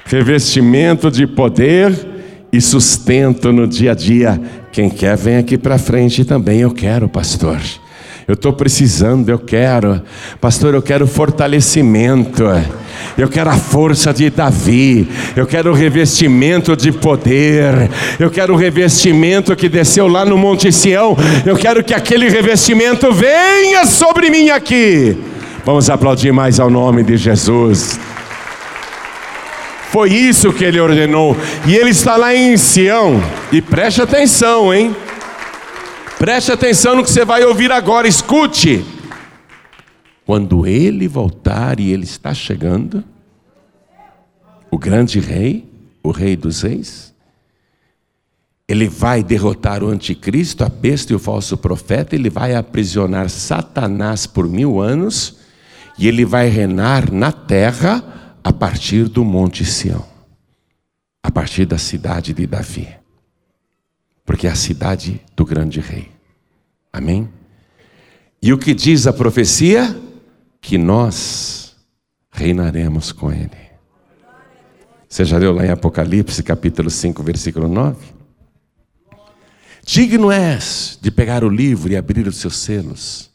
revestimento 0.05 1.11
de 1.11 1.26
poder 1.26 1.94
e 2.53 2.61
sustento 2.61 3.50
no 3.50 3.66
dia 3.66 3.92
a 3.92 3.94
dia. 3.94 4.38
Quem 4.70 4.90
quer, 4.90 5.16
vem 5.16 5.38
aqui 5.38 5.57
para 5.57 5.78
frente 5.78 6.22
também. 6.22 6.61
Eu 6.61 6.70
quero, 6.70 7.09
pastor. 7.09 7.59
Eu 8.28 8.34
estou 8.34 8.53
precisando, 8.53 9.30
eu 9.30 9.38
quero, 9.38 10.03
pastor, 10.40 10.74
eu 10.74 10.82
quero 10.82 11.07
fortalecimento, 11.07 12.44
eu 13.16 13.28
quero 13.28 13.50
a 13.50 13.57
força 13.57 14.12
de 14.12 14.30
Davi, 14.30 15.09
eu 15.36 15.46
quero 15.46 15.70
o 15.70 15.74
revestimento 15.74 16.76
de 16.76 16.90
poder, 16.92 17.90
eu 18.18 18.30
quero 18.30 18.55
o 18.55 18.57
revestimento 18.57 19.55
que 19.55 19.68
desceu 19.68 20.07
lá 20.07 20.24
no 20.24 20.38
Monte 20.38 20.72
Sião, 20.72 21.16
eu 21.44 21.57
quero 21.57 21.82
que 21.84 21.94
aquele 21.94 22.28
revestimento 22.28 23.12
venha 23.12 23.86
sobre 23.86 24.30
mim 24.30 24.50
aqui. 24.50 25.16
Vamos 25.64 25.88
aplaudir 25.88 26.32
mais 26.32 26.59
ao 26.59 26.68
nome 26.68 27.03
de 27.03 27.16
Jesus. 27.16 27.98
Foi 29.90 30.11
isso 30.11 30.53
que 30.53 30.64
ele 30.64 30.80
ordenou, 30.80 31.36
e 31.66 31.76
ele 31.76 31.90
está 31.90 32.16
lá 32.16 32.34
em 32.34 32.57
Sião, 32.57 33.22
e 33.53 33.61
preste 33.61 34.00
atenção, 34.00 34.72
hein? 34.72 34.96
Preste 36.18 36.50
atenção 36.53 36.96
no 36.96 37.03
que 37.03 37.11
você 37.11 37.24
vai 37.24 37.44
ouvir 37.44 37.70
agora, 37.70 38.09
escute. 38.09 38.91
Quando 40.33 40.66
ele 40.66 41.07
voltar 41.07 41.78
e 41.78 41.91
ele 41.91 42.05
está 42.05 42.33
chegando, 42.33 43.05
o 44.70 44.78
grande 44.78 45.20
rei, 45.20 45.70
o 46.03 46.11
rei 46.11 46.37
dos 46.37 46.62
reis, 46.62 47.12
ele 48.66 48.89
vai 48.89 49.22
derrotar 49.22 49.85
o 49.85 49.89
anticristo, 49.89 50.64
a 50.64 50.70
besta 50.70 51.12
e 51.12 51.16
o 51.16 51.18
falso 51.18 51.59
profeta, 51.59 52.14
ele 52.14 52.30
vai 52.30 52.55
aprisionar 52.55 53.28
Satanás 53.28 54.26
por 54.26 54.49
mil 54.49 54.80
anos 54.80 55.37
e 55.99 56.09
ele 56.09 56.24
vai 56.24 56.49
reinar 56.49 57.12
na 57.12 57.30
terra 57.30 58.35
a 58.43 58.51
partir 58.51 59.09
do 59.09 59.22
Monte 59.22 59.66
Sião, 59.66 60.07
a 61.22 61.30
partir 61.30 61.66
da 61.66 61.76
cidade 61.76 62.33
de 62.33 62.47
Davi 62.47 62.89
porque 64.24 64.47
é 64.47 64.51
a 64.51 64.55
cidade 64.55 65.20
do 65.37 65.45
grande 65.45 65.78
rei. 65.78 66.09
Amém? 66.91 67.28
E 68.41 68.51
o 68.51 68.57
que 68.57 68.72
diz 68.72 69.07
a 69.07 69.12
profecia? 69.12 69.95
Que 70.63 70.79
nós 70.79 71.75
reinaremos 72.31 73.13
com 73.13 73.31
Ele. 73.31 73.51
Você 75.07 75.27
já 75.27 75.37
leu 75.37 75.53
lá 75.53 75.67
em 75.67 75.71
Apocalipse, 75.71 76.43
capítulo 76.43 76.89
5, 76.89 77.23
versículo 77.23 77.69
9? 77.69 77.99
Digno 79.85 80.31
és 80.31 80.99
de 81.03 81.11
pegar 81.11 81.45
o 81.45 81.51
livro 81.51 81.93
e 81.93 81.97
abrir 81.97 82.27
os 82.27 82.37
seus 82.37 82.57
selos, 82.57 83.29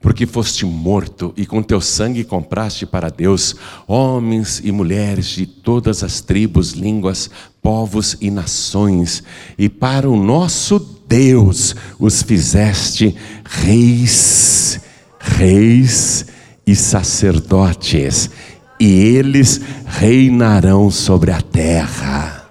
porque 0.00 0.24
foste 0.24 0.64
morto 0.64 1.34
e 1.36 1.44
com 1.44 1.62
teu 1.62 1.80
sangue 1.80 2.24
compraste 2.24 2.86
para 2.86 3.10
Deus 3.10 3.56
homens 3.86 4.62
e 4.64 4.70
mulheres 4.70 5.26
de 5.26 5.46
todas 5.46 6.02
as 6.02 6.20
tribos, 6.20 6.70
línguas, 6.70 7.28
povos 7.60 8.16
e 8.20 8.30
nações, 8.30 9.22
e 9.58 9.68
para 9.68 10.08
o 10.08 10.16
nosso 10.16 10.78
Deus 11.06 11.74
os 11.98 12.22
fizeste 12.22 13.14
reis, 13.44 14.80
reis 15.18 16.32
e 16.66 16.74
sacerdotes 16.74 18.30
e 18.78 19.16
eles 19.16 19.60
reinarão 19.86 20.90
sobre 20.90 21.30
a 21.30 21.40
terra. 21.40 22.48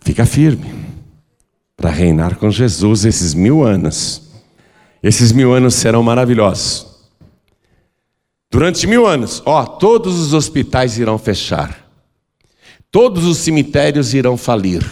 Fica 0.00 0.24
firme 0.24 0.74
para 1.76 1.90
reinar 1.90 2.36
com 2.36 2.50
Jesus 2.50 3.04
esses 3.04 3.34
mil 3.34 3.62
anos. 3.62 4.22
Esses 5.02 5.30
mil 5.30 5.52
anos 5.52 5.74
serão 5.74 6.02
maravilhosos. 6.02 6.86
Durante 8.50 8.86
mil 8.86 9.06
anos, 9.06 9.42
ó, 9.44 9.64
todos 9.64 10.18
os 10.18 10.32
hospitais 10.32 10.98
irão 10.98 11.18
fechar, 11.18 11.86
todos 12.90 13.24
os 13.26 13.36
cemitérios 13.38 14.14
irão 14.14 14.38
falir, 14.38 14.82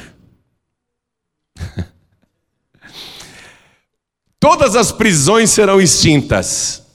todas 4.39 4.77
as 4.77 4.93
prisões 4.93 5.51
serão 5.51 5.81
extintas. 5.81 6.86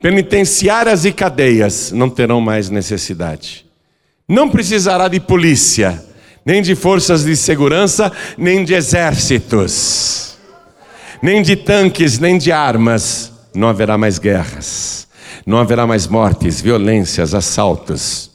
Penitenciárias 0.00 1.04
e 1.04 1.12
cadeias 1.12 1.92
não 1.92 2.08
terão 2.08 2.40
mais 2.40 2.70
necessidade. 2.70 3.66
Não 4.26 4.48
precisará 4.48 5.08
de 5.08 5.20
polícia, 5.20 6.02
nem 6.44 6.62
de 6.62 6.74
forças 6.74 7.22
de 7.22 7.36
segurança, 7.36 8.10
nem 8.38 8.64
de 8.64 8.72
exércitos, 8.72 10.38
nem 11.22 11.42
de 11.42 11.54
tanques, 11.54 12.18
nem 12.18 12.38
de 12.38 12.50
armas. 12.50 13.30
Não 13.54 13.68
haverá 13.68 13.98
mais 13.98 14.18
guerras, 14.18 15.06
não 15.44 15.58
haverá 15.58 15.86
mais 15.86 16.06
mortes, 16.06 16.62
violências, 16.62 17.34
assaltos. 17.34 18.30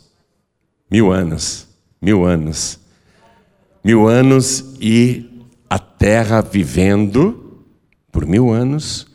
Mil 0.88 1.10
anos, 1.10 1.66
mil 2.00 2.24
anos, 2.24 2.78
mil 3.82 4.06
anos 4.06 4.64
e 4.80 5.44
a 5.68 5.80
terra 5.80 6.40
vivendo 6.40 7.64
por 8.12 8.24
mil 8.24 8.52
anos 8.52 9.05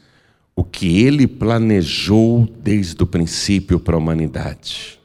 o 0.62 0.64
que 0.64 1.03
ele 1.03 1.26
planejou 1.26 2.47
desde 2.59 3.01
o 3.01 3.07
princípio 3.07 3.80
para 3.80 3.95
a 3.95 3.97
humanidade. 3.97 4.99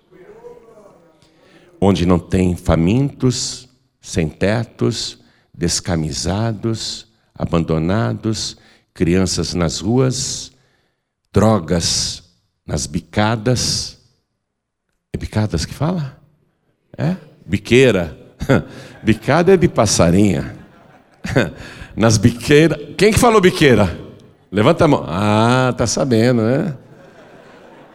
Onde 1.80 2.04
não 2.04 2.18
tem 2.18 2.54
famintos, 2.54 3.66
sem 3.98 4.28
tetos, 4.28 5.18
descamisados, 5.54 7.06
abandonados, 7.34 8.58
crianças 8.92 9.54
nas 9.54 9.80
ruas, 9.80 10.52
drogas 11.32 12.22
nas 12.66 12.86
bicadas. 12.86 13.96
É 15.10 15.16
bicadas 15.16 15.64
que 15.64 15.72
fala? 15.72 16.20
É? 16.98 17.16
Biqueira. 17.46 18.14
Bicada 19.02 19.54
é 19.54 19.56
de 19.56 19.68
passarinha. 19.68 20.54
Nas 21.96 22.18
biqueiras. 22.18 22.94
Quem 22.98 23.10
que 23.10 23.18
falou 23.18 23.40
biqueira? 23.40 24.05
Levanta 24.50 24.84
a 24.84 24.88
mão. 24.88 25.04
Ah, 25.06 25.74
tá 25.76 25.86
sabendo, 25.86 26.42
né? 26.42 26.76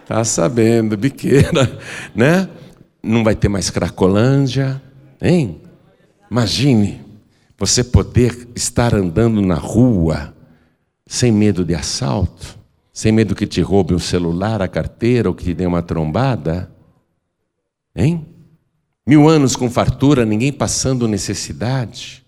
Tá 0.05 0.23
sabendo, 0.23 0.97
biqueira, 0.97 1.79
né? 2.13 2.49
Não 3.01 3.23
vai 3.23 3.35
ter 3.35 3.47
mais 3.47 3.69
cracolândia, 3.69 4.81
hein? 5.21 5.61
Imagine 6.29 7.01
você 7.57 7.83
poder 7.83 8.49
estar 8.55 8.93
andando 8.93 9.41
na 9.41 9.55
rua 9.55 10.33
sem 11.07 11.31
medo 11.31 11.63
de 11.63 11.75
assalto, 11.75 12.57
sem 12.93 13.11
medo 13.11 13.35
que 13.35 13.47
te 13.47 13.61
roube 13.61 13.93
um 13.93 13.99
celular, 13.99 14.61
a 14.61 14.67
carteira 14.67 15.29
ou 15.29 15.35
que 15.35 15.43
te 15.43 15.53
dê 15.53 15.65
uma 15.65 15.81
trombada, 15.81 16.71
hein? 17.95 18.25
Mil 19.05 19.27
anos 19.27 19.55
com 19.55 19.69
fartura, 19.69 20.25
ninguém 20.25 20.51
passando 20.53 21.07
necessidade. 21.07 22.25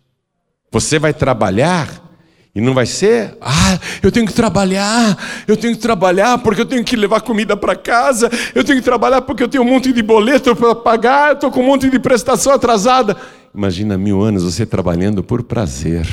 Você 0.72 0.98
vai 0.98 1.14
trabalhar 1.14 2.13
e 2.56 2.62
não 2.62 2.74
vai 2.76 2.86
ser, 2.86 3.36
ah, 3.42 3.80
eu 4.02 4.12
tenho 4.12 4.28
que 4.28 4.34
trabalhar, 4.34 5.18
eu 5.48 5.58
tenho 5.58 5.74
que 5.76 5.82
trabalhar 5.82 6.38
porque 6.38 6.62
eu 6.62 6.66
tenho 6.66 6.84
que 6.84 6.96
levar 6.96 7.22
comida 7.22 7.58
para 7.58 7.76
casa, 7.76 8.30
eu 8.54 8.64
tenho 8.64 8.78
que 8.78 8.86
trabalhar 8.86 9.24
porque 9.24 9.42
eu 9.42 9.48
tenho 9.48 9.64
um 9.64 9.68
monte 9.68 9.92
de 9.92 10.04
boleto 10.04 10.56
para 10.56 10.76
pagar, 10.76 11.30
eu 11.30 11.34
estou 11.34 11.50
com 11.50 11.62
um 11.62 11.66
monte 11.66 11.90
de 11.90 11.98
prestação 11.98 12.54
atrasada. 12.54 13.18
Imagina 13.56 13.98
mil 13.98 14.22
anos 14.22 14.44
você 14.44 14.68
trabalhando 14.68 15.24
por 15.24 15.42
prazer, 15.42 16.08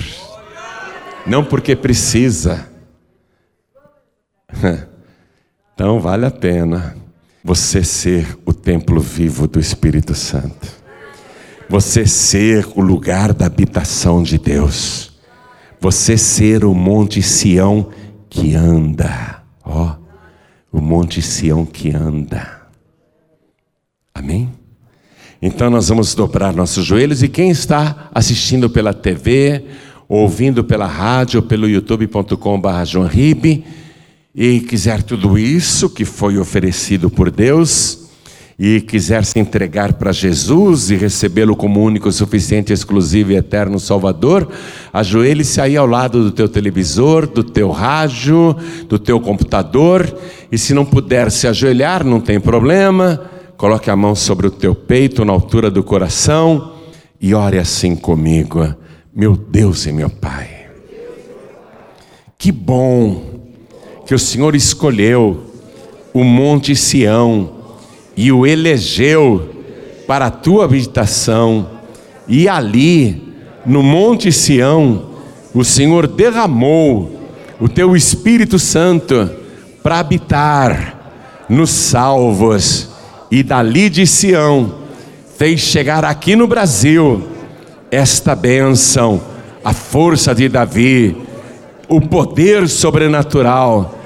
não 1.26 1.44
porque 1.44 1.76
precisa. 1.76 2.68
Então 5.72 5.98
vale 5.98 6.26
a 6.26 6.30
pena 6.30 6.94
você 7.42 7.82
ser 7.82 8.36
o 8.44 8.52
templo 8.52 9.00
vivo 9.00 9.48
do 9.48 9.58
Espírito 9.58 10.14
Santo, 10.14 10.68
você 11.70 12.06
ser 12.06 12.68
o 12.74 12.82
lugar 12.82 13.32
da 13.32 13.46
habitação 13.46 14.22
de 14.22 14.36
Deus 14.36 15.09
você 15.80 16.18
ser 16.18 16.64
o 16.64 16.74
monte 16.74 17.22
Sião 17.22 17.88
que 18.28 18.54
anda, 18.54 19.42
ó, 19.64 19.96
o 20.70 20.80
monte 20.80 21.22
Sião 21.22 21.64
que 21.64 21.90
anda. 21.90 22.60
Amém? 24.14 24.50
Então 25.40 25.70
nós 25.70 25.88
vamos 25.88 26.14
dobrar 26.14 26.52
nossos 26.52 26.84
joelhos 26.84 27.22
e 27.22 27.28
quem 27.28 27.50
está 27.50 28.10
assistindo 28.14 28.68
pela 28.68 28.92
TV, 28.92 29.64
ouvindo 30.06 30.62
pela 30.62 30.86
rádio, 30.86 31.40
pelo 31.40 31.66
youtube.com.br 31.66 32.68
e 34.34 34.60
quiser 34.60 35.02
tudo 35.02 35.38
isso 35.38 35.88
que 35.88 36.04
foi 36.04 36.36
oferecido 36.38 37.08
por 37.08 37.30
Deus, 37.30 38.09
e 38.62 38.78
quiser 38.78 39.24
se 39.24 39.38
entregar 39.38 39.94
para 39.94 40.12
Jesus 40.12 40.90
e 40.90 40.94
recebê-lo 40.94 41.56
como 41.56 41.82
único, 41.82 42.12
suficiente, 42.12 42.74
exclusivo 42.74 43.32
e 43.32 43.36
eterno 43.36 43.80
Salvador, 43.80 44.46
ajoelhe-se 44.92 45.62
aí 45.62 45.78
ao 45.78 45.86
lado 45.86 46.22
do 46.22 46.30
teu 46.30 46.46
televisor, 46.46 47.26
do 47.26 47.42
teu 47.42 47.70
rádio, 47.70 48.54
do 48.86 48.98
teu 48.98 49.18
computador, 49.18 50.14
e 50.52 50.58
se 50.58 50.74
não 50.74 50.84
puder 50.84 51.30
se 51.30 51.48
ajoelhar, 51.48 52.04
não 52.04 52.20
tem 52.20 52.38
problema, 52.38 53.22
coloque 53.56 53.88
a 53.88 53.96
mão 53.96 54.14
sobre 54.14 54.46
o 54.46 54.50
teu 54.50 54.74
peito, 54.74 55.24
na 55.24 55.32
altura 55.32 55.70
do 55.70 55.82
coração, 55.82 56.74
e 57.18 57.32
ore 57.32 57.58
assim 57.58 57.96
comigo, 57.96 58.74
meu 59.16 59.38
Deus 59.38 59.86
e 59.86 59.92
meu 59.92 60.10
Pai. 60.10 60.66
Que 62.36 62.52
bom 62.52 63.40
que 64.04 64.14
o 64.14 64.18
Senhor 64.18 64.54
escolheu 64.54 65.46
o 66.12 66.22
Monte 66.22 66.76
Sião 66.76 67.59
e 68.20 68.30
o 68.30 68.46
elegeu 68.46 69.48
para 70.06 70.26
a 70.26 70.30
tua 70.30 70.66
habitação, 70.66 71.70
e 72.28 72.46
ali, 72.46 73.32
no 73.64 73.82
Monte 73.82 74.30
Sião, 74.30 75.06
o 75.54 75.64
Senhor 75.64 76.06
derramou 76.06 77.18
o 77.58 77.66
teu 77.66 77.96
Espírito 77.96 78.58
Santo 78.58 79.30
para 79.82 80.00
habitar 80.00 81.46
nos 81.48 81.70
salvos, 81.70 82.90
e 83.30 83.42
dali 83.42 83.88
de 83.88 84.06
Sião 84.06 84.74
fez 85.38 85.60
chegar 85.60 86.04
aqui 86.04 86.36
no 86.36 86.46
Brasil 86.46 87.26
esta 87.90 88.34
bênção, 88.34 89.18
a 89.64 89.72
força 89.72 90.34
de 90.34 90.46
Davi, 90.46 91.16
o 91.88 92.02
poder 92.02 92.68
sobrenatural 92.68 93.98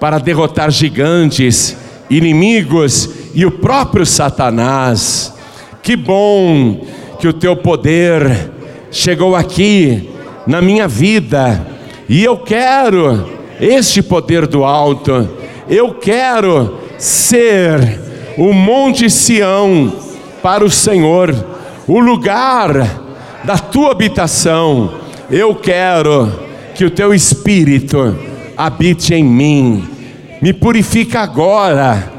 para 0.00 0.18
derrotar 0.18 0.68
gigantes, 0.72 1.76
inimigos 2.16 3.08
e 3.34 3.44
o 3.46 3.50
próprio 3.50 4.04
Satanás. 4.04 5.34
Que 5.82 5.96
bom 5.96 6.84
que 7.18 7.26
o 7.26 7.32
teu 7.32 7.56
poder 7.56 8.50
chegou 8.90 9.34
aqui 9.34 10.10
na 10.46 10.60
minha 10.60 10.86
vida 10.86 11.66
e 12.08 12.22
eu 12.22 12.36
quero 12.36 13.30
este 13.60 14.02
poder 14.02 14.46
do 14.46 14.64
alto. 14.64 15.28
Eu 15.68 15.94
quero 15.94 16.78
ser 16.98 18.00
o 18.36 18.52
Monte 18.52 19.08
Sião 19.08 19.92
para 20.42 20.64
o 20.64 20.70
Senhor, 20.70 21.34
o 21.86 21.98
lugar 22.00 23.02
da 23.44 23.56
tua 23.56 23.92
habitação. 23.92 24.94
Eu 25.30 25.54
quero 25.54 26.30
que 26.74 26.84
o 26.84 26.90
teu 26.90 27.14
espírito 27.14 28.16
habite 28.56 29.14
em 29.14 29.24
mim. 29.24 29.91
Me 30.42 30.52
purifica 30.52 31.20
agora. 31.20 32.12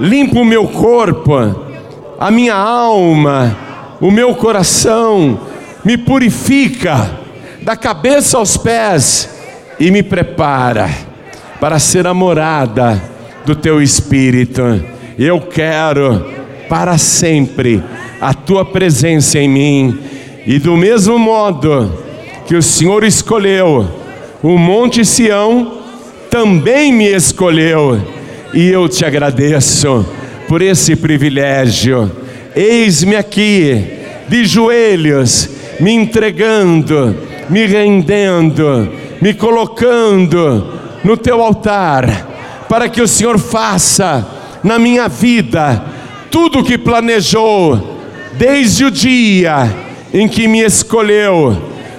Limpa 0.00 0.40
o 0.40 0.44
meu 0.44 0.66
corpo, 0.66 1.34
a 2.18 2.30
minha 2.30 2.54
alma, 2.54 3.56
o 4.00 4.10
meu 4.10 4.34
coração, 4.34 5.40
me 5.84 5.96
purifica 5.96 7.10
da 7.62 7.76
cabeça 7.76 8.36
aos 8.36 8.56
pés, 8.56 9.28
e 9.78 9.90
me 9.90 10.02
prepara 10.02 10.88
para 11.60 11.78
ser 11.78 12.06
a 12.06 12.14
morada 12.14 13.00
do 13.44 13.54
teu 13.54 13.80
espírito. 13.80 14.62
Eu 15.18 15.40
quero 15.40 16.26
para 16.68 16.98
sempre 16.98 17.82
a 18.20 18.34
tua 18.34 18.64
presença 18.64 19.38
em 19.38 19.48
mim, 19.48 20.00
e 20.46 20.58
do 20.58 20.76
mesmo 20.76 21.18
modo 21.18 21.92
que 22.46 22.56
o 22.56 22.62
Senhor 22.62 23.04
escolheu 23.04 23.88
o 24.42 24.56
Monte 24.56 25.04
Sião, 25.04 25.77
também 26.30 26.92
me 26.92 27.06
escolheu, 27.06 28.00
e 28.54 28.68
eu 28.68 28.88
te 28.88 29.04
agradeço 29.04 30.06
por 30.46 30.62
esse 30.62 30.96
privilégio. 30.96 32.10
Eis-me 32.54 33.16
aqui, 33.16 33.84
de 34.28 34.44
joelhos, 34.44 35.48
me 35.80 35.92
entregando, 35.92 37.16
me 37.48 37.66
rendendo, 37.66 38.90
me 39.20 39.34
colocando 39.34 40.74
no 41.04 41.16
teu 41.16 41.42
altar, 41.42 42.66
para 42.68 42.88
que 42.88 43.00
o 43.00 43.08
Senhor 43.08 43.38
faça 43.38 44.26
na 44.62 44.78
minha 44.78 45.08
vida 45.08 45.82
tudo 46.30 46.60
o 46.60 46.64
que 46.64 46.76
planejou, 46.76 47.98
desde 48.34 48.84
o 48.84 48.90
dia 48.90 49.68
em 50.12 50.28
que 50.28 50.46
me 50.46 50.60
escolheu 50.60 51.56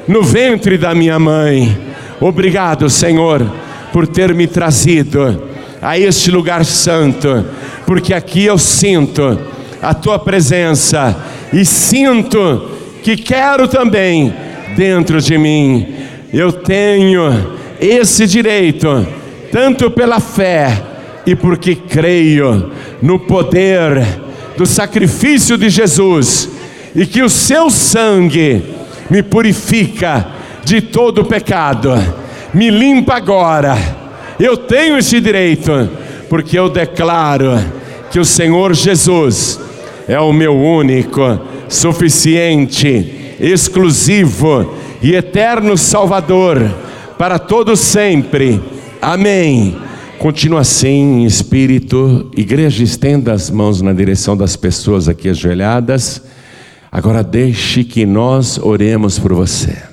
no 0.08 0.24
ventre 0.24 0.78
da 0.78 0.96
minha 0.96 1.20
mãe. 1.20 1.78
Obrigado, 2.20 2.90
Senhor, 2.90 3.46
por 3.92 4.08
ter 4.08 4.34
me 4.34 4.48
trazido 4.48 5.44
a 5.82 5.98
este 5.98 6.30
lugar 6.32 6.66
santo, 6.66 7.46
porque 7.86 8.14
aqui 8.14 8.46
eu 8.46 8.58
sinto 8.58 9.40
a 9.82 9.94
tua 9.94 10.20
presença 10.20 11.16
e 11.54 11.64
sinto 11.66 12.70
que 13.02 13.16
quero 13.16 13.68
também 13.68 14.34
dentro 14.76 15.22
de 15.22 15.38
mim. 15.38 15.88
Eu 16.32 16.52
tenho 16.52 17.58
esse 17.80 18.28
direito, 18.28 19.08
tanto 19.52 19.90
pela 19.90 20.20
fé 20.20 20.84
e 21.26 21.36
porque 21.36 21.76
creio 21.76 22.72
no 23.02 23.20
poder 23.20 24.06
do 24.58 24.66
sacrifício 24.66 25.58
de 25.58 25.70
Jesus 25.70 26.50
e 26.96 27.06
que 27.06 27.22
o 27.22 27.30
seu 27.30 27.70
sangue 27.70 28.64
me 29.10 29.24
purifica 29.24 30.28
de 30.64 30.82
todo 30.82 31.26
pecado, 31.26 31.94
me 32.54 32.70
limpa 32.70 33.16
agora. 33.16 33.78
Eu 34.40 34.56
tenho 34.58 34.98
esse 34.98 35.20
direito, 35.20 35.90
porque 36.30 36.58
eu 36.58 36.70
declaro 36.70 37.60
que 38.12 38.20
o 38.20 38.26
Senhor 38.26 38.74
Jesus 38.74 39.60
é 40.08 40.20
o 40.20 40.34
meu 40.34 40.56
único, 40.56 41.40
suficiente, 41.68 43.36
exclusivo 43.40 44.76
e 45.02 45.14
eterno 45.14 45.78
Salvador 45.78 46.74
para 47.18 47.38
todos 47.38 47.80
sempre. 47.80 48.62
Amém. 49.02 49.76
Continua 50.18 50.62
assim, 50.62 51.26
espírito. 51.26 52.30
Igreja, 52.36 52.84
estenda 52.84 53.34
as 53.34 53.50
mãos 53.50 53.82
na 53.82 53.94
direção 53.94 54.36
das 54.36 54.56
pessoas 54.56 55.08
aqui 55.08 55.30
ajoelhadas. 55.30 56.22
Agora 56.92 57.24
deixe 57.24 57.84
que 57.84 58.06
nós 58.06 58.58
oremos 58.58 59.20
por 59.20 59.34
você. 59.34 59.89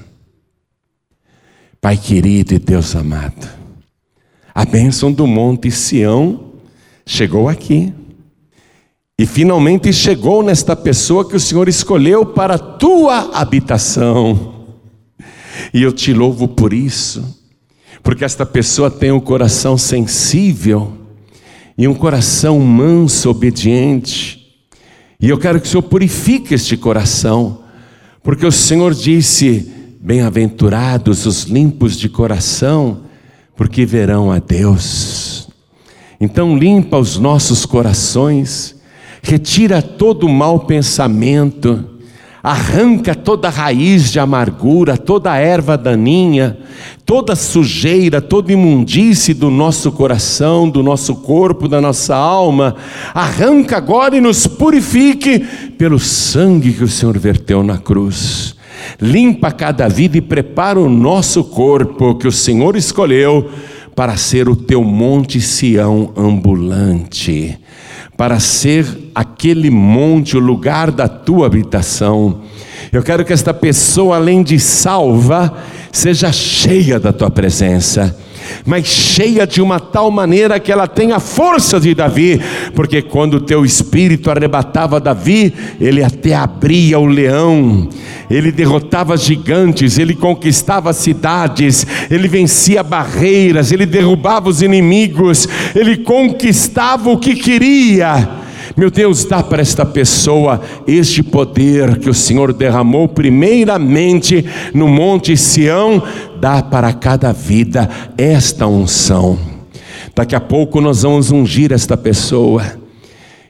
Pai 1.87 1.97
querido 1.97 2.53
e 2.53 2.59
Deus 2.59 2.97
amado, 2.97 3.49
a 4.53 4.65
bênção 4.65 5.13
do 5.13 5.25
Monte 5.25 5.71
Sião 5.71 6.55
chegou 7.07 7.49
aqui. 7.49 7.95
E 9.17 9.25
finalmente 9.25 9.93
chegou 9.93 10.43
nesta 10.43 10.75
pessoa 10.75 11.29
que 11.29 11.37
o 11.37 11.39
Senhor 11.39 11.69
escolheu 11.69 12.27
para 12.27 12.57
a 12.57 12.59
tua 12.59 13.31
habitação. 13.39 14.67
E 15.73 15.81
eu 15.81 15.93
te 15.93 16.13
louvo 16.13 16.49
por 16.49 16.73
isso, 16.73 17.25
porque 18.03 18.25
esta 18.25 18.45
pessoa 18.45 18.91
tem 18.91 19.13
um 19.13 19.21
coração 19.21 19.79
sensível 19.79 20.93
e 21.79 21.87
um 21.87 21.95
coração 21.95 22.59
manso, 22.59 23.31
obediente. 23.31 24.59
E 25.21 25.29
eu 25.29 25.39
quero 25.39 25.61
que 25.61 25.69
o 25.69 25.71
Senhor 25.71 25.83
purifique 25.83 26.53
este 26.53 26.77
coração, 26.77 27.63
porque 28.25 28.45
o 28.45 28.51
Senhor 28.51 28.93
disse: 28.93 29.76
Bem-aventurados 30.07 31.27
os 31.27 31.43
limpos 31.43 31.99
de 31.99 32.09
coração, 32.09 33.01
porque 33.57 33.85
verão 33.85 34.31
a 34.31 34.39
Deus. 34.39 35.49
Então, 36.21 36.57
limpa 36.57 36.97
os 36.97 37.19
nossos 37.19 37.67
corações 37.67 38.77
retira 39.27 39.83
todo 39.83 40.25
o 40.25 40.33
mau 40.33 40.61
pensamento, 40.61 41.85
arranca 42.41 43.13
toda 43.13 43.49
raiz 43.49 44.13
de 44.13 44.21
amargura, 44.21 44.97
toda 44.97 45.37
erva 45.37 45.77
daninha, 45.77 46.57
toda 47.05 47.35
sujeira, 47.35 48.21
toda 48.21 48.53
imundície 48.53 49.35
do 49.35 49.51
nosso 49.51 49.91
coração, 49.91 50.71
do 50.71 50.81
nosso 50.81 51.17
corpo, 51.17 51.67
da 51.67 51.81
nossa 51.81 52.15
alma, 52.15 52.77
arranca 53.13 53.77
agora 53.77 54.17
e 54.17 54.21
nos 54.21 54.47
purifique 54.47 55.41
pelo 55.77 55.99
sangue 55.99 56.73
que 56.73 56.85
o 56.85 56.89
Senhor 56.89 57.19
verteu 57.19 57.65
na 57.65 57.79
cruz. 57.79 58.56
Limpa 59.01 59.51
cada 59.51 59.89
vida 59.89 60.19
e 60.19 60.21
prepara 60.21 60.79
o 60.81 60.89
nosso 60.89 61.45
corpo 61.45 62.15
que 62.15 62.29
o 62.29 62.33
Senhor 62.33 62.77
escolheu 62.77 63.51
para 63.95 64.17
ser 64.17 64.49
o 64.49 64.57
teu 64.57 64.85
monte 64.85 65.41
Sião 65.41 66.13
ambulante 66.17 67.59
para 68.17 68.41
ser 68.41 68.87
aquele 69.15 69.71
monte, 69.71 70.37
o 70.37 70.41
lugar 70.41 70.91
da 70.91 71.07
tua 71.07 71.47
habitação. 71.47 72.41
Eu 72.91 73.03
quero 73.03 73.25
que 73.25 73.33
esta 73.33 73.53
pessoa, 73.53 74.17
além 74.17 74.43
de 74.43 74.59
salva, 74.59 75.53
seja 75.93 76.33
cheia 76.33 76.99
da 76.99 77.13
tua 77.13 77.31
presença 77.31 78.17
mas 78.65 78.87
cheia 78.87 79.47
de 79.47 79.61
uma 79.61 79.81
tal 79.81 80.11
maneira 80.11 80.61
que 80.61 80.73
ela 80.73 80.87
tenha 80.87 81.19
força 81.19 81.79
de 81.81 81.95
Davi, 81.95 82.41
porque 82.75 83.03
quando 83.03 83.35
o 83.35 83.41
teu 83.41 83.65
espírito 83.65 84.31
arrebatava 84.31 85.01
Davi, 85.01 85.53
ele 85.81 86.03
até 86.03 86.35
abria 86.35 86.99
o 86.99 87.07
leão, 87.07 87.89
ele 88.31 88.51
derrotava 88.53 89.17
gigantes, 89.17 89.99
ele 89.99 90.15
conquistava 90.15 90.93
cidades, 90.93 91.87
ele 92.11 92.29
vencia 92.29 92.83
barreiras, 92.83 93.73
ele 93.73 93.87
derrubava 93.87 94.49
os 94.49 94.63
inimigos, 94.63 95.49
ele 95.75 95.97
conquistava 95.99 97.11
o 97.11 97.19
que 97.19 97.35
queria. 97.35 98.46
Meu 98.77 98.91
Deus, 98.91 99.25
dá 99.25 99.43
para 99.43 99.63
esta 99.63 99.87
pessoa 99.87 100.61
este 100.87 101.23
poder 101.23 101.99
que 101.99 102.11
o 102.11 102.15
Senhor 102.15 102.53
derramou 102.53 103.09
primeiramente 103.09 104.45
no 104.75 104.87
Monte 104.87 105.35
Sião, 105.35 106.03
dá 106.39 106.63
para 106.63 106.93
cada 106.93 107.33
vida 107.33 107.89
esta 108.19 108.67
unção. 108.67 109.39
Daqui 110.15 110.35
a 110.35 110.41
pouco 110.41 110.81
nós 110.81 111.03
vamos 111.03 111.31
ungir 111.31 111.73
esta 111.73 111.97
pessoa. 111.97 112.65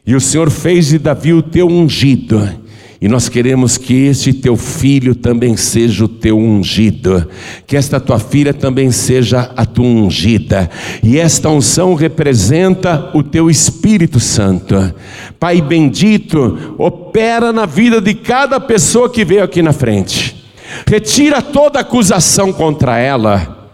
E 0.06 0.14
o 0.14 0.20
Senhor 0.20 0.48
fez 0.48 0.86
de 0.86 0.98
Davi 0.98 1.32
o 1.32 1.42
teu 1.42 1.66
ungido 1.66 2.65
e 3.06 3.08
nós 3.08 3.28
queremos 3.28 3.78
que 3.78 4.06
este 4.06 4.32
teu 4.32 4.56
filho 4.56 5.14
também 5.14 5.56
seja 5.56 6.06
o 6.06 6.08
teu 6.08 6.36
ungido, 6.36 7.24
que 7.64 7.76
esta 7.76 8.00
tua 8.00 8.18
filha 8.18 8.52
também 8.52 8.90
seja 8.90 9.52
a 9.56 9.64
tua 9.64 9.84
ungida, 9.84 10.68
e 11.04 11.16
esta 11.16 11.48
unção 11.48 11.94
representa 11.94 13.12
o 13.14 13.22
teu 13.22 13.48
Espírito 13.48 14.18
Santo. 14.18 14.92
Pai 15.38 15.62
bendito, 15.62 16.74
opera 16.78 17.52
na 17.52 17.64
vida 17.64 18.00
de 18.00 18.12
cada 18.12 18.58
pessoa 18.58 19.08
que 19.08 19.24
veio 19.24 19.44
aqui 19.44 19.62
na 19.62 19.72
frente, 19.72 20.44
retira 20.84 21.40
toda 21.40 21.78
acusação 21.78 22.52
contra 22.52 22.98
ela, 22.98 23.70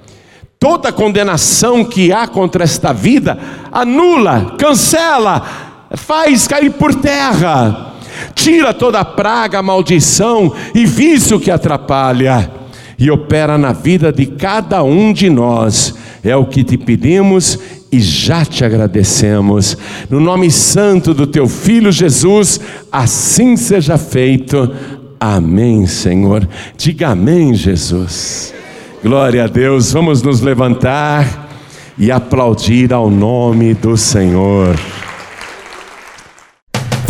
toda 0.61 0.93
condenação 0.93 1.87
que 1.87 2.13
há 2.13 2.29
contra 2.29 2.65
esta 2.65 2.93
vida, 2.93 3.39
anula, 3.73 4.57
cancela, 4.59 5.89
faz 5.97 6.47
cair 6.47 6.73
por 6.73 6.95
terra 6.97 7.92
tira 8.35 8.73
toda 8.75 9.05
praga, 9.05 9.63
maldição 9.63 10.53
e 10.75 10.85
vício 10.85 11.41
que 11.41 11.51
atrapalha 11.51 12.51
e 12.99 13.11
opera 13.11 13.59
na 13.59 13.73
vida 13.73 14.13
de 14.13 14.27
cada 14.27 14.83
um 14.83 15.13
de 15.13 15.29
nós. 15.29 15.95
É 16.23 16.37
o 16.37 16.47
que 16.47 16.63
te 16.63 16.79
pedimos 16.79 17.59
e 17.91 18.01
já 18.01 18.45
te 18.45 18.65
agradecemos. 18.65 19.77
No 20.09 20.21
nome 20.21 20.51
santo 20.51 21.13
do 21.13 21.27
teu 21.27 21.49
filho 21.49 21.91
Jesus, 21.91 22.61
assim 22.91 23.57
seja 23.57 23.99
feito. 23.99 24.73
Amém, 25.19 25.87
Senhor. 25.87 26.49
Diga 26.77 27.09
amém, 27.09 27.55
Jesus. 27.55 28.55
Glória 29.03 29.45
a 29.45 29.47
Deus. 29.49 29.93
Vamos 29.93 30.23
nos 30.23 30.41
levantar 30.41 31.51
e 31.99 32.11
aplaudir 32.11 32.93
ao 32.93 33.11
nome 33.11 33.75
do 33.75 33.97
Senhor. 33.97 34.77